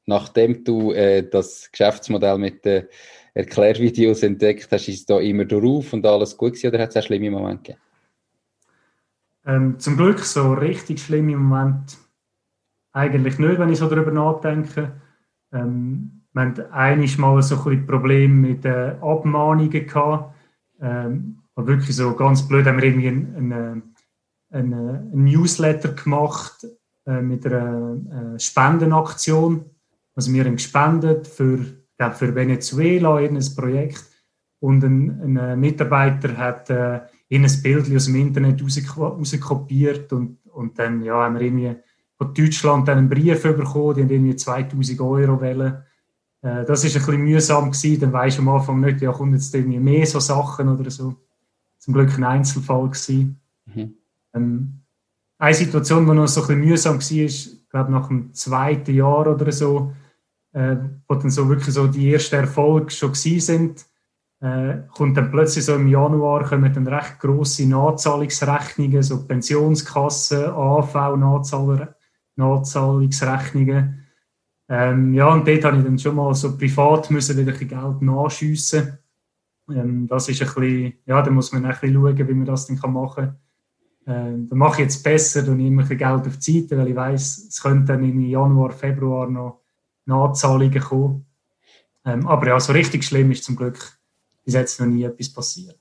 nachdem 0.06 0.64
du 0.64 0.92
äh, 0.94 1.28
das 1.30 1.70
Geschäftsmodell 1.72 2.38
mit 2.38 2.66
den 2.66 2.88
Erklärvideos 3.34 4.24
entdeckt 4.24 4.70
hast, 4.72 4.88
ist 4.88 5.00
es 5.02 5.06
da 5.06 5.20
immer 5.20 5.46
drauf 5.46 5.94
und 5.94 6.06
alles 6.06 6.36
gut 6.36 6.54
gewesen 6.54 6.70
oder 6.70 6.80
hat 6.80 6.90
es 6.90 6.98
auch 6.98 7.04
schlimme 7.04 7.30
Momente 7.30 7.64
gegeben? 7.64 7.82
Ähm, 9.46 9.80
zum 9.80 9.98
Glück 9.98 10.20
so 10.20 10.54
richtig 10.54 11.00
schlimme 11.00 11.38
Momente 11.38 11.96
eigentlich 12.94 13.38
nicht, 13.38 13.60
wenn 13.60 13.70
ich 13.70 13.78
so 13.78 13.88
darüber 13.88 14.12
nachdenke. 14.12 15.00
Ähm, 15.54 16.17
wir 16.38 16.46
hatten 16.46 16.72
einiges 16.72 17.18
Mal 17.18 17.42
so 17.42 17.56
ein 17.56 17.64
bisschen 17.64 17.88
Probleme 17.88 18.34
mit 18.34 18.66
äh, 18.66 18.96
Abmahnungen 19.02 19.70
gehabt. 19.70 20.34
Ähm, 20.80 21.40
wirklich 21.56 21.96
so 21.96 22.14
ganz 22.14 22.48
blöd 22.48 22.66
haben 22.68 22.78
wir 22.78 22.86
irgendwie 22.86 23.08
einen, 23.08 23.36
einen, 23.38 23.96
einen 24.52 25.24
Newsletter 25.24 25.94
gemacht 25.94 26.66
äh, 27.06 27.22
mit 27.22 27.46
einer 27.46 28.36
äh, 28.36 28.40
Spendenaktion. 28.40 29.66
Also 30.16 30.32
wir 30.34 30.46
haben 30.46 30.56
gespendet 30.56 31.28
für, 31.28 31.60
glaub, 31.98 32.16
für 32.16 32.34
Venezuela 32.34 33.20
in 33.20 33.38
ein 33.38 33.56
Projekt 33.56 34.06
und 34.60 34.84
ein, 34.84 35.38
ein 35.38 35.60
Mitarbeiter 35.60 36.38
hat 36.38 36.70
äh, 36.70 37.02
in 37.30 37.44
ein 37.44 37.62
Bild 37.62 37.94
aus 37.96 38.06
dem 38.06 38.16
Internet 38.16 38.62
rauskopiert 38.98 40.14
und, 40.14 40.40
und 40.52 40.78
dann 40.80 41.04
ja, 41.04 41.14
haben 41.14 41.36
wir 41.36 41.42
irgendwie 41.42 41.76
von 42.18 42.34
Deutschland 42.34 42.90
einen 42.90 43.10
Brief 43.10 43.44
bekommen, 43.44 43.96
die 43.96 44.02
haben 44.02 44.10
irgendwie 44.10 44.36
2000 44.36 45.00
Euro 45.02 45.40
wollen 45.40 45.78
äh, 46.48 46.64
das 46.66 46.84
ist 46.86 46.96
ein 46.96 47.06
bisschen 47.06 47.24
mühsam 47.24 47.72
gewesen, 47.72 48.00
dann 48.00 48.14
weisst 48.14 48.38
du 48.38 48.42
am 48.42 48.50
Anfang 48.50 48.80
nicht, 48.80 49.02
ja, 49.02 49.12
kommen 49.12 49.34
jetzt 49.34 49.54
irgendwie 49.54 49.80
mehr 49.80 50.06
so 50.06 50.20
Sachen 50.20 50.70
oder 50.70 50.90
so. 50.90 51.16
Zum 51.78 51.94
Glück 51.94 52.18
ein 52.18 52.24
Einzelfall 52.24 52.88
gewesen. 52.90 53.42
Mhm. 53.66 53.94
Ähm, 54.34 54.80
eine 55.38 55.54
Situation, 55.54 56.06
die 56.06 56.14
noch 56.14 56.28
so 56.28 56.42
ein 56.42 56.48
bisschen 56.48 56.62
mühsam 56.62 56.96
war, 56.96 57.26
ist, 57.26 57.48
ich 57.48 57.70
glaube 57.70 57.92
nach 57.92 58.08
dem 58.08 58.34
zweiten 58.34 58.96
Jahr 58.96 59.28
oder 59.28 59.52
so, 59.52 59.92
äh, 60.54 60.78
wo 61.08 61.16
dann 61.16 61.30
so 61.30 61.50
wirklich 61.50 61.74
so 61.74 61.88
die 61.88 62.14
ersten 62.14 62.36
Erfolge 62.36 62.92
schon 62.92 63.12
gewesen 63.12 63.40
sind, 63.42 63.86
äh, 64.40 64.84
kommt 64.96 65.18
dann 65.18 65.32
plötzlich 65.32 65.66
so 65.66 65.76
im 65.76 65.88
Januar 65.88 66.46
kommen 66.46 66.74
dann 66.74 66.88
recht 66.88 67.20
grosse 67.20 67.68
Nachzahlungsrechnungen, 67.68 69.04
so 69.04 69.26
Pensionskassen, 69.26 70.46
AV, 70.46 71.18
Nachzahlungsrechnungen. 72.36 74.07
Ähm, 74.70 75.14
ja, 75.14 75.28
und 75.28 75.48
dort 75.48 75.64
habe 75.64 75.78
ich 75.78 75.84
dann 75.84 76.00
schon 76.00 76.16
mal 76.16 76.34
so 76.34 76.58
privat 76.58 77.10
müssen 77.10 77.38
wieder 77.38 77.54
ein 77.54 77.68
Geld 77.68 78.02
nachschiessen. 78.02 78.98
Ähm, 79.70 80.08
das 80.08 80.30
ist 80.30 80.42
ein 80.42 80.48
bisschen, 80.48 80.94
ja, 81.06 81.22
da 81.22 81.32
muss 81.32 81.52
man 81.52 81.66
ein 81.66 81.72
bisschen 81.72 81.94
schauen, 81.94 82.18
wie 82.18 82.34
man 82.34 82.46
das 82.46 82.68
dann 82.68 82.94
machen 82.94 83.16
kann. 83.16 83.38
Ähm, 84.08 84.48
da 84.48 84.56
mache 84.56 84.82
ich 84.82 84.88
jetzt 84.88 85.04
besser, 85.04 85.44
dann 85.44 85.58
nehme 85.58 85.84
ich 85.84 85.90
Geld 85.90 86.04
auf 86.04 86.38
die 86.38 86.62
Seite, 86.62 86.78
weil 86.78 86.90
ich 86.90 86.96
weiß, 86.96 87.48
es 87.50 87.62
könnte 87.62 87.94
dann 87.94 88.04
im 88.04 88.22
Januar, 88.22 88.72
Februar 88.72 89.30
noch 89.30 89.62
Nachzahlungen 90.06 90.80
kommen. 90.80 91.26
Ähm, 92.06 92.26
aber 92.26 92.48
ja, 92.48 92.60
so 92.60 92.72
richtig 92.72 93.04
schlimm 93.04 93.32
ist 93.32 93.44
zum 93.44 93.58
Glück 93.58 94.00
bis 94.46 94.54
jetzt 94.54 94.80
noch 94.80 94.88
nie 94.88 95.04
etwas 95.04 95.30
passiert. 95.30 95.78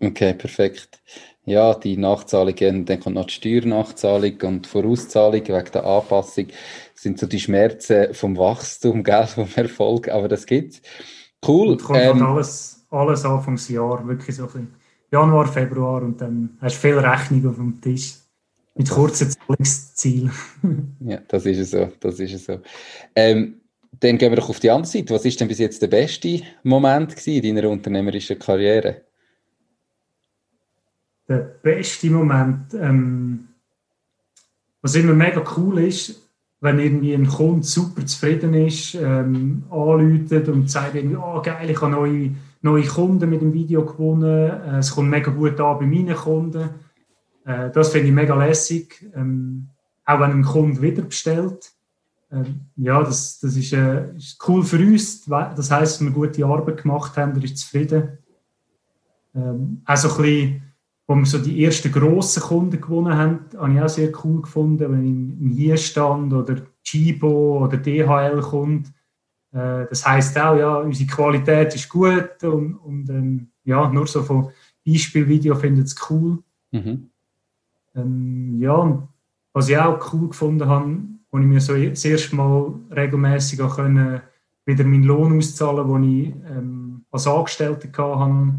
Okay, 0.00 0.32
perfekt. 0.32 1.02
Ja, 1.46 1.74
die 1.74 1.96
Nachzahlungen, 1.96 2.84
dann 2.86 2.98
kommt 2.98 3.14
noch 3.14 3.26
die 3.26 3.34
Steuernachzahlung 3.34 4.34
und 4.42 4.66
Vorauszahlung 4.66 5.46
wegen 5.46 5.72
der 5.72 5.84
Anpassung, 5.84 6.48
sind 6.94 7.20
so 7.20 7.26
die 7.26 7.38
Schmerzen 7.38 8.12
vom 8.14 8.36
Wachstum, 8.36 9.04
gell, 9.04 9.26
vom 9.28 9.48
Erfolg, 9.54 10.08
aber 10.08 10.26
das 10.26 10.44
gibt's. 10.44 10.82
Cool. 11.46 11.68
Und 11.68 11.84
kommt 11.84 12.00
ähm, 12.00 12.20
halt 12.20 12.22
alles, 12.22 12.84
alles 12.90 13.24
Anfangsjahr, 13.24 14.06
wirklich 14.08 14.34
so 14.34 14.48
ein 14.54 14.74
Januar, 15.12 15.46
Februar 15.46 16.02
und 16.02 16.20
dann 16.20 16.58
hast 16.60 16.76
du 16.76 16.88
viel 16.88 16.98
Rechnung 16.98 17.48
auf 17.48 17.54
dem 17.54 17.80
Tisch. 17.80 18.16
Mit 18.74 18.90
kurzen 18.90 19.30
Zahlungszielen. 19.30 20.32
ja, 21.00 21.20
das 21.28 21.46
ist 21.46 21.58
es 21.58 21.70
so, 21.70 21.88
das 22.00 22.18
ist 22.18 22.34
es 22.34 22.44
so. 22.44 22.60
Ähm, 23.14 23.60
dann 24.00 24.18
gehen 24.18 24.32
wir 24.32 24.36
doch 24.36 24.50
auf 24.50 24.60
die 24.60 24.70
andere 24.70 24.90
Seite. 24.90 25.14
Was 25.14 25.24
ist 25.24 25.40
denn 25.40 25.48
bis 25.48 25.60
jetzt 25.60 25.80
der 25.80 25.86
beste 25.86 26.42
Moment 26.64 27.26
in 27.26 27.54
deiner 27.54 27.70
unternehmerischen 27.70 28.38
Karriere? 28.38 29.05
Der 31.28 31.38
beste 31.38 32.10
Moment, 32.10 32.74
ähm, 32.74 33.48
was 34.82 34.94
immer 34.94 35.14
mega 35.14 35.42
cool 35.56 35.80
ist, 35.80 36.22
wenn 36.60 36.78
irgendwie 36.78 37.14
ein 37.14 37.26
Kunde 37.26 37.66
super 37.66 38.06
zufrieden 38.06 38.54
ist, 38.54 38.94
ähm, 38.94 39.64
anläutet 39.70 40.48
und 40.48 40.70
sagt 40.70 40.94
irgendwie, 40.94 41.16
oh 41.16 41.42
geil, 41.42 41.68
ich 41.68 41.80
habe 41.80 41.92
neue, 41.92 42.34
neue 42.62 42.86
Kunden 42.86 43.28
mit 43.28 43.42
dem 43.42 43.52
Video 43.52 43.84
gewonnen, 43.84 44.50
äh, 44.50 44.78
es 44.78 44.92
kommt 44.92 45.10
mega 45.10 45.30
gut 45.30 45.60
an 45.60 45.78
bei 45.78 45.86
meinen 45.86 46.14
Kunden. 46.14 46.70
Äh, 47.44 47.70
das 47.70 47.90
finde 47.90 48.08
ich 48.08 48.14
mega 48.14 48.34
lässig. 48.34 49.04
Ähm, 49.14 49.68
auch 50.04 50.20
wenn 50.20 50.30
ein 50.30 50.44
Kunde 50.44 50.80
wieder 50.80 51.02
bestellt. 51.02 51.72
Ähm, 52.30 52.62
ja, 52.76 53.02
das, 53.02 53.38
das 53.40 53.56
ist, 53.56 53.72
äh, 53.72 54.14
ist, 54.16 54.38
cool 54.48 54.64
für 54.64 54.78
uns. 54.78 55.24
Das 55.24 55.70
heisst, 55.70 56.00
dass 56.00 56.04
wir 56.04 56.10
gute 56.10 56.44
Arbeit 56.44 56.82
gemacht 56.82 57.16
haben, 57.16 57.36
er 57.36 57.44
ist 57.44 57.58
zufrieden. 57.58 58.18
Ähm, 59.34 59.82
also 59.84 60.08
ein 60.08 60.16
bisschen, 60.16 60.62
wo 61.06 61.14
wir 61.14 61.24
so 61.24 61.38
die 61.38 61.64
ersten 61.64 61.92
grossen 61.92 62.42
Kunden 62.42 62.80
gewonnen 62.80 63.16
haben, 63.16 63.40
habe 63.56 63.72
ich 63.72 63.80
auch 63.80 63.88
sehr 63.88 64.12
cool 64.24 64.42
gefunden, 64.42 64.90
wenn 64.90 65.38
ein 65.40 65.50
Hierstand 65.50 66.32
oder 66.32 66.56
Chibo 66.82 67.64
oder 67.64 67.76
DHL 67.76 68.40
kommt. 68.40 68.88
Äh, 69.52 69.86
das 69.88 70.04
heisst 70.06 70.36
auch, 70.38 70.56
ja, 70.56 70.76
unsere 70.78 71.08
Qualität 71.08 71.74
ist 71.74 71.88
gut 71.88 72.42
und, 72.42 72.74
und 72.74 73.08
ähm, 73.08 73.48
ja, 73.64 73.88
nur 73.88 74.06
so 74.06 74.22
von 74.22 74.50
Beispielvideo 74.86 75.54
findet 75.54 75.86
es 75.86 76.10
cool. 76.10 76.38
Mhm. 76.72 77.10
Ähm, 77.94 78.60
ja, 78.60 79.08
was 79.52 79.68
ich 79.68 79.78
auch 79.78 80.12
cool 80.12 80.28
gefunden 80.28 80.68
habe, 80.68 80.98
wo 81.30 81.38
ich 81.38 81.46
mir 81.46 81.60
so 81.60 81.74
das 81.76 82.04
erste 82.04 82.36
Mal 82.36 82.74
regelmäßig 82.90 83.62
auch 83.62 83.76
können, 83.76 84.20
wieder 84.64 84.84
meinen 84.84 85.04
Lohn 85.04 85.38
auszahlen 85.38 85.86
konnte, 85.86 86.08
den 86.08 86.20
ich 86.20 86.34
ähm, 86.50 87.04
als 87.10 87.26
Angestellter 87.26 88.18
hatte, 88.18 88.54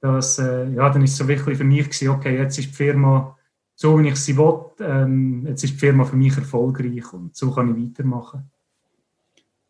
dass, 0.00 0.38
äh, 0.38 0.68
ja, 0.70 0.88
dann 0.90 1.02
ist 1.02 1.12
es 1.12 1.16
so 1.16 1.28
wirklich 1.28 1.58
für 1.58 1.64
mich 1.64 1.84
gewesen, 1.84 2.08
okay, 2.08 2.36
jetzt 2.36 2.58
ist 2.58 2.68
die 2.68 2.74
Firma 2.74 3.36
so, 3.74 3.98
wie 3.98 4.08
ich 4.08 4.16
sie 4.16 4.36
will, 4.36 4.58
ähm, 4.80 5.46
jetzt 5.46 5.62
ist 5.62 5.74
die 5.74 5.78
Firma 5.78 6.04
für 6.04 6.16
mich 6.16 6.36
erfolgreich 6.36 7.12
und 7.12 7.36
so 7.36 7.50
kann 7.52 7.76
ich 7.76 7.90
weitermachen. 7.90 8.50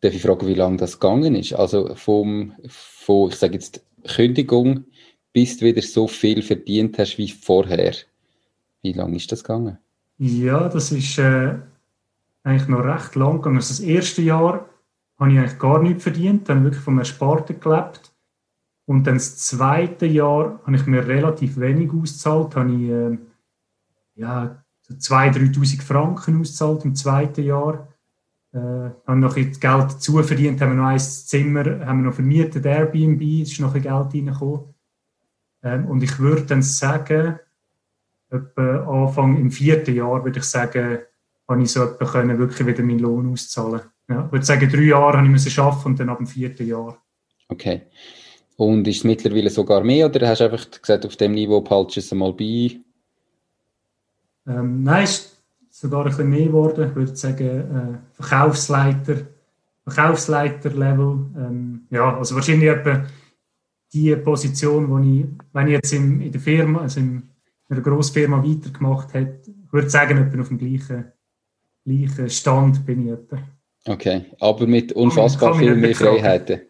Darf 0.01 0.15
ich 0.15 0.23
fragen, 0.23 0.47
wie 0.47 0.55
lange 0.55 0.77
das 0.77 1.01
gegangen 1.01 1.35
ist? 1.35 1.55
Also 1.55 1.95
vom, 1.97 2.53
von, 2.69 3.31
ich 3.31 3.37
sage 3.37 3.55
jetzt, 3.55 3.85
Kündigung, 4.07 4.85
bis 5.33 5.59
du 5.59 5.67
wieder 5.67 5.83
so 5.83 6.07
viel 6.07 6.43
verdient 6.43 6.99
hast 6.99 7.19
wie 7.19 7.29
vorher. 7.29 7.95
Wie 8.83 8.93
lange 8.93 9.17
ist 9.17 9.33
das 9.33 9.43
gegangen? 9.43 9.79
Ja, 10.19 10.69
das 10.69 10.93
ist 10.93 11.19
äh, 11.19 11.57
eigentlich 12.45 12.69
noch 12.69 12.85
recht 12.85 13.17
lang 13.17 13.37
gegangen. 13.37 13.57
Also 13.57 13.71
das 13.71 13.81
erste 13.81 14.23
Jahr 14.23 14.69
habe 15.19 15.33
ich 15.33 15.39
eigentlich 15.39 15.59
gar 15.59 15.83
nichts 15.83 16.05
verdient, 16.05 16.49
dann 16.49 16.63
wirklich 16.63 16.83
vom 16.83 16.99
Ersparten 16.99 17.59
gelebt. 17.59 18.13
Und 18.87 19.07
dann 19.07 19.15
das 19.15 19.37
zweite 19.39 20.07
Jahr 20.07 20.61
habe 20.65 20.77
ich 20.77 20.87
mir 20.87 21.07
relativ 21.07 21.59
wenig 21.59 21.91
ausgezahlt, 21.93 22.55
habe 22.55 22.73
ich 22.73 22.89
äh, 22.89 23.19
ja, 24.15 24.65
so 24.83 24.95
2'000, 24.95 25.55
3'000 25.55 25.83
Franken 25.83 26.41
ausgezahlt 26.41 26.85
im 26.85 26.95
zweiten 26.95 27.43
Jahr. 27.43 27.89
Äh, 28.53 28.59
haben 29.07 29.21
noch 29.21 29.35
Geld 29.35 29.61
dazu 29.61 30.23
verdient, 30.23 30.61
haben 30.61 30.71
wir 30.71 30.83
noch 30.83 30.87
ein 30.87 31.01
Zimmer 31.01 31.85
haben 31.85 32.03
wir 32.03 32.11
noch 32.11 32.15
vermietet, 32.15 32.65
Airbnb, 32.65 33.21
ist 33.43 33.61
noch 33.61 33.75
ein 33.75 33.83
Geld 33.83 34.15
reingekommen. 34.15 34.75
Ähm, 35.63 35.87
und 35.87 36.03
ich 36.03 36.19
würde 36.21 36.43
dann 36.43 36.63
sagen, 36.63 37.41
etwa 38.31 39.05
Anfang 39.05 39.37
im 39.37 39.51
vierten 39.51 39.95
Jahr, 39.95 40.25
würde 40.25 40.39
ich 40.39 40.45
sagen, 40.45 41.01
habe 41.49 41.63
ich 41.63 41.73
so 41.73 41.85
etwa 41.85 42.05
können, 42.07 42.39
wirklich 42.39 42.67
wieder 42.67 42.83
meinen 42.83 43.01
Lohn 43.01 43.33
auszahlen. 43.33 43.83
Ja, 44.09 44.27
ich 44.27 44.33
würde 44.33 44.47
sagen, 44.47 44.71
drei 44.71 44.83
Jahre 44.83 45.19
habe 45.19 45.37
ich 45.37 45.59
arbeiten 45.59 45.87
und 45.87 46.01
dann 46.01 46.09
ab 46.09 46.19
dem 46.19 46.27
vierten 46.27 46.67
Jahr. 46.67 47.03
Okay. 47.49 47.83
Und 48.57 48.89
ist 48.89 48.99
es 48.99 49.05
mittlerweile 49.05 49.51
sogar 49.51 49.85
mehr 49.85 50.07
oder 50.07 50.27
hast 50.29 50.41
du 50.41 50.45
einfach 50.45 50.71
gesagt, 50.71 51.05
auf 51.05 51.17
dem 51.17 51.33
Niveau 51.33 51.61
behaltest 51.61 51.97
du 51.97 52.01
es 52.01 52.13
einmal 52.13 52.33
bei? 52.33 52.81
Ähm, 54.47 54.83
nein, 54.83 55.05
es 55.05 55.11
ist 55.11 55.43
sogar 55.71 56.01
ein 56.01 56.09
bisschen 56.09 56.31
mehr 56.31 56.47
geworden. 56.47 56.89
Ich 56.89 56.95
würde 56.95 57.17
sagen, 57.17 57.47
äh, 57.47 57.99
Verkaufsleiter, 58.15 59.27
Verkaufsleiter-Level. 59.85 61.27
Ähm, 61.37 61.87
ja, 61.91 62.17
also 62.17 62.35
wahrscheinlich 62.35 62.71
etwa 62.71 63.05
die 63.93 64.17
Position, 64.17 64.89
wo 64.89 64.99
ich, 64.99 65.27
wenn 65.53 65.67
ich 65.67 65.75
jetzt 65.75 65.93
in, 65.93 66.23
in 66.23 66.33
der 66.33 66.41
Firma, 66.41 66.81
also 66.81 67.01
in 67.01 67.23
einer 67.69 67.81
Grossfirma 67.83 68.43
weitergemacht 68.43 69.13
habe, 69.15 69.41
ich 69.45 69.73
würde 69.73 69.91
sagen, 69.91 70.19
etwa 70.19 70.41
auf 70.41 70.49
dem 70.49 70.59
gleichen, 70.59 71.13
gleichen 71.85 72.31
Stand 72.31 72.87
bin 72.87 73.07
ich 73.07 73.13
etwa. 73.13 73.39
Okay, 73.87 74.25
aber 74.41 74.67
mit 74.67 74.93
unfassbar 74.93 75.55
viel 75.55 75.77
mehr 75.77 75.95
Freiheiten. 75.95 76.63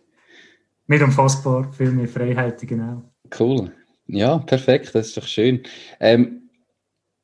Mit 0.87 1.03
unfassbar 1.03 1.73
viel 1.73 1.91
mehr 1.91 2.09
Freiheiten, 2.09 2.69
genau. 2.69 3.03
Cool. 3.39 3.73
Ja, 4.07 4.39
perfekt, 4.39 4.95
das 4.95 5.09
ist 5.09 5.17
doch 5.17 5.27
schön. 5.27 5.63
Ähm, 5.99 6.49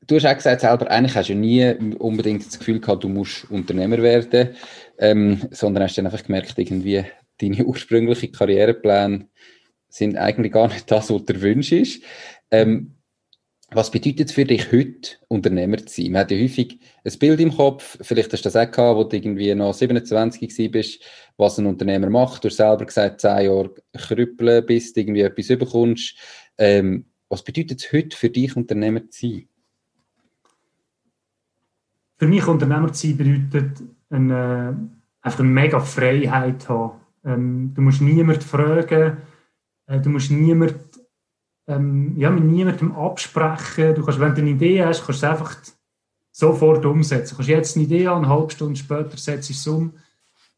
du 0.07 0.17
hast 0.17 0.27
auch 0.27 0.35
gesagt 0.35 0.63
selber, 0.63 0.91
eigentlich 0.91 1.15
hast 1.15 1.29
du 1.29 1.35
nie 1.35 1.73
unbedingt 1.99 2.45
das 2.45 2.59
Gefühl 2.59 2.81
gehabt, 2.81 3.05
du 3.05 3.09
musst 3.09 3.49
Unternehmer 3.51 3.99
werden, 3.99 4.57
ähm, 4.99 5.43
sondern 5.51 5.85
hast 5.85 5.97
dann 5.97 6.07
einfach 6.07 6.25
gemerkt, 6.25 6.59
irgendwie 6.59 7.05
deine 7.41 7.65
ursprünglichen 7.65 8.33
Karrierepläne 8.33 9.29
sind 9.89 10.17
eigentlich 10.17 10.53
gar 10.53 10.69
nicht 10.69 10.91
das, 10.91 11.11
was 11.11 11.25
der 11.27 11.41
Wunsch 11.43 11.71
ist. 11.71 12.03
Ähm, 12.51 12.97
was 13.75 13.91
bedeutet 13.91 14.29
es 14.29 14.35
für 14.35 14.45
dich 14.45 14.71
heute, 14.71 15.17
Unternehmer 15.29 15.79
zu 15.79 16.03
sein? 16.03 16.13
Man 16.13 16.23
hat 16.23 16.31
ja 16.31 16.39
häufig 16.39 16.79
ein 17.05 17.19
Bild 17.19 17.41
im 17.41 17.57
Kopf, 17.57 17.99
vielleicht 18.03 18.33
hast 18.33 18.45
du 18.45 18.51
das 18.51 18.57
auch 18.57 18.71
gehabt, 18.71 18.99
wo 18.99 19.05
du 19.05 19.17
irgendwie 19.17 19.55
noch 19.55 19.73
27 19.73 20.71
bist, 20.71 21.03
was 21.37 21.59
ein 21.59 21.67
Unternehmer 21.67 22.11
macht. 22.11 22.45
Du 22.45 22.49
hast 22.49 22.57
selber 22.57 22.85
gesagt, 22.85 23.21
10 23.21 23.47
Jahre 23.47 23.75
krüppeln, 23.97 24.67
bis 24.67 24.93
du 24.93 25.01
irgendwie 25.01 25.23
etwas 25.23 25.51
überkommst. 25.51 26.17
Ähm, 26.59 27.07
was 27.29 27.43
bedeutet 27.43 27.81
es 27.81 27.93
heute 27.93 28.17
für 28.17 28.31
dich, 28.31 28.57
Unternehmer 28.57 29.09
zu 29.09 29.27
sein? 29.27 29.49
Für 32.19 32.29
mich, 32.29 32.47
Unternehmer 32.47 32.93
zu 32.93 33.09
sein, 33.09 33.17
bedeutet 33.17 33.83
eine, 34.11 34.91
einfach 35.21 35.41
eine 35.41 35.49
mega 35.49 35.81
Freiheit 35.81 36.69
haben. 36.69 37.01
Ähm, 37.25 37.73
du 37.75 37.83
musst 37.83 38.01
niemanden 38.01 38.43
fragen, 38.43 39.19
äh, 39.87 40.01
du 40.01 40.11
musst 40.11 40.31
niemanden 40.31 40.81
ähm, 41.67 42.15
ja, 42.17 42.31
mit 42.31 42.45
niemandem 42.45 42.93
absprechen. 42.93 43.95
Du 43.95 44.05
kannst, 44.05 44.21
wenn 44.21 44.35
du 44.35 44.41
eine 44.41 44.51
Idee 44.51 44.85
hast, 44.85 45.05
kannst 45.05 45.23
du 45.23 45.27
es 45.27 45.31
einfach 45.31 45.57
sofort 46.31 46.85
umsetzen. 46.85 47.31
Du 47.31 47.37
kannst 47.37 47.49
jetzt 47.49 47.77
eine 47.77 47.85
Idee 47.85 48.09
haben, 48.09 48.25
eine 48.25 48.35
halbe 48.35 48.51
Stunde 48.51 48.77
später 48.77 49.17
setzt 49.17 49.51
es 49.51 49.67
um. 49.67 49.93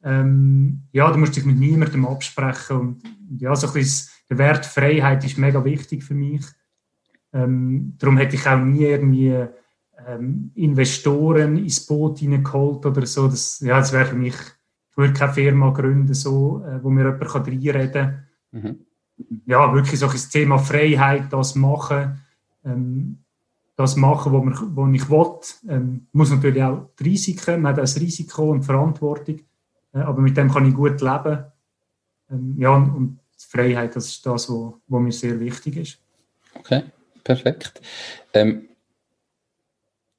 Ähm, 0.04 0.82
ja, 0.92 1.10
du 1.10 1.18
musst 1.18 1.36
dich 1.36 1.44
mit 1.44 1.58
niemandem 1.58 2.06
absprechen. 2.06 2.76
Und, 2.78 3.02
ja, 3.40 3.54
so 3.56 3.66
ein 3.68 3.72
bisschen 3.72 4.10
der 4.30 4.38
Wert 4.38 4.66
Freiheit 4.66 5.24
ist 5.24 5.38
mega 5.38 5.64
wichtig 5.64 6.04
für 6.04 6.14
mich. 6.14 6.44
Ähm, 7.32 7.94
darum 7.98 8.16
hätte 8.16 8.36
ich 8.36 8.46
auch 8.46 8.60
nie 8.60 8.84
irgendwie 8.84 9.46
ähm, 10.06 10.52
Investoren 10.54 11.56
ins 11.56 11.86
Boot 11.86 12.18
hineingeholt 12.18 12.86
oder 12.86 13.06
so. 13.06 13.28
Das, 13.28 13.60
ja, 13.60 13.78
das 13.78 13.92
wäre 13.92 14.06
für 14.06 14.16
mich, 14.16 14.36
ich 14.90 14.96
würde 14.96 15.14
keine 15.14 15.32
Firma 15.32 15.70
gründen, 15.70 16.14
so, 16.14 16.62
äh, 16.64 16.82
wo 16.82 16.90
mir 16.90 17.04
jemand 17.04 17.34
reinreden 17.34 17.92
kann. 17.92 18.24
Mhm 18.52 18.84
ja, 19.46 19.72
wirklich 19.72 20.00
so 20.00 20.06
das 20.06 20.28
Thema 20.28 20.58
Freiheit, 20.58 21.32
das 21.32 21.54
machen, 21.54 22.20
ähm, 22.64 23.18
das 23.76 23.96
machen, 23.96 24.32
was 24.32 24.44
man, 24.44 24.76
wo 24.76 24.86
ich 24.88 25.10
will. 25.10 25.40
Ähm, 25.68 26.06
muss 26.12 26.30
natürlich 26.30 26.62
auch 26.62 26.90
die 26.98 27.04
Risiken, 27.04 27.62
man 27.62 27.72
hat 27.72 27.78
auch 27.78 27.82
das 27.82 28.00
Risiko 28.00 28.50
und 28.50 28.62
Verantwortung, 28.62 29.40
aber 30.00 30.20
mit 30.20 30.36
dem 30.36 30.50
kann 30.50 30.68
ich 30.68 30.74
gut 30.74 31.00
leben. 31.00 31.44
Ähm, 32.30 32.56
ja, 32.58 32.74
und, 32.74 33.20
Freiheit, 33.36 33.94
das 33.94 34.06
ist 34.06 34.26
das, 34.26 34.48
was 34.48 35.00
mir 35.00 35.12
sehr 35.12 35.38
wichtig 35.38 35.76
ist. 35.76 35.98
Okay, 36.54 36.82
perfekt. 37.22 37.80
Ähm, 38.32 38.68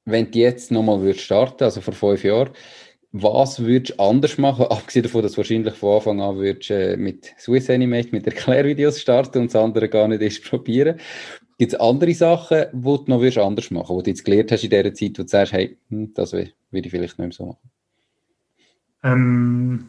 wenn 0.04 0.30
du 0.30 0.38
jetzt 0.38 0.70
nochmal 0.70 1.12
starten 1.14 1.64
also 1.64 1.80
vor 1.80 1.92
fünf 1.92 2.24
Jahren, 2.24 2.50
was 3.12 3.60
würdest 3.60 3.98
du 3.98 4.02
anders 4.02 4.38
machen, 4.38 4.66
abgesehen 4.70 5.02
davon, 5.02 5.22
dass 5.22 5.32
du 5.32 5.38
wahrscheinlich 5.38 5.74
von 5.74 5.96
Anfang 5.96 6.20
an 6.20 6.36
würdest, 6.36 6.70
äh, 6.70 6.96
mit 6.96 7.32
Swiss 7.38 7.68
Animate, 7.68 8.10
mit 8.12 8.26
Erklärvideos 8.26 9.00
starten 9.00 9.38
und 9.40 9.54
das 9.54 9.60
andere 9.60 9.88
gar 9.88 10.08
nicht 10.08 10.22
erst 10.22 10.44
probieren? 10.50 10.98
Gibt 11.58 11.72
es 11.72 11.80
andere 11.80 12.14
Sachen, 12.14 12.66
die 12.72 12.82
du 12.82 13.04
noch 13.06 13.36
anders 13.38 13.70
machen 13.70 13.96
würdest, 13.96 14.06
die 14.06 14.10
du 14.10 14.10
jetzt 14.10 14.24
gelernt 14.24 14.52
hast 14.52 14.64
in 14.64 14.70
dieser 14.70 14.94
Zeit, 14.94 15.18
wo 15.18 15.22
du 15.22 15.28
sagst, 15.28 15.52
hey, 15.52 15.78
hm, 15.88 16.12
das 16.14 16.32
würde 16.32 16.52
ich 16.70 16.90
vielleicht 16.90 17.18
nicht 17.18 17.18
mehr 17.18 17.32
so 17.32 17.46
machen? 17.46 17.70
Ähm, 19.06 19.86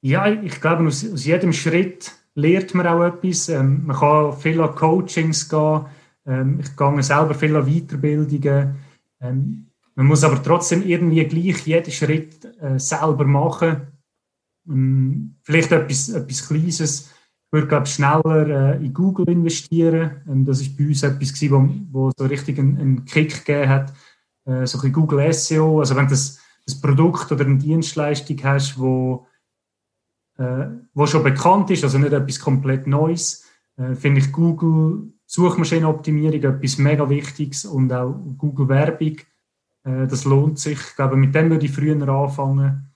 ja, 0.00 0.28
ich 0.28 0.60
glaube, 0.60 0.86
aus, 0.86 1.04
aus 1.12 1.24
jedem 1.24 1.52
Schritt 1.52 2.12
lernt 2.34 2.74
man 2.74 2.86
auch 2.86 3.04
etwas. 3.04 3.48
Ähm, 3.48 3.86
man 3.86 3.96
kann 3.96 4.36
viel 4.38 4.60
an 4.60 4.74
Coachings 4.74 5.48
gehen. 5.48 5.86
Ähm, 6.26 6.60
ich 6.60 6.76
gehe 6.76 7.02
selber 7.02 7.34
viel 7.34 7.54
an 7.56 7.66
Weiterbildungen. 7.66 8.76
Ähm, 9.20 9.66
man 9.94 10.06
muss 10.06 10.24
aber 10.24 10.42
trotzdem 10.42 10.82
irgendwie 10.86 11.24
gleich 11.24 11.66
jeden 11.66 11.90
Schritt 11.90 12.44
äh, 12.60 12.78
selber 12.78 13.24
machen. 13.24 13.82
Ähm, 14.68 15.36
vielleicht 15.42 15.72
etwas, 15.72 16.08
etwas 16.08 16.48
Kleines. 16.48 17.10
Ich 17.10 17.52
würde, 17.52 17.68
glaube 17.68 17.86
schneller 17.86 18.74
äh, 18.74 18.84
in 18.84 18.92
Google 18.92 19.28
investieren. 19.28 20.22
Ähm, 20.28 20.44
das 20.44 20.60
ist 20.60 20.76
bei 20.76 20.86
uns 20.86 21.02
etwas 21.02 21.32
gewesen, 21.32 21.88
wo, 21.92 22.06
wo 22.06 22.12
so 22.16 22.24
richtig 22.24 22.58
einen, 22.58 22.78
einen 22.78 23.04
Kick 23.04 23.44
gegeben 23.44 23.68
hat. 23.68 23.92
Äh, 24.46 24.66
so 24.66 24.80
ein 24.80 24.92
Google 24.92 25.32
SEO. 25.32 25.80
Also 25.80 25.96
wenn 25.96 26.08
das, 26.08 26.38
das 26.66 26.80
Produkt 26.80 27.30
oder 27.32 27.44
eine 27.44 27.58
Dienstleistung 27.58 28.42
hast, 28.42 28.78
wo, 28.78 29.26
äh, 30.36 30.66
wo 30.94 31.06
schon 31.06 31.22
bekannt 31.22 31.70
ist, 31.70 31.84
also 31.84 31.98
nicht 31.98 32.12
etwas 32.12 32.40
komplett 32.40 32.86
Neues, 32.86 33.44
äh, 33.76 33.94
finde 33.94 34.20
ich 34.20 34.32
Google 34.32 35.12
Suchmaschinenoptimierung 35.26 36.42
etwas 36.42 36.78
mega 36.78 37.08
Wichtiges 37.08 37.64
und 37.64 37.92
auch 37.92 38.14
Google 38.38 38.68
Werbung. 38.68 39.16
Äh, 39.84 40.06
das 40.06 40.24
lohnt 40.24 40.58
sich. 40.58 40.78
Ich 40.78 40.96
glaube, 40.96 41.16
mit 41.16 41.34
dem 41.34 41.50
würde 41.50 41.66
ich 41.66 41.72
früher 41.72 42.08
anfangen. 42.08 42.92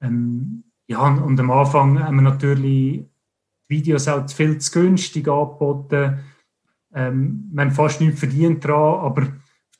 Ähm, 0.00 0.64
ja, 0.86 1.06
und 1.06 1.38
am 1.38 1.50
Anfang 1.50 2.02
haben 2.02 2.16
wir 2.16 2.22
natürlich 2.22 3.04
Videos 3.68 4.08
auch 4.08 4.28
viel 4.28 4.58
zu 4.58 4.72
günstig 4.72 5.28
angeboten. 5.28 6.18
Ähm, 6.92 7.48
wir 7.52 7.62
haben 7.62 7.70
fast 7.70 8.00
nichts 8.00 8.18
verdient 8.18 8.64
daran, 8.64 9.04
aber 9.04 9.28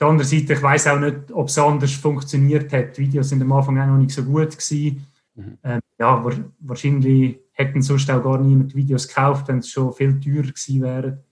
der 0.01 0.09
anderen 0.09 0.29
Seite, 0.29 0.55
ich 0.55 0.63
weiß 0.63 0.87
auch 0.89 0.99
nicht, 0.99 1.31
ob 1.33 1.49
es 1.49 1.59
anders 1.59 1.93
funktioniert 1.93 2.73
hat. 2.73 2.97
Die 2.97 3.03
Videos 3.03 3.29
sind 3.29 3.43
am 3.43 3.53
Anfang 3.53 3.79
auch 3.79 3.87
noch 3.87 3.99
nicht 3.99 4.13
so 4.13 4.23
gut 4.23 4.51
gewesen. 4.51 5.07
Mhm. 5.35 5.59
Ähm, 5.63 5.81
ja, 5.99 6.25
wahrscheinlich 6.61 7.39
hätten 7.53 7.83
sonst 7.83 8.11
auch 8.11 8.23
gar 8.23 8.39
niemand 8.39 8.75
Videos 8.75 9.07
gekauft, 9.07 9.49
wenn 9.49 9.59
es 9.59 9.69
schon 9.69 9.93
viel 9.93 10.19
teurer 10.19 10.43
gewesen 10.47 10.83
wäre. 10.83 11.25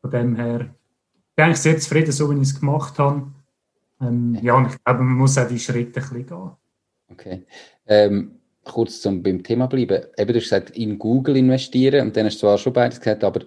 Von 0.00 0.10
dem 0.10 0.36
her 0.36 0.74
bin 1.36 1.50
ich 1.50 1.56
sehr 1.58 1.78
zufrieden, 1.78 2.12
so 2.12 2.30
wie 2.30 2.36
ich 2.36 2.48
es 2.48 2.58
gemacht 2.58 2.98
habe. 2.98 3.28
Ähm, 4.00 4.38
ja, 4.42 4.54
und 4.54 4.68
ich 4.68 4.84
glaube, 4.84 5.02
man 5.02 5.16
muss 5.16 5.38
auch 5.38 5.48
die 5.48 5.58
Schritte 5.58 6.00
ein 6.00 6.08
bisschen 6.08 6.26
gehen. 6.26 6.50
Okay. 7.10 7.46
Ähm, 7.86 8.32
kurz 8.64 9.00
zum 9.00 9.22
beim 9.22 9.42
Thema 9.42 9.66
bleiben. 9.66 10.04
Eben, 10.16 10.32
du 10.32 10.38
hast 10.38 10.44
gesagt, 10.44 10.70
in 10.70 10.98
Google 10.98 11.36
investieren 11.36 12.08
und 12.08 12.16
dann 12.16 12.26
hast 12.26 12.36
du 12.36 12.40
zwar 12.40 12.58
schon 12.58 12.72
beides 12.72 12.98
gesagt, 12.98 13.24
aber 13.24 13.40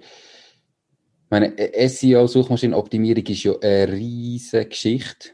meine 1.32 1.54
SEO, 1.88 2.28
Suchmaschinenoptimierung 2.28 3.26
ist 3.26 3.44
ja 3.44 3.54
eine 3.62 3.92
riesige 3.92 4.66
Geschichte. 4.66 5.30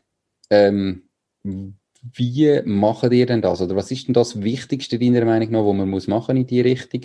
Ähm, 0.50 1.10
wie 1.43 2.62
machen 2.66 3.12
ihr 3.12 3.26
denn 3.26 3.41
das? 3.41 3.62
Oder 3.62 3.76
was 3.76 3.91
ist 3.91 4.08
denn 4.08 4.14
das 4.14 4.41
Wichtigste 4.41 5.00
deiner 5.00 5.26
Meinung 5.26 5.52
nach, 5.52 5.66
was 5.66 5.76
man 5.76 5.89
muss 5.89 6.08
machen 6.08 6.38
in 6.38 6.48
die 6.48 6.62
Richtung? 6.62 7.02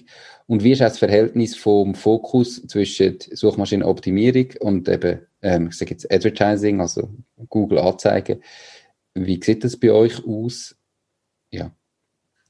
Und 0.47 0.63
wie 0.63 0.73
ist 0.73 0.83
das 0.83 0.99
Verhältnis 0.99 1.57
vom 1.57 1.95
Fokus 1.95 2.67
zwischen 2.67 3.19
Suchmaschinenoptimierung 3.31 4.49
und 4.61 4.89
eben, 4.89 5.21
ähm, 5.41 5.69
ich 5.69 5.77
sage 5.77 5.93
jetzt 5.93 6.13
Advertising, 6.13 6.81
also 6.81 7.09
Google 7.49 7.79
Anzeigen? 7.79 8.43
Wie 9.15 9.43
sieht 9.43 9.65
das 9.65 9.77
bei 9.77 9.91
euch 9.91 10.25
aus? 10.27 10.77
Ja, 11.51 11.73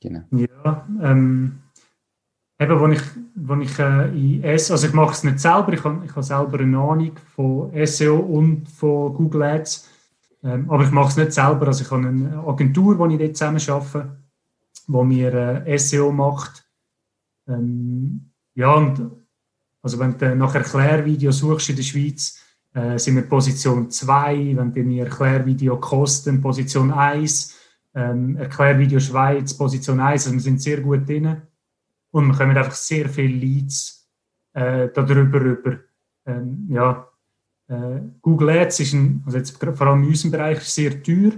genau. 0.01 0.23
Ja, 0.33 0.89
ähm, 1.03 1.63
eben, 2.63 2.81
wenn 2.81 2.93
ich, 2.93 3.03
wenn 3.35 3.63
ich 3.63 3.79
äh, 3.79 4.09
in 4.09 4.45
S, 4.45 4.71
also 4.71 4.87
ich 4.87 4.93
mache 4.93 5.13
es 5.13 5.25
nicht 5.25 5.41
selber, 5.41 5.73
ich 5.73 5.83
habe, 5.85 6.05
ich 6.05 6.11
habe 6.11 6.23
selber 6.23 6.61
eine 6.61 6.79
Ahnung 6.79 7.13
von 7.35 7.71
SEO 7.87 8.17
und 8.17 8.69
von 8.69 9.15
Google 9.15 9.43
Ads 9.43 9.89
ähm, 10.45 10.69
aber 10.71 10.85
ich 10.85 10.91
mache 10.91 11.09
es 11.09 11.17
nicht 11.17 11.33
selber. 11.33 11.69
Also 11.69 11.85
ich 11.85 11.91
habe 11.91 12.07
eine 12.07 12.45
Agentur, 12.47 12.99
wo 12.99 13.07
ich 13.07 13.19
dort 13.19 13.37
zusammen 13.37 13.61
arbeite, 13.69 14.17
wo 14.89 15.05
mir 15.05 15.65
äh, 15.67 15.79
SEO 15.79 16.11
macht. 16.11 16.67
Ähm, 17.47 18.33
ja, 18.55 18.75
und 18.75 19.11
also 19.83 19.99
wenn 19.99 20.19
du 20.19 20.35
nach 20.37 20.55
Erklärvideo 20.55 21.33
suchst 21.33 21.71
in 21.71 21.77
der 21.77 21.83
Schweiz, 21.83 22.41
äh, 22.75 22.99
sind 22.99 23.17
wir 23.17 23.23
Position 23.23 23.91
2. 23.91 24.57
Wenn 24.57 24.73
du 24.73 24.83
mir 24.83 25.05
Erklärvideo 25.05 25.79
kosten, 25.79 26.41
Position 26.41 26.91
1. 26.91 27.57
Ähm, 27.95 28.37
Erklärvideo 28.37 28.99
Schweiz, 28.99 29.55
Position 29.55 30.01
1. 30.01 30.27
Also 30.27 30.35
wir 30.35 30.41
sind 30.41 30.61
sehr 30.61 30.81
gut 30.81 31.09
drin. 31.09 31.43
Und 32.13 32.29
wir 32.29 32.37
kommen 32.37 32.57
einfach 32.57 32.75
sehr 32.75 33.09
viele 33.09 33.35
Leads 33.35 34.09
äh, 34.53 34.89
darüber 34.95 35.41
über. 35.41 35.79
Ähm, 36.27 36.67
ja, 36.69 37.09
äh, 37.69 38.01
Google 38.21 38.51
Ads 38.51 38.81
ist 38.81 38.93
ein, 38.93 39.23
also 39.27 39.39
jetzt 39.39 39.59
vor 39.59 39.87
allem 39.87 40.03
in 40.03 40.09
unserem 40.11 40.31
Bereich 40.31 40.61
sehr 40.61 41.03
teuer. 41.03 41.33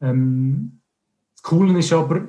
Ähm, 0.00 0.80
das 1.34 1.42
Coole 1.42 1.78
ist 1.78 1.92
aber, 1.92 2.28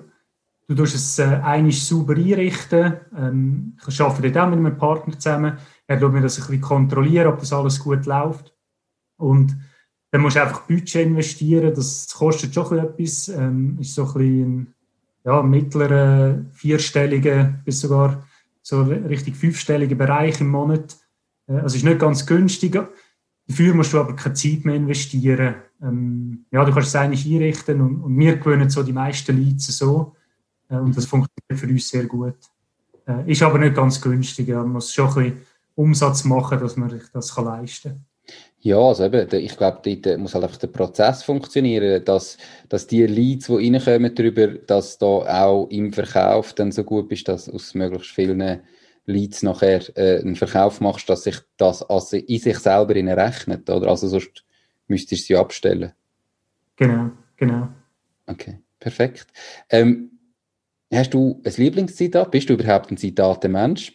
du 0.67 0.75
tust 0.75 0.95
es 0.95 1.17
äh, 1.19 1.39
eigentlich 1.43 1.83
sauber 1.83 2.15
einrichten. 2.15 2.97
Ähm, 3.15 3.77
ich 3.87 4.01
arbeite 4.01 4.31
dort 4.31 4.45
auch 4.45 4.49
mit 4.49 4.59
einem 4.59 4.77
Partner 4.77 5.17
zusammen. 5.17 5.57
Er 5.87 5.99
schaut 5.99 6.13
mir 6.13 6.21
das 6.21 6.37
ein 6.37 6.47
bisschen 6.47 6.61
kontrollieren, 6.61 7.27
ob 7.27 7.39
das 7.39 7.53
alles 7.53 7.79
gut 7.79 8.05
läuft. 8.05 8.53
Und 9.17 9.55
dann 10.11 10.21
musst 10.21 10.35
du 10.35 10.41
einfach 10.41 10.61
Budget 10.67 11.07
investieren. 11.07 11.73
Das 11.73 12.13
kostet 12.13 12.53
schon 12.53 12.79
etwas. 12.79 13.29
Ähm, 13.29 13.77
ist 13.79 13.95
so 13.95 14.05
ein 14.05 14.13
bisschen 14.13 14.74
ja, 15.25 15.41
mittlerer, 15.41 16.39
vierstelliger 16.53 17.55
bis 17.65 17.81
sogar 17.81 18.23
so 18.61 18.83
richtig 18.83 19.35
fünfstelliger 19.35 19.95
Bereich 19.95 20.39
im 20.39 20.49
Monat. 20.49 20.95
Äh, 21.47 21.53
also 21.53 21.75
ist 21.75 21.83
nicht 21.83 21.99
ganz 21.99 22.25
günstig. 22.25 22.79
Dafür 23.47 23.73
musst 23.73 23.93
du 23.93 23.99
aber 23.99 24.15
keine 24.15 24.35
Zeit 24.35 24.65
mehr 24.65 24.75
investieren. 24.75 25.55
Ähm, 25.81 26.45
ja, 26.51 26.63
du 26.63 26.71
kannst 26.71 26.89
es 26.89 26.95
eigentlich 26.95 27.25
einrichten 27.25 27.81
und, 27.81 28.01
und 28.01 28.17
wir 28.17 28.37
gewöhnen 28.37 28.69
so 28.69 28.83
die 28.83 28.93
meisten 28.93 29.37
Leads 29.37 29.67
so. 29.77 30.15
Äh, 30.69 30.77
und 30.77 30.95
das 30.95 31.05
funktioniert 31.05 31.59
für 31.59 31.67
uns 31.67 31.89
sehr 31.89 32.05
gut. 32.05 32.37
Äh, 33.07 33.31
ist 33.31 33.41
aber 33.43 33.59
nicht 33.59 33.75
ganz 33.75 33.99
günstig. 34.01 34.47
Ja. 34.47 34.61
Man 34.61 34.73
muss 34.73 34.93
schon 34.93 35.07
ein 35.09 35.13
bisschen 35.13 35.41
Umsatz 35.75 36.23
machen, 36.23 36.59
dass 36.59 36.77
man 36.77 36.89
sich 36.89 37.03
das 37.11 37.33
kann 37.33 37.45
leisten 37.45 37.91
kann. 37.91 38.05
Ja, 38.65 38.79
also 38.79 39.05
eben, 39.05 39.31
ich 39.31 39.57
glaube, 39.57 39.95
dort 39.95 40.17
muss 40.17 40.33
halt 40.33 40.43
einfach 40.43 40.57
der 40.57 40.69
Prozess 40.69 41.21
funktionieren, 41.21 42.03
dass, 42.03 42.35
dass 42.67 42.87
die 42.87 43.05
Leads, 43.05 43.45
die 43.45 43.53
reinkommen 43.53 44.15
darüber, 44.15 44.47
dass 44.47 44.97
da 44.97 45.05
auch 45.05 45.67
im 45.69 45.93
Verkauf 45.93 46.53
dann 46.53 46.71
so 46.71 46.83
gut 46.83 47.07
bist, 47.07 47.27
dass 47.27 47.47
aus 47.47 47.75
möglichst 47.75 48.09
vielen 48.09 48.63
Leads 49.05 49.43
nachher 49.43 49.83
äh, 49.95 50.19
einen 50.19 50.35
Verkauf 50.35 50.81
machst, 50.81 51.07
dass 51.11 51.25
sich 51.25 51.35
das 51.57 51.83
also 51.83 52.17
in 52.17 52.39
sich 52.39 52.57
selber 52.57 52.95
rechnet, 52.95 53.69
oder? 53.69 53.87
Also 53.87 54.07
sonst 54.07 54.43
müsstest 54.87 55.21
du 55.21 55.25
sie 55.27 55.35
abstellen. 55.35 55.91
Genau, 56.75 57.11
genau. 57.37 57.67
Okay, 58.25 58.61
perfekt. 58.79 59.27
Ähm, 59.69 60.09
hast 60.91 61.13
du 61.13 61.39
ein 61.45 61.53
Lieblingszitat? 61.55 62.31
Bist 62.31 62.49
du 62.49 62.53
überhaupt 62.53 62.89
ein 62.89 62.97
Zitatemensch? 62.97 63.93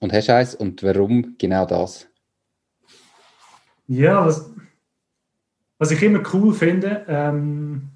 Und 0.00 0.14
hast 0.14 0.28
du 0.28 0.34
eins 0.34 0.54
und 0.54 0.82
warum 0.82 1.36
genau 1.36 1.66
das? 1.66 2.08
Ja, 3.88 4.26
was, 4.26 4.50
was 5.78 5.90
ich 5.90 6.02
immer 6.02 6.22
cool 6.32 6.54
finde, 6.54 7.04
ähm, 7.08 7.88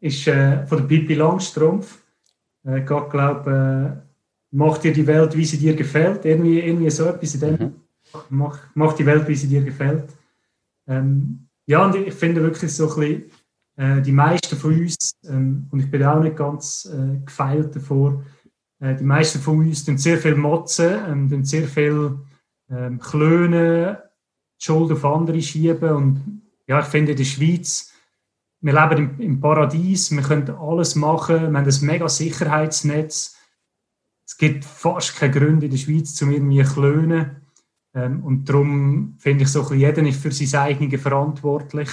ist 0.00 0.26
äh, 0.28 0.66
von 0.66 0.78
der 0.78 0.84
Pippi 0.84 1.14
Langstrumpf. 1.14 2.02
Äh, 2.64 2.80
ich 2.80 2.86
glaube, 2.86 4.02
äh, 4.02 4.06
mach 4.50 4.78
dir 4.78 4.92
die 4.92 5.06
Welt, 5.06 5.36
wie 5.36 5.44
sie 5.44 5.58
dir 5.58 5.74
gefällt. 5.74 6.24
Irgendwie, 6.24 6.60
irgendwie 6.60 6.90
so 6.90 7.06
etwas 7.06 7.34
in 7.34 7.40
dem. 7.40 7.52
Mhm. 7.58 7.74
Mach, 8.30 8.58
mach 8.74 8.92
die 8.92 9.06
Welt, 9.06 9.26
wie 9.28 9.34
sie 9.34 9.48
dir 9.48 9.62
gefällt. 9.62 10.08
Ähm, 10.86 11.48
ja, 11.66 11.84
und 11.84 11.96
ich 11.96 12.14
finde 12.14 12.42
wirklich 12.42 12.72
so 12.72 12.88
ein 12.88 13.00
bisschen, 13.00 13.30
äh, 13.76 14.00
die 14.02 14.12
meisten 14.12 14.56
von 14.56 14.80
uns, 14.80 15.12
ähm, 15.24 15.66
und 15.70 15.80
ich 15.80 15.90
bin 15.90 16.04
auch 16.04 16.22
nicht 16.22 16.36
ganz 16.36 16.88
äh, 16.92 17.24
gefeilt 17.24 17.74
davor, 17.74 18.24
äh, 18.80 18.94
die 18.94 19.04
meisten 19.04 19.40
von 19.40 19.58
uns 19.58 19.84
tun 19.84 19.98
sehr 19.98 20.18
viel 20.18 20.36
motzen, 20.36 20.94
ähm, 21.08 21.44
sehr 21.44 21.66
viel 21.66 22.18
ähm, 22.70 22.98
klönen, 22.98 23.96
die 24.60 24.64
Schuld 24.64 24.92
auf 24.92 25.04
andere 25.04 25.40
schieben. 25.40 25.90
Und 25.90 26.42
ja, 26.66 26.80
ich 26.80 26.86
finde 26.86 27.12
in 27.12 27.18
der 27.18 27.24
Schweiz, 27.24 27.92
wir 28.60 28.72
leben 28.72 29.16
im, 29.16 29.20
im 29.20 29.40
Paradies, 29.40 30.10
wir 30.10 30.22
können 30.22 30.50
alles 30.50 30.94
machen, 30.94 31.52
wir 31.52 31.58
haben 31.58 31.68
ein 31.68 31.86
mega 31.86 32.08
Sicherheitsnetz 32.08 33.36
es 34.26 34.36
gibt 34.36 34.64
fast 34.64 35.16
keine 35.16 35.32
Gründe 35.32 35.66
in 35.66 35.72
der 35.72 35.78
Schweiz, 35.78 36.20
um 36.20 36.32
irgendwie 36.32 36.62
zu 36.64 36.74
klönen. 36.74 37.42
Ähm, 37.94 38.24
und 38.24 38.48
darum 38.48 39.14
finde 39.18 39.44
ich 39.44 39.50
so 39.50 39.60
ein 39.60 39.64
bisschen, 39.68 39.80
jeder 39.80 40.02
ist 40.02 40.20
für 40.20 40.32
sein 40.32 40.62
eigenes 40.62 41.00
verantwortlich. 41.00 41.88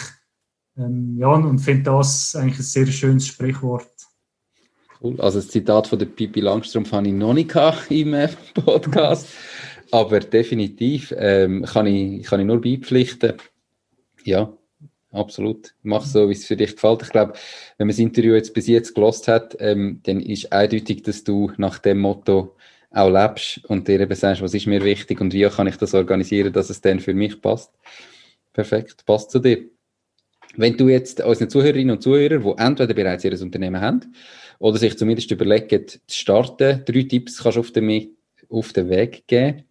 Ähm, 0.75 1.15
ja, 1.17 1.27
und 1.27 1.59
finde 1.59 1.83
das 1.83 2.35
eigentlich 2.35 2.59
ein 2.59 2.63
sehr 2.63 2.87
schönes 2.87 3.27
Sprichwort. 3.27 3.87
Cool. 4.99 5.21
Also 5.21 5.39
das 5.39 5.49
Zitat 5.49 5.87
von 5.87 5.99
der 5.99 6.07
Pipi 6.07 6.39
Langstrumpf 6.39 6.91
habe 6.91 7.07
ich 7.07 7.13
noch 7.13 7.33
nicht 7.33 7.55
im 7.89 8.13
äh, 8.15 8.29
Podcast, 8.55 9.27
aber 9.93 10.21
definitiv 10.21 11.13
ähm, 11.15 11.65
kann, 11.65 11.85
ich, 11.85 12.23
kann 12.23 12.39
ich 12.39 12.47
nur 12.47 12.59
beipflichten. 12.59 13.33
Ja, 14.23 14.51
absolut. 15.11 15.75
Mach 15.83 16.03
so, 16.03 16.29
wie 16.29 16.33
es 16.33 16.47
für 16.47 16.57
dich 16.57 16.73
gefällt. 16.73 17.03
Ich 17.03 17.09
glaube, 17.09 17.33
wenn 17.77 17.85
man 17.85 17.93
das 17.93 17.99
Interview 17.99 18.33
jetzt 18.33 18.55
bis 18.55 18.65
jetzt 18.65 18.95
gelost 18.95 19.27
hat, 19.27 19.55
ähm, 19.59 19.99
dann 20.01 20.19
ist 20.19 20.51
eindeutig, 20.51 21.03
dass 21.03 21.23
du 21.23 21.51
nach 21.57 21.77
dem 21.77 21.99
Motto 21.99 22.55
auch 22.89 23.09
lebst 23.11 23.63
und 23.65 23.87
dir 23.87 23.99
eben 23.99 24.15
sagst, 24.15 24.41
was 24.41 24.55
ist 24.55 24.65
mir 24.65 24.83
wichtig 24.83 25.21
und 25.21 25.31
wie 25.31 25.43
kann 25.43 25.67
ich 25.67 25.77
das 25.77 25.93
organisieren, 25.93 26.51
dass 26.51 26.71
es 26.71 26.81
dann 26.81 26.99
für 26.99 27.13
mich 27.13 27.39
passt. 27.39 27.71
Perfekt, 28.51 29.05
passt 29.05 29.29
zu 29.29 29.37
dir. 29.37 29.65
Wenn 30.55 30.75
du 30.75 30.89
jetzt 30.89 31.21
unseren 31.21 31.51
Zuhörerinnen 31.51 31.97
und 31.97 32.01
Zuhörer, 32.01 32.39
die 32.39 32.63
entweder 32.63 32.95
bereits 32.95 33.25
ihr 33.25 33.39
Unternehmen 33.39 33.79
haben 33.79 34.15
oder 34.57 34.79
sich 34.79 34.97
zumindest 34.97 35.29
überlegen, 35.29 35.87
zu 35.87 35.99
starten, 36.09 36.81
drei 36.83 37.03
Tipps 37.03 37.43
kannst 37.43 37.57
du 37.57 37.59
auf 37.59 37.71
den, 37.71 38.15
auf 38.49 38.73
den 38.73 38.89
Weg 38.89 39.27
geben. 39.27 39.65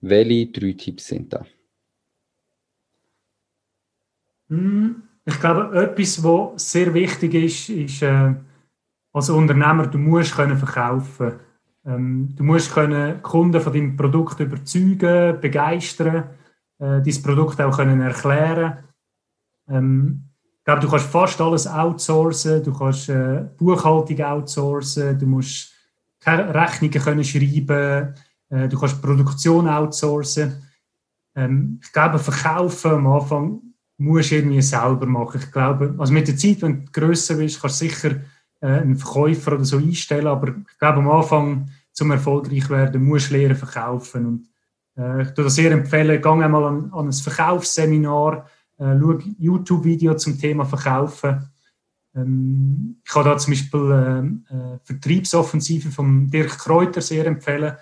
Welche 0.00 0.46
drei 0.46 0.72
Tipps 0.72 1.06
sind 1.06 1.32
da? 1.32 1.44
Hm, 4.48 5.02
ich 5.24 5.38
glaube, 5.38 5.76
etwas, 5.80 6.22
was 6.24 6.70
sehr 6.70 6.92
wichtig 6.92 7.34
ist, 7.34 7.68
ist, 7.68 8.02
äh, 8.02 8.34
als 9.12 9.30
Unternehmer, 9.30 9.86
du 9.86 9.98
musst 9.98 10.34
können 10.34 10.56
verkaufen. 10.56 11.38
Ähm, 11.84 12.34
du 12.34 12.42
musst 12.44 12.72
können 12.72 13.22
Kunden 13.22 13.60
von 13.60 13.72
deinem 13.72 13.96
Produkt 13.96 14.40
überzeugen, 14.40 15.40
begeistern, 15.40 16.30
äh, 16.78 17.00
dein 17.00 17.22
Produkt 17.22 17.60
auch 17.60 17.76
können 17.76 18.00
erklären. 18.00 18.78
Ähm, 19.68 20.24
ich 20.42 20.64
glaube, 20.64 20.80
du 20.80 20.90
kannst 20.90 21.06
fast 21.06 21.40
alles 21.40 21.66
outsourcen, 21.66 22.62
du 22.62 22.72
kannst 22.72 23.08
äh, 23.08 23.46
Buchhaltung 23.56 24.20
outsourcen, 24.20 25.18
du 25.18 25.26
musst 25.26 25.72
Rechnungen 26.26 27.00
können 27.00 27.24
schreiben, 27.24 28.14
äh, 28.50 28.68
du 28.68 28.78
kannst 28.78 29.00
Produktion 29.00 29.68
outsourcen. 29.68 30.62
Ähm, 31.34 31.80
ich 31.82 31.92
glaube, 31.92 32.18
verkaufen 32.18 32.90
am 32.92 33.06
Anfang 33.06 33.60
musst 33.98 34.30
du 34.30 34.36
irgendwie 34.36 34.62
selber 34.62 35.06
machen. 35.06 35.40
Ich 35.42 35.50
glaube, 35.50 35.94
also 35.98 36.12
mit 36.12 36.28
der 36.28 36.36
Zeit, 36.36 36.62
wenn 36.62 36.84
du 36.84 36.92
grösser 36.92 37.36
bist, 37.36 37.60
kannst 37.60 37.80
du 37.80 37.86
sicher 37.86 38.16
äh, 38.60 38.66
einen 38.66 38.96
Verkäufer 38.96 39.52
oder 39.52 39.64
so 39.64 39.78
einstellen, 39.78 40.26
aber 40.26 40.48
ich 40.48 40.78
glaube, 40.78 40.98
am 40.98 41.10
Anfang 41.10 41.70
zum 41.92 42.10
erfolgreich 42.10 42.68
werden, 42.70 43.04
musst 43.04 43.30
du 43.30 43.36
lernen 43.36 43.56
verkaufen. 43.56 44.26
Und 44.26 44.48
äh, 44.96 45.22
ich 45.22 45.28
würde 45.28 45.44
das 45.44 45.54
sehr 45.54 45.72
empfehlen, 45.72 46.20
geh 46.20 46.28
einmal 46.28 46.64
an, 46.64 46.90
an 46.92 47.06
ein 47.06 47.12
Verkaufsseminar, 47.12 48.46
äh, 48.78 48.98
schau 48.98 49.18
YouTube-Video 49.38 50.14
zum 50.14 50.38
Thema 50.38 50.64
Verkaufen. 50.64 51.50
Ähm, 52.14 53.00
ich 53.04 53.10
kann 53.10 53.24
da 53.24 53.36
zum 53.38 53.52
Beispiel 53.52 54.40
äh, 54.50 54.54
äh, 54.54 54.78
Vertriebsoffensive 54.82 55.90
von 55.90 56.28
Dirk 56.28 56.58
Kräuter 56.58 57.00
sehr 57.00 57.26
empfehlen. 57.26 57.76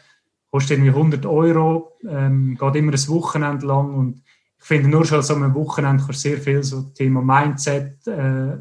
Kostet 0.51 0.79
irgendwie 0.79 0.91
100 0.91 1.27
Euro, 1.27 1.93
ähm, 2.09 2.57
geht 2.59 2.77
immer 2.77 2.93
ein 2.93 3.09
Wochenende 3.09 3.67
lang 3.67 3.95
und 3.95 4.23
ich 4.59 4.65
finde, 4.65 4.89
nur 4.89 5.05
schon 5.05 5.23
so 5.23 5.35
einem 5.35 5.55
Wochenende 5.55 6.03
kannst 6.05 6.21
sehr 6.21 6.39
viel 6.39 6.63
so 6.63 6.83
Thema 6.95 7.23
Mindset 7.23 8.07
äh, 8.07 8.57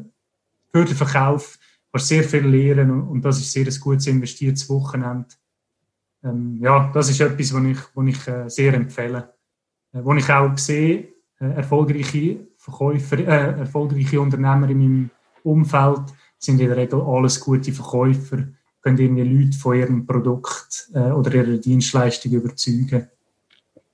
für 0.70 0.84
den 0.84 0.96
Verkauf 0.96 1.58
kannst 1.90 2.08
sehr 2.08 2.24
viel 2.24 2.46
lernen 2.46 2.90
und, 2.90 3.08
und 3.08 3.24
das 3.24 3.38
ist 3.38 3.52
sehr 3.52 3.66
ein 3.66 3.80
gutes 3.80 4.06
investiertes 4.06 4.68
Wochenende. 4.68 5.28
Ähm, 6.22 6.58
ja, 6.60 6.90
das 6.92 7.10
ist 7.10 7.20
etwas, 7.20 7.54
was 7.54 7.64
ich, 7.64 7.78
was 7.94 8.06
ich 8.06 8.28
äh, 8.28 8.48
sehr 8.48 8.74
empfehle. 8.74 9.34
Äh, 9.92 10.04
wo 10.04 10.14
ich 10.14 10.30
auch 10.30 10.56
sehe, 10.56 11.08
äh, 11.40 11.46
erfolgreiche 11.46 12.48
Verkäufer, 12.56 13.18
äh, 13.18 13.60
erfolgreiche 13.60 14.20
Unternehmer 14.20 14.68
in 14.68 14.78
meinem 14.78 15.10
Umfeld 15.42 16.02
sind 16.38 16.60
in 16.60 16.68
der 16.68 16.76
Regel 16.76 17.00
alles 17.00 17.40
gute 17.40 17.72
Verkäufer, 17.72 18.48
können 18.96 18.98
irgendwie 18.98 19.44
Leute 19.44 19.58
von 19.58 19.78
ihrem 19.78 20.06
Produkt 20.06 20.88
äh, 20.94 21.10
oder 21.10 21.34
ihrer 21.34 21.58
Dienstleistung 21.58 22.32
überzeugen. 22.32 23.08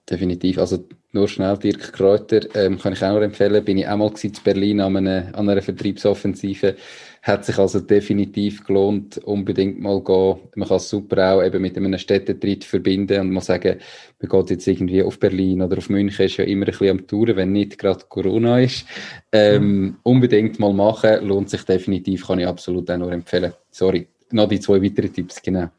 Definitiv. 0.08 0.58
Also 0.58 0.84
nur 1.12 1.28
schnell, 1.28 1.56
Dirk 1.56 1.94
Kräuter, 1.94 2.40
ähm, 2.54 2.78
kann 2.78 2.92
ich 2.92 3.02
auch 3.02 3.14
noch 3.14 3.22
empfehlen. 3.22 3.64
Bin 3.64 3.78
ich 3.78 3.88
auch 3.88 3.96
mal 3.96 4.12
in 4.22 4.32
Berlin 4.44 4.80
an 4.80 4.96
einer, 4.98 5.30
an 5.32 5.48
einer 5.48 5.62
Vertriebsoffensive. 5.62 6.76
Hat 7.22 7.46
sich 7.46 7.56
also 7.56 7.80
definitiv 7.80 8.64
gelohnt, 8.64 9.16
unbedingt 9.18 9.80
mal 9.80 10.02
gehen. 10.02 10.40
Man 10.56 10.68
kann 10.68 10.76
es 10.76 10.90
super 10.90 11.32
auch 11.32 11.42
eben 11.42 11.62
mit 11.62 11.76
einem 11.78 11.96
Städtetritt 11.96 12.64
verbinden 12.64 13.18
und 13.20 13.30
mal 13.30 13.40
sagen, 13.40 13.78
man 14.20 14.28
geht 14.28 14.50
jetzt 14.50 14.66
irgendwie 14.66 15.02
auf 15.02 15.18
Berlin 15.18 15.62
oder 15.62 15.78
auf 15.78 15.88
München, 15.88 16.26
ist 16.26 16.36
ja 16.36 16.44
immer 16.44 16.66
ein 16.66 16.72
bisschen 16.72 16.90
am 16.90 17.06
Touren, 17.06 17.36
wenn 17.36 17.52
nicht 17.52 17.78
gerade 17.78 18.04
Corona 18.06 18.60
ist. 18.60 18.84
Ähm, 19.32 19.62
mhm. 19.62 19.96
Unbedingt 20.02 20.58
mal 20.58 20.74
machen, 20.74 21.26
lohnt 21.26 21.48
sich 21.48 21.62
definitiv, 21.62 22.26
kann 22.26 22.40
ich 22.40 22.46
absolut 22.46 22.90
auch 22.90 22.98
nur 22.98 23.12
empfehlen. 23.12 23.54
Sorry, 23.70 24.06
noch 24.34 24.48
die 24.48 24.60
zwei 24.60 24.82
weiteren 24.82 25.12
Tipps, 25.12 25.40
genau. 25.40 25.70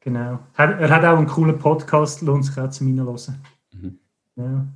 Genau. 0.00 0.38
Er, 0.56 0.88
hat 0.88 1.04
auch 1.04 1.18
einen 1.18 1.26
coolen 1.26 1.58
Podcast, 1.58 2.22
lohnt 2.22 2.44
sich 2.44 2.58
auch 2.58 2.70
zu 2.70 2.84
mir 2.84 3.04
hören. 3.04 3.44
Mhm. 3.72 3.98
Ja, 4.36 4.66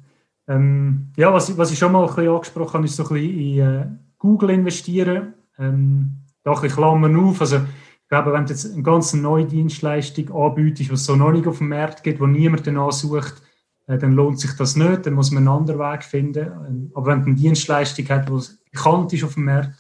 ähm, 0.48 1.08
ja 1.16 1.32
was, 1.32 1.56
was 1.56 1.72
ich 1.72 1.78
schon 1.78 1.92
mal 1.92 2.02
ein 2.02 2.14
bisschen 2.14 2.28
angesprochen 2.28 2.74
habe, 2.74 2.84
ist 2.84 2.96
so 2.96 3.04
ein 3.04 3.14
bisschen 3.14 3.38
in 3.38 3.58
äh, 3.58 3.86
Google 4.18 4.50
investieren. 4.50 5.34
Ähm, 5.58 6.18
da 6.42 6.52
ein 6.52 6.60
bisschen 6.60 6.76
Klammern 6.76 7.16
auf. 7.16 7.40
Also, 7.40 7.56
ich 7.56 8.08
glaube, 8.08 8.32
wenn 8.32 8.44
du 8.44 8.52
jetzt 8.52 8.70
eine 8.70 8.82
ganz 8.82 9.14
neue 9.14 9.46
Dienstleistung 9.46 10.30
anbietest, 10.30 10.92
was 10.92 11.00
es 11.00 11.06
so 11.06 11.16
noch 11.16 11.32
nicht 11.32 11.46
auf 11.46 11.58
dem 11.58 11.68
Markt 11.68 12.02
gibt, 12.02 12.20
wo 12.20 12.26
niemand 12.26 12.66
danach 12.66 12.92
sucht, 12.92 13.42
äh, 13.86 13.96
dann 13.96 14.12
lohnt 14.12 14.38
sich 14.38 14.52
das 14.52 14.76
nicht. 14.76 15.06
Dann 15.06 15.14
muss 15.14 15.30
man 15.30 15.48
einen 15.48 15.56
anderen 15.56 15.80
Weg 15.80 16.04
finden. 16.04 16.46
Ähm, 16.66 16.90
aber 16.94 17.06
wenn 17.06 17.20
du 17.20 17.26
eine 17.28 17.34
Dienstleistung 17.36 18.06
hast, 18.10 18.28
die 18.28 18.70
bekannt 18.70 19.12
ist 19.14 19.24
auf 19.24 19.34
dem 19.34 19.44
Markt, 19.44 19.72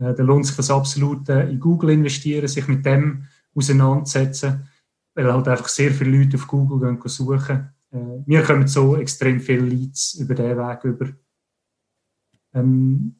äh, 0.00 0.14
dann 0.14 0.26
lohnt 0.26 0.46
sich 0.46 0.56
das 0.56 0.70
absolut 0.70 1.28
äh, 1.28 1.48
in 1.48 1.60
Google 1.60 1.90
investieren, 1.90 2.48
sich 2.48 2.66
mit 2.66 2.84
dem 2.84 3.24
auseinandersetzen, 3.54 4.68
weil 5.14 5.32
halt 5.32 5.48
einfach 5.48 5.68
sehr 5.68 5.92
viele 5.92 6.18
Leute 6.18 6.36
auf 6.36 6.46
Google 6.46 6.80
gehen 6.80 7.08
suchen 7.08 7.70
äh, 7.92 8.22
wir 8.26 8.42
kommen 8.42 8.68
so 8.68 8.96
extrem 8.96 9.40
viele 9.40 9.66
Leads 9.66 10.14
über 10.14 10.34
diesen 10.34 10.56
Weg 10.56 10.84
über. 10.84 11.08
Ähm, 12.54 13.16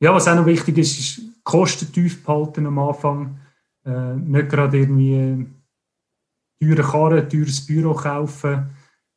ja, 0.00 0.12
was 0.12 0.28
auch 0.28 0.36
noch 0.36 0.46
wichtig 0.46 0.78
ist, 0.78 0.98
ist 0.98 1.44
Kosten 1.44 1.92
tief 1.92 2.24
behalten 2.24 2.66
am 2.66 2.78
Anfang. 2.78 3.38
Äh, 3.84 4.14
nicht 4.14 4.48
gerade 4.48 4.78
irgendwie 4.78 5.46
teure 6.60 6.82
Karren, 6.82 7.28
teures 7.28 7.64
Büro 7.66 7.94
kaufen. 7.94 8.70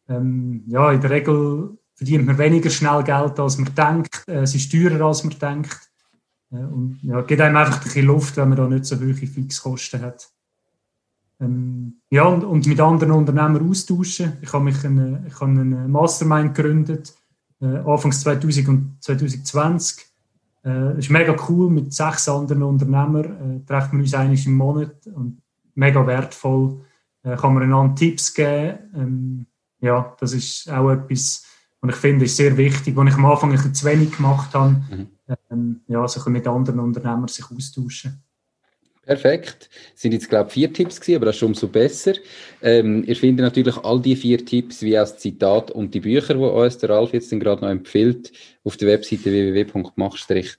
Ähm, 0.07 0.63
ja, 0.67 0.91
in 0.91 1.01
der 1.01 1.09
Regel 1.09 1.77
verdient 1.95 2.25
man 2.25 2.37
weniger 2.37 2.69
schnell 2.69 3.03
Geld, 3.03 3.39
als 3.39 3.57
man 3.57 3.73
denkt. 3.73 4.23
Äh, 4.27 4.41
es 4.41 4.55
ist 4.55 4.71
teurer, 4.71 5.05
als 5.05 5.23
man 5.23 5.37
denkt. 5.37 5.84
Äh, 6.55 6.65
und 6.73 6.99
ja, 7.03 7.21
gibt 7.21 7.41
einem 7.41 7.57
einfach 7.57 7.77
ein 7.77 7.83
bisschen 7.83 8.07
Luft, 8.07 8.37
wenn 8.37 8.49
man 8.49 8.57
da 8.57 8.67
nicht 8.67 8.85
so 8.85 8.97
hohe 8.97 9.13
Fixkosten 9.13 10.01
hat. 10.01 10.29
Ähm, 11.39 11.95
ja, 12.09 12.23
und, 12.23 12.43
und, 12.43 12.65
mit 12.65 12.79
anderen 12.79 13.11
Unternehmern 13.11 13.69
austauschen. 13.69 14.33
Ich 14.41 14.53
habe 14.53 14.63
mich 14.63 14.83
eine, 14.85 15.25
ich 15.27 15.35
habe 15.35 15.51
einen 15.51 15.91
Mastermind 15.91 16.55
gegründet, 16.55 17.13
äh, 17.61 17.65
Anfangs 17.65 18.21
2000 18.21 18.67
und 18.69 18.97
2020. 19.01 20.05
Äh, 20.63 20.97
ist 20.97 21.11
mega 21.11 21.35
cool, 21.49 21.69
mit 21.69 21.93
sechs 21.93 22.27
anderen 22.29 22.63
Unternehmern 22.63 23.25
äh, 23.63 23.67
treffen 23.67 23.97
wir 23.97 24.03
uns 24.03 24.13
eigentlich 24.13 24.45
im 24.45 24.55
Monat 24.55 24.95
und 25.13 25.41
mega 25.75 26.05
wertvoll. 26.07 26.81
Äh, 27.23 27.35
kann 27.35 27.53
man 27.53 27.63
einander 27.63 27.95
Tipps 27.95 28.33
geben. 28.33 28.79
Ähm, 28.95 29.45
ja, 29.81 30.15
das 30.19 30.33
ist 30.33 30.69
auch 30.71 30.89
etwas, 30.89 31.45
was 31.81 31.95
ich 31.95 32.01
finde, 32.01 32.25
ist 32.25 32.37
sehr 32.37 32.55
wichtig, 32.57 32.95
was 32.95 33.07
ich 33.07 33.13
am 33.15 33.25
Anfang 33.25 33.49
ein 33.49 33.57
bisschen 33.57 33.75
zu 33.75 33.85
wenig 33.85 34.15
gemacht 34.15 34.53
habe. 34.55 34.71
Mhm. 34.89 35.07
Ähm, 35.49 35.82
ja, 35.88 36.07
so 36.07 36.30
mit 36.30 36.47
anderen 36.47 36.80
Unternehmern 36.80 37.28
sich 37.28 37.45
austauschen. 37.49 38.23
Perfekt. 39.05 39.69
Das 39.93 40.01
sind 40.01 40.13
jetzt, 40.13 40.30
glaube 40.30 40.47
ich, 40.47 40.53
vier 40.53 40.73
Tipps 40.73 40.99
gewesen, 40.99 41.17
aber 41.17 41.28
das 41.28 41.36
ist 41.36 41.43
umso 41.43 41.67
besser. 41.67 42.13
Ähm, 42.61 43.03
ihr 43.03 43.15
findet 43.15 43.43
natürlich 43.43 43.78
all 43.78 44.01
die 44.01 44.15
vier 44.15 44.43
Tipps, 44.43 44.82
wie 44.82 44.97
auch 44.97 45.03
das 45.03 45.19
Zitat 45.19 45.69
und 45.69 45.93
die 45.93 45.99
Bücher, 45.99 46.34
die 46.34 46.39
uns 46.39 46.80
der 46.80 46.89
Ralf 46.89 47.13
jetzt 47.13 47.30
gerade 47.30 47.61
noch 47.61 47.69
empfiehlt, 47.69 48.32
auf 48.63 48.78
der 48.78 48.88
Webseite 48.88 49.26
www.mach-ding.ch, 49.26 50.57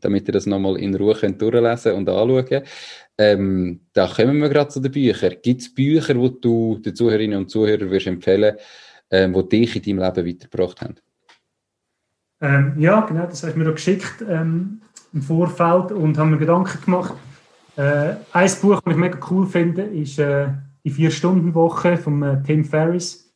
damit 0.00 0.28
ihr 0.28 0.32
das 0.32 0.46
nochmal 0.46 0.78
in 0.78 0.94
Ruhe 0.94 1.14
könnt 1.14 1.42
durchlesen 1.42 1.92
und 1.92 2.08
anschauen 2.08 2.62
ähm, 3.18 3.80
Da 3.92 4.06
kommen 4.06 4.38
wir 4.38 4.48
gerade 4.48 4.70
zu 4.70 4.80
den 4.80 4.92
Büchern. 4.92 5.36
Gibt 5.42 5.60
es 5.60 5.74
Bücher, 5.74 6.14
die 6.14 6.40
du 6.40 6.78
den 6.78 6.94
Zuhörerinnen 6.94 7.36
und 7.36 7.50
Zuhörern 7.50 7.90
würdest 7.90 8.06
empfehlen 8.06 8.56
ähm, 9.10 9.34
die 9.34 9.48
dich 9.48 9.76
in 9.76 9.82
deinem 9.82 9.98
Leben 9.98 10.00
weitergebracht 10.00 10.80
haben? 10.80 10.94
Ähm, 12.40 12.74
ja, 12.78 13.00
genau, 13.02 13.26
das 13.26 13.42
hast 13.42 13.54
du 13.54 13.58
mir 13.58 13.68
auch 13.68 13.74
geschickt. 13.74 14.24
Ähm, 14.28 14.80
im 15.12 15.22
Vorfeld 15.22 15.92
und 15.92 16.18
haben 16.18 16.30
mir 16.30 16.38
Gedanken 16.38 16.78
gemacht. 16.84 17.14
Äh, 17.76 18.14
ein 18.32 18.50
Buch, 18.60 18.80
das 18.80 18.92
ich 18.92 18.98
mega 18.98 19.18
cool 19.30 19.46
finde, 19.46 19.82
ist 19.82 20.18
äh, 20.18 20.48
die 20.84 20.90
Vier-Stunden-Woche 20.90 21.96
von 21.96 22.22
äh, 22.22 22.42
Tim 22.42 22.64
Ferriss. 22.64 23.32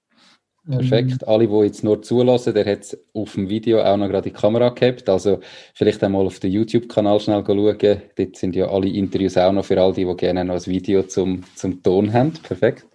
Perfekt. 0.69 1.13
Ähm, 1.13 1.19
Alle, 1.27 1.49
die 1.49 1.55
jetzt 1.65 1.83
nur 1.83 2.03
zulassen, 2.03 2.55
der 2.55 2.65
hat 2.65 2.97
auf 3.15 3.35
dem 3.35 3.49
Video 3.49 3.83
auch 3.83 3.97
noch 3.97 4.09
gerade 4.09 4.31
die 4.31 4.37
Kamera 4.37 4.69
gehabt. 4.69 5.09
Also 5.09 5.41
vielleicht 5.75 6.03
einmal 6.05 6.27
auf 6.27 6.39
den 6.39 6.53
YouTube-Kanal 6.53 7.19
schnell 7.21 7.43
schauen. 7.45 8.03
Dort 8.17 8.37
sind 8.37 8.55
ja 8.55 8.69
alle 8.69 8.89
Interviews 8.89 9.37
auch 9.37 9.53
noch 9.53 9.65
für 9.65 9.81
all 9.81 9.93
die, 9.93 10.05
die 10.05 10.17
gerne 10.17 10.45
noch 10.45 10.55
ein 10.55 10.67
Video 10.67 11.03
zum, 11.03 11.43
zum 11.57 11.83
Ton 11.83 12.13
haben. 12.13 12.33
Perfekt. 12.35 12.87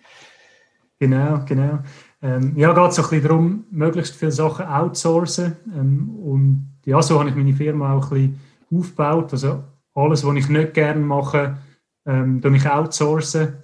Genau, 0.99 1.41
genau. 1.45 1.79
Ähm, 2.21 2.53
ja, 2.55 2.73
geht 2.73 2.93
so 2.93 3.03
ein 3.03 3.09
bisschen 3.09 3.27
darum, 3.27 3.65
möglichst 3.69 4.15
viele 4.15 4.31
Sachen 4.31 4.65
outsourcen. 4.65 5.55
Ähm, 5.75 6.09
und 6.09 6.79
ja, 6.85 7.01
so 7.01 7.19
habe 7.19 7.29
ich 7.29 7.35
meine 7.35 7.53
Firma 7.53 7.93
auch 7.93 8.11
ein 8.11 8.37
bisschen 8.69 8.79
aufgebaut. 8.79 9.33
Also 9.33 9.63
alles, 9.93 10.25
was 10.25 10.35
ich 10.35 10.49
nicht 10.49 10.73
gerne 10.73 11.01
mache, 11.01 11.57
ähm, 12.05 12.41
ich 12.55 12.69
outsourcen. 12.69 13.57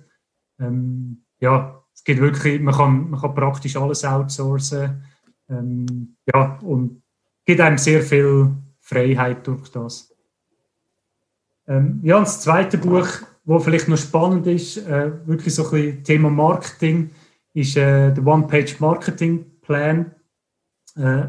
Ähm, 0.59 1.23
ja, 1.39 1.83
es 1.93 2.03
geht 2.03 2.19
wirklich, 2.19 2.61
man 2.61 2.73
kann, 2.73 3.09
man 3.09 3.19
kann 3.19 3.35
praktisch 3.35 3.75
alles 3.75 4.05
outsourcen. 4.05 5.03
Ähm, 5.49 6.15
ja, 6.33 6.59
und 6.59 7.01
gibt 7.45 7.61
einem 7.61 7.77
sehr 7.77 8.01
viel 8.01 8.51
Freiheit 8.79 9.45
durch 9.47 9.69
das. 9.69 10.13
Ähm, 11.67 12.01
ja, 12.03 12.17
und 12.17 12.27
das 12.27 12.41
zweite 12.41 12.77
Buch, 12.77 13.07
wo 13.45 13.59
vielleicht 13.59 13.87
noch 13.87 13.97
spannend 13.97 14.47
ist, 14.47 14.77
äh, 14.77 15.11
wirklich 15.25 15.55
so 15.55 15.63
ein 15.65 15.71
bisschen 15.71 16.03
Thema 16.03 16.29
Marketing, 16.29 17.11
ist 17.53 17.77
äh, 17.77 18.11
der 18.11 18.25
One-Page 18.25 18.79
Marketing 18.79 19.59
Plan. 19.61 20.13
Äh, 20.95 21.27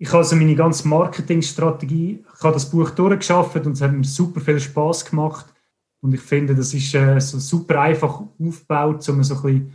ich 0.00 0.08
habe 0.08 0.18
also 0.18 0.36
meine 0.36 0.54
ganze 0.54 0.86
Marketingstrategie, 0.86 2.24
ich 2.24 2.44
habe 2.44 2.54
das 2.54 2.70
Buch 2.70 2.90
durchgeschafft 2.90 3.66
und 3.66 3.72
es 3.72 3.80
hat 3.80 3.92
mir 3.92 4.04
super 4.04 4.40
viel 4.40 4.60
Spaß 4.60 5.06
gemacht. 5.06 5.52
Und 6.00 6.14
ich 6.14 6.20
finde, 6.20 6.54
das 6.54 6.72
ist 6.72 6.94
äh, 6.94 7.20
so 7.20 7.38
super 7.40 7.80
einfach 7.80 8.20
aufgebaut, 8.38 9.08
um 9.08 9.24
so 9.24 9.34
ein 9.34 9.42
bisschen 9.42 9.72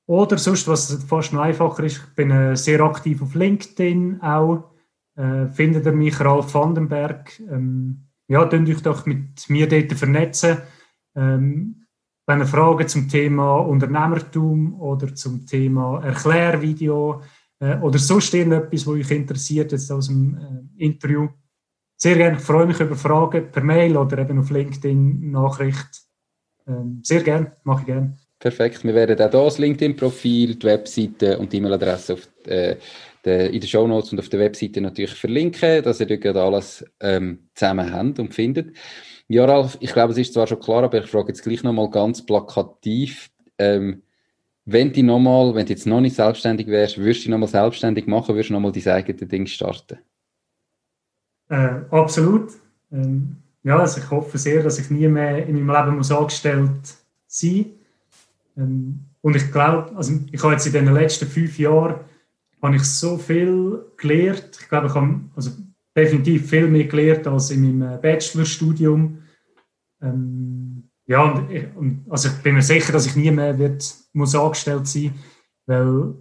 oder 0.07 0.39
sonst, 0.39 0.66
was 0.66 1.05
fast 1.05 1.33
noch 1.33 1.43
einfacher 1.43 1.85
ist, 1.85 1.99
ich 1.99 2.14
bin 2.16 2.33
äh, 2.33 2.57
sehr 2.57 2.81
aktiv 2.81 3.22
auf 3.22 3.35
LinkedIn 3.35 4.20
auch, 4.22 4.70
äh, 5.16 5.47
findet 5.47 5.87
ihr 5.87 5.93
mich, 5.93 6.18
Ralf 6.18 6.53
Vandenberg. 6.53 7.39
Ähm, 7.49 8.07
ja, 8.26 8.45
könnt 8.47 8.68
euch 8.68 8.83
doch 8.83 9.07
mit 9.07 9.49
mir 9.49 9.68
dort 9.68 9.93
vernetzen. 9.93 10.59
Ähm, 11.14 11.87
wenn 12.26 12.41
ihr 12.41 12.47
Fragen 12.47 12.89
zum 12.89 13.09
Thema 13.09 13.59
Unternehmertum 13.59 14.81
oder 14.81 15.14
zum 15.14 15.47
Thema 15.47 16.03
Erklärvideo 16.03 17.22
äh, 17.61 17.76
oder 17.78 17.99
sonst 17.99 18.35
irgendetwas, 18.35 18.87
was 18.87 18.95
euch 18.95 19.11
interessiert 19.11 19.72
jetzt 19.72 19.91
aus 19.93 20.09
dem 20.09 20.37
äh, 20.37 20.85
Interview, 20.85 21.28
sehr 22.03 22.16
gerne. 22.16 22.38
Ich 22.38 22.42
freue 22.42 22.66
mich 22.66 22.80
über 22.80 22.96
Fragen 22.96 23.51
per 23.53 23.62
Mail 23.62 23.96
oder 23.96 24.18
eben 24.18 24.38
auf 24.38 24.51
LinkedIn 24.51 25.30
Nachricht. 25.30 26.03
Ähm, 26.66 27.01
sehr 27.03 27.22
gerne, 27.22 27.53
mache 27.64 27.80
ich 27.80 27.86
gerne. 27.86 28.16
Perfekt. 28.38 28.82
Wir 28.84 28.94
werden 28.94 29.20
auch 29.20 29.30
das 29.30 29.59
LinkedIn-Profil, 29.59 30.55
die 30.55 30.66
Webseite 30.66 31.38
und 31.38 31.53
die 31.53 31.59
E-Mail-Adresse 31.59 32.16
äh, 32.46 32.76
in 33.22 33.61
den 33.61 33.68
Show 33.68 33.86
Notes 33.86 34.12
und 34.12 34.18
auf 34.18 34.30
der 34.30 34.40
Webseite 34.40 34.80
natürlich 34.80 35.12
verlinken, 35.12 35.82
dass 35.82 36.01
ihr 36.01 36.07
dort 36.07 36.36
alles 36.36 36.82
ähm, 37.01 37.51
zusammen 37.55 37.92
habt 37.92 38.18
und 38.18 38.32
findet. 38.32 38.74
Ja, 39.28 39.44
Ralf, 39.44 39.76
ich 39.80 39.92
glaube, 39.92 40.12
es 40.12 40.18
ist 40.18 40.32
zwar 40.32 40.46
schon 40.46 40.59
klar, 40.59 40.84
aber 40.84 41.05
ich 41.05 41.11
frage 41.11 41.28
jetzt 41.28 41.42
gleich 41.42 41.62
nochmal 41.62 41.90
ganz 41.90 42.24
plakativ. 42.24 43.30
Ähm, 43.59 44.03
wenn 44.64 44.90
du 44.90 45.03
nochmal, 45.03 45.55
wenn 45.55 45.66
du 45.66 45.72
jetzt 45.74 45.86
noch 45.86 46.01
nicht 46.01 46.16
selbstständig 46.16 46.66
wärst, 46.66 46.96
würdest 46.96 47.26
du 47.26 47.30
nochmal 47.30 47.48
selbstständig 47.48 48.07
machen, 48.07 48.34
würdest 48.34 48.48
du 48.48 48.55
nochmal 48.55 48.72
dein 48.72 48.88
eigenes 48.88 49.28
Ding 49.28 49.46
starten? 49.46 49.98
Äh, 51.51 51.82
absolut. 51.90 52.53
Ähm, 52.90 53.36
ja, 53.62 53.78
also 53.78 54.01
ich 54.01 54.11
hoffe 54.11 54.38
sehr, 54.38 54.62
dass 54.62 54.78
ich 54.78 54.90
nie 54.90 55.07
mehr 55.09 55.46
in 55.46 55.62
meinem 55.64 55.84
Leben 55.84 55.96
muss 55.98 56.11
angestellt 56.11 56.96
sein 57.26 57.66
ähm, 58.57 59.01
Und 59.20 59.36
ich 59.36 59.53
glaube, 59.53 59.94
also 59.94 60.14
ich 60.32 60.42
habe 60.42 60.55
jetzt 60.55 60.66
in 60.66 60.72
den 60.72 60.94
letzten 60.94 61.26
fünf 61.26 61.59
Jahren 61.59 61.96
habe 62.62 62.76
ich 62.76 62.84
so 62.84 63.18
viel 63.18 63.84
gelernt. 63.98 64.59
Ich 64.59 64.68
glaube, 64.68 64.86
ich 64.86 64.94
habe 64.94 65.20
also 65.36 65.51
definitiv 65.94 66.48
viel 66.48 66.68
mehr 66.68 66.84
gelernt 66.84 67.26
als 67.26 67.51
in 67.51 67.62
meinem 67.62 67.94
äh, 67.94 67.98
Bachelorstudium. 67.98 69.18
Ähm, 70.01 70.84
ja, 71.07 71.22
und, 71.22 71.76
und, 71.76 72.07
also 72.09 72.28
ich 72.28 72.34
bin 72.42 72.55
mir 72.55 72.62
sicher, 72.62 72.92
dass 72.92 73.07
ich 73.07 73.16
nie 73.16 73.30
mehr 73.30 73.59
wird, 73.59 73.84
muss 74.12 74.34
angestellt 74.34 74.86
sein 74.86 75.12
weil 75.70 76.14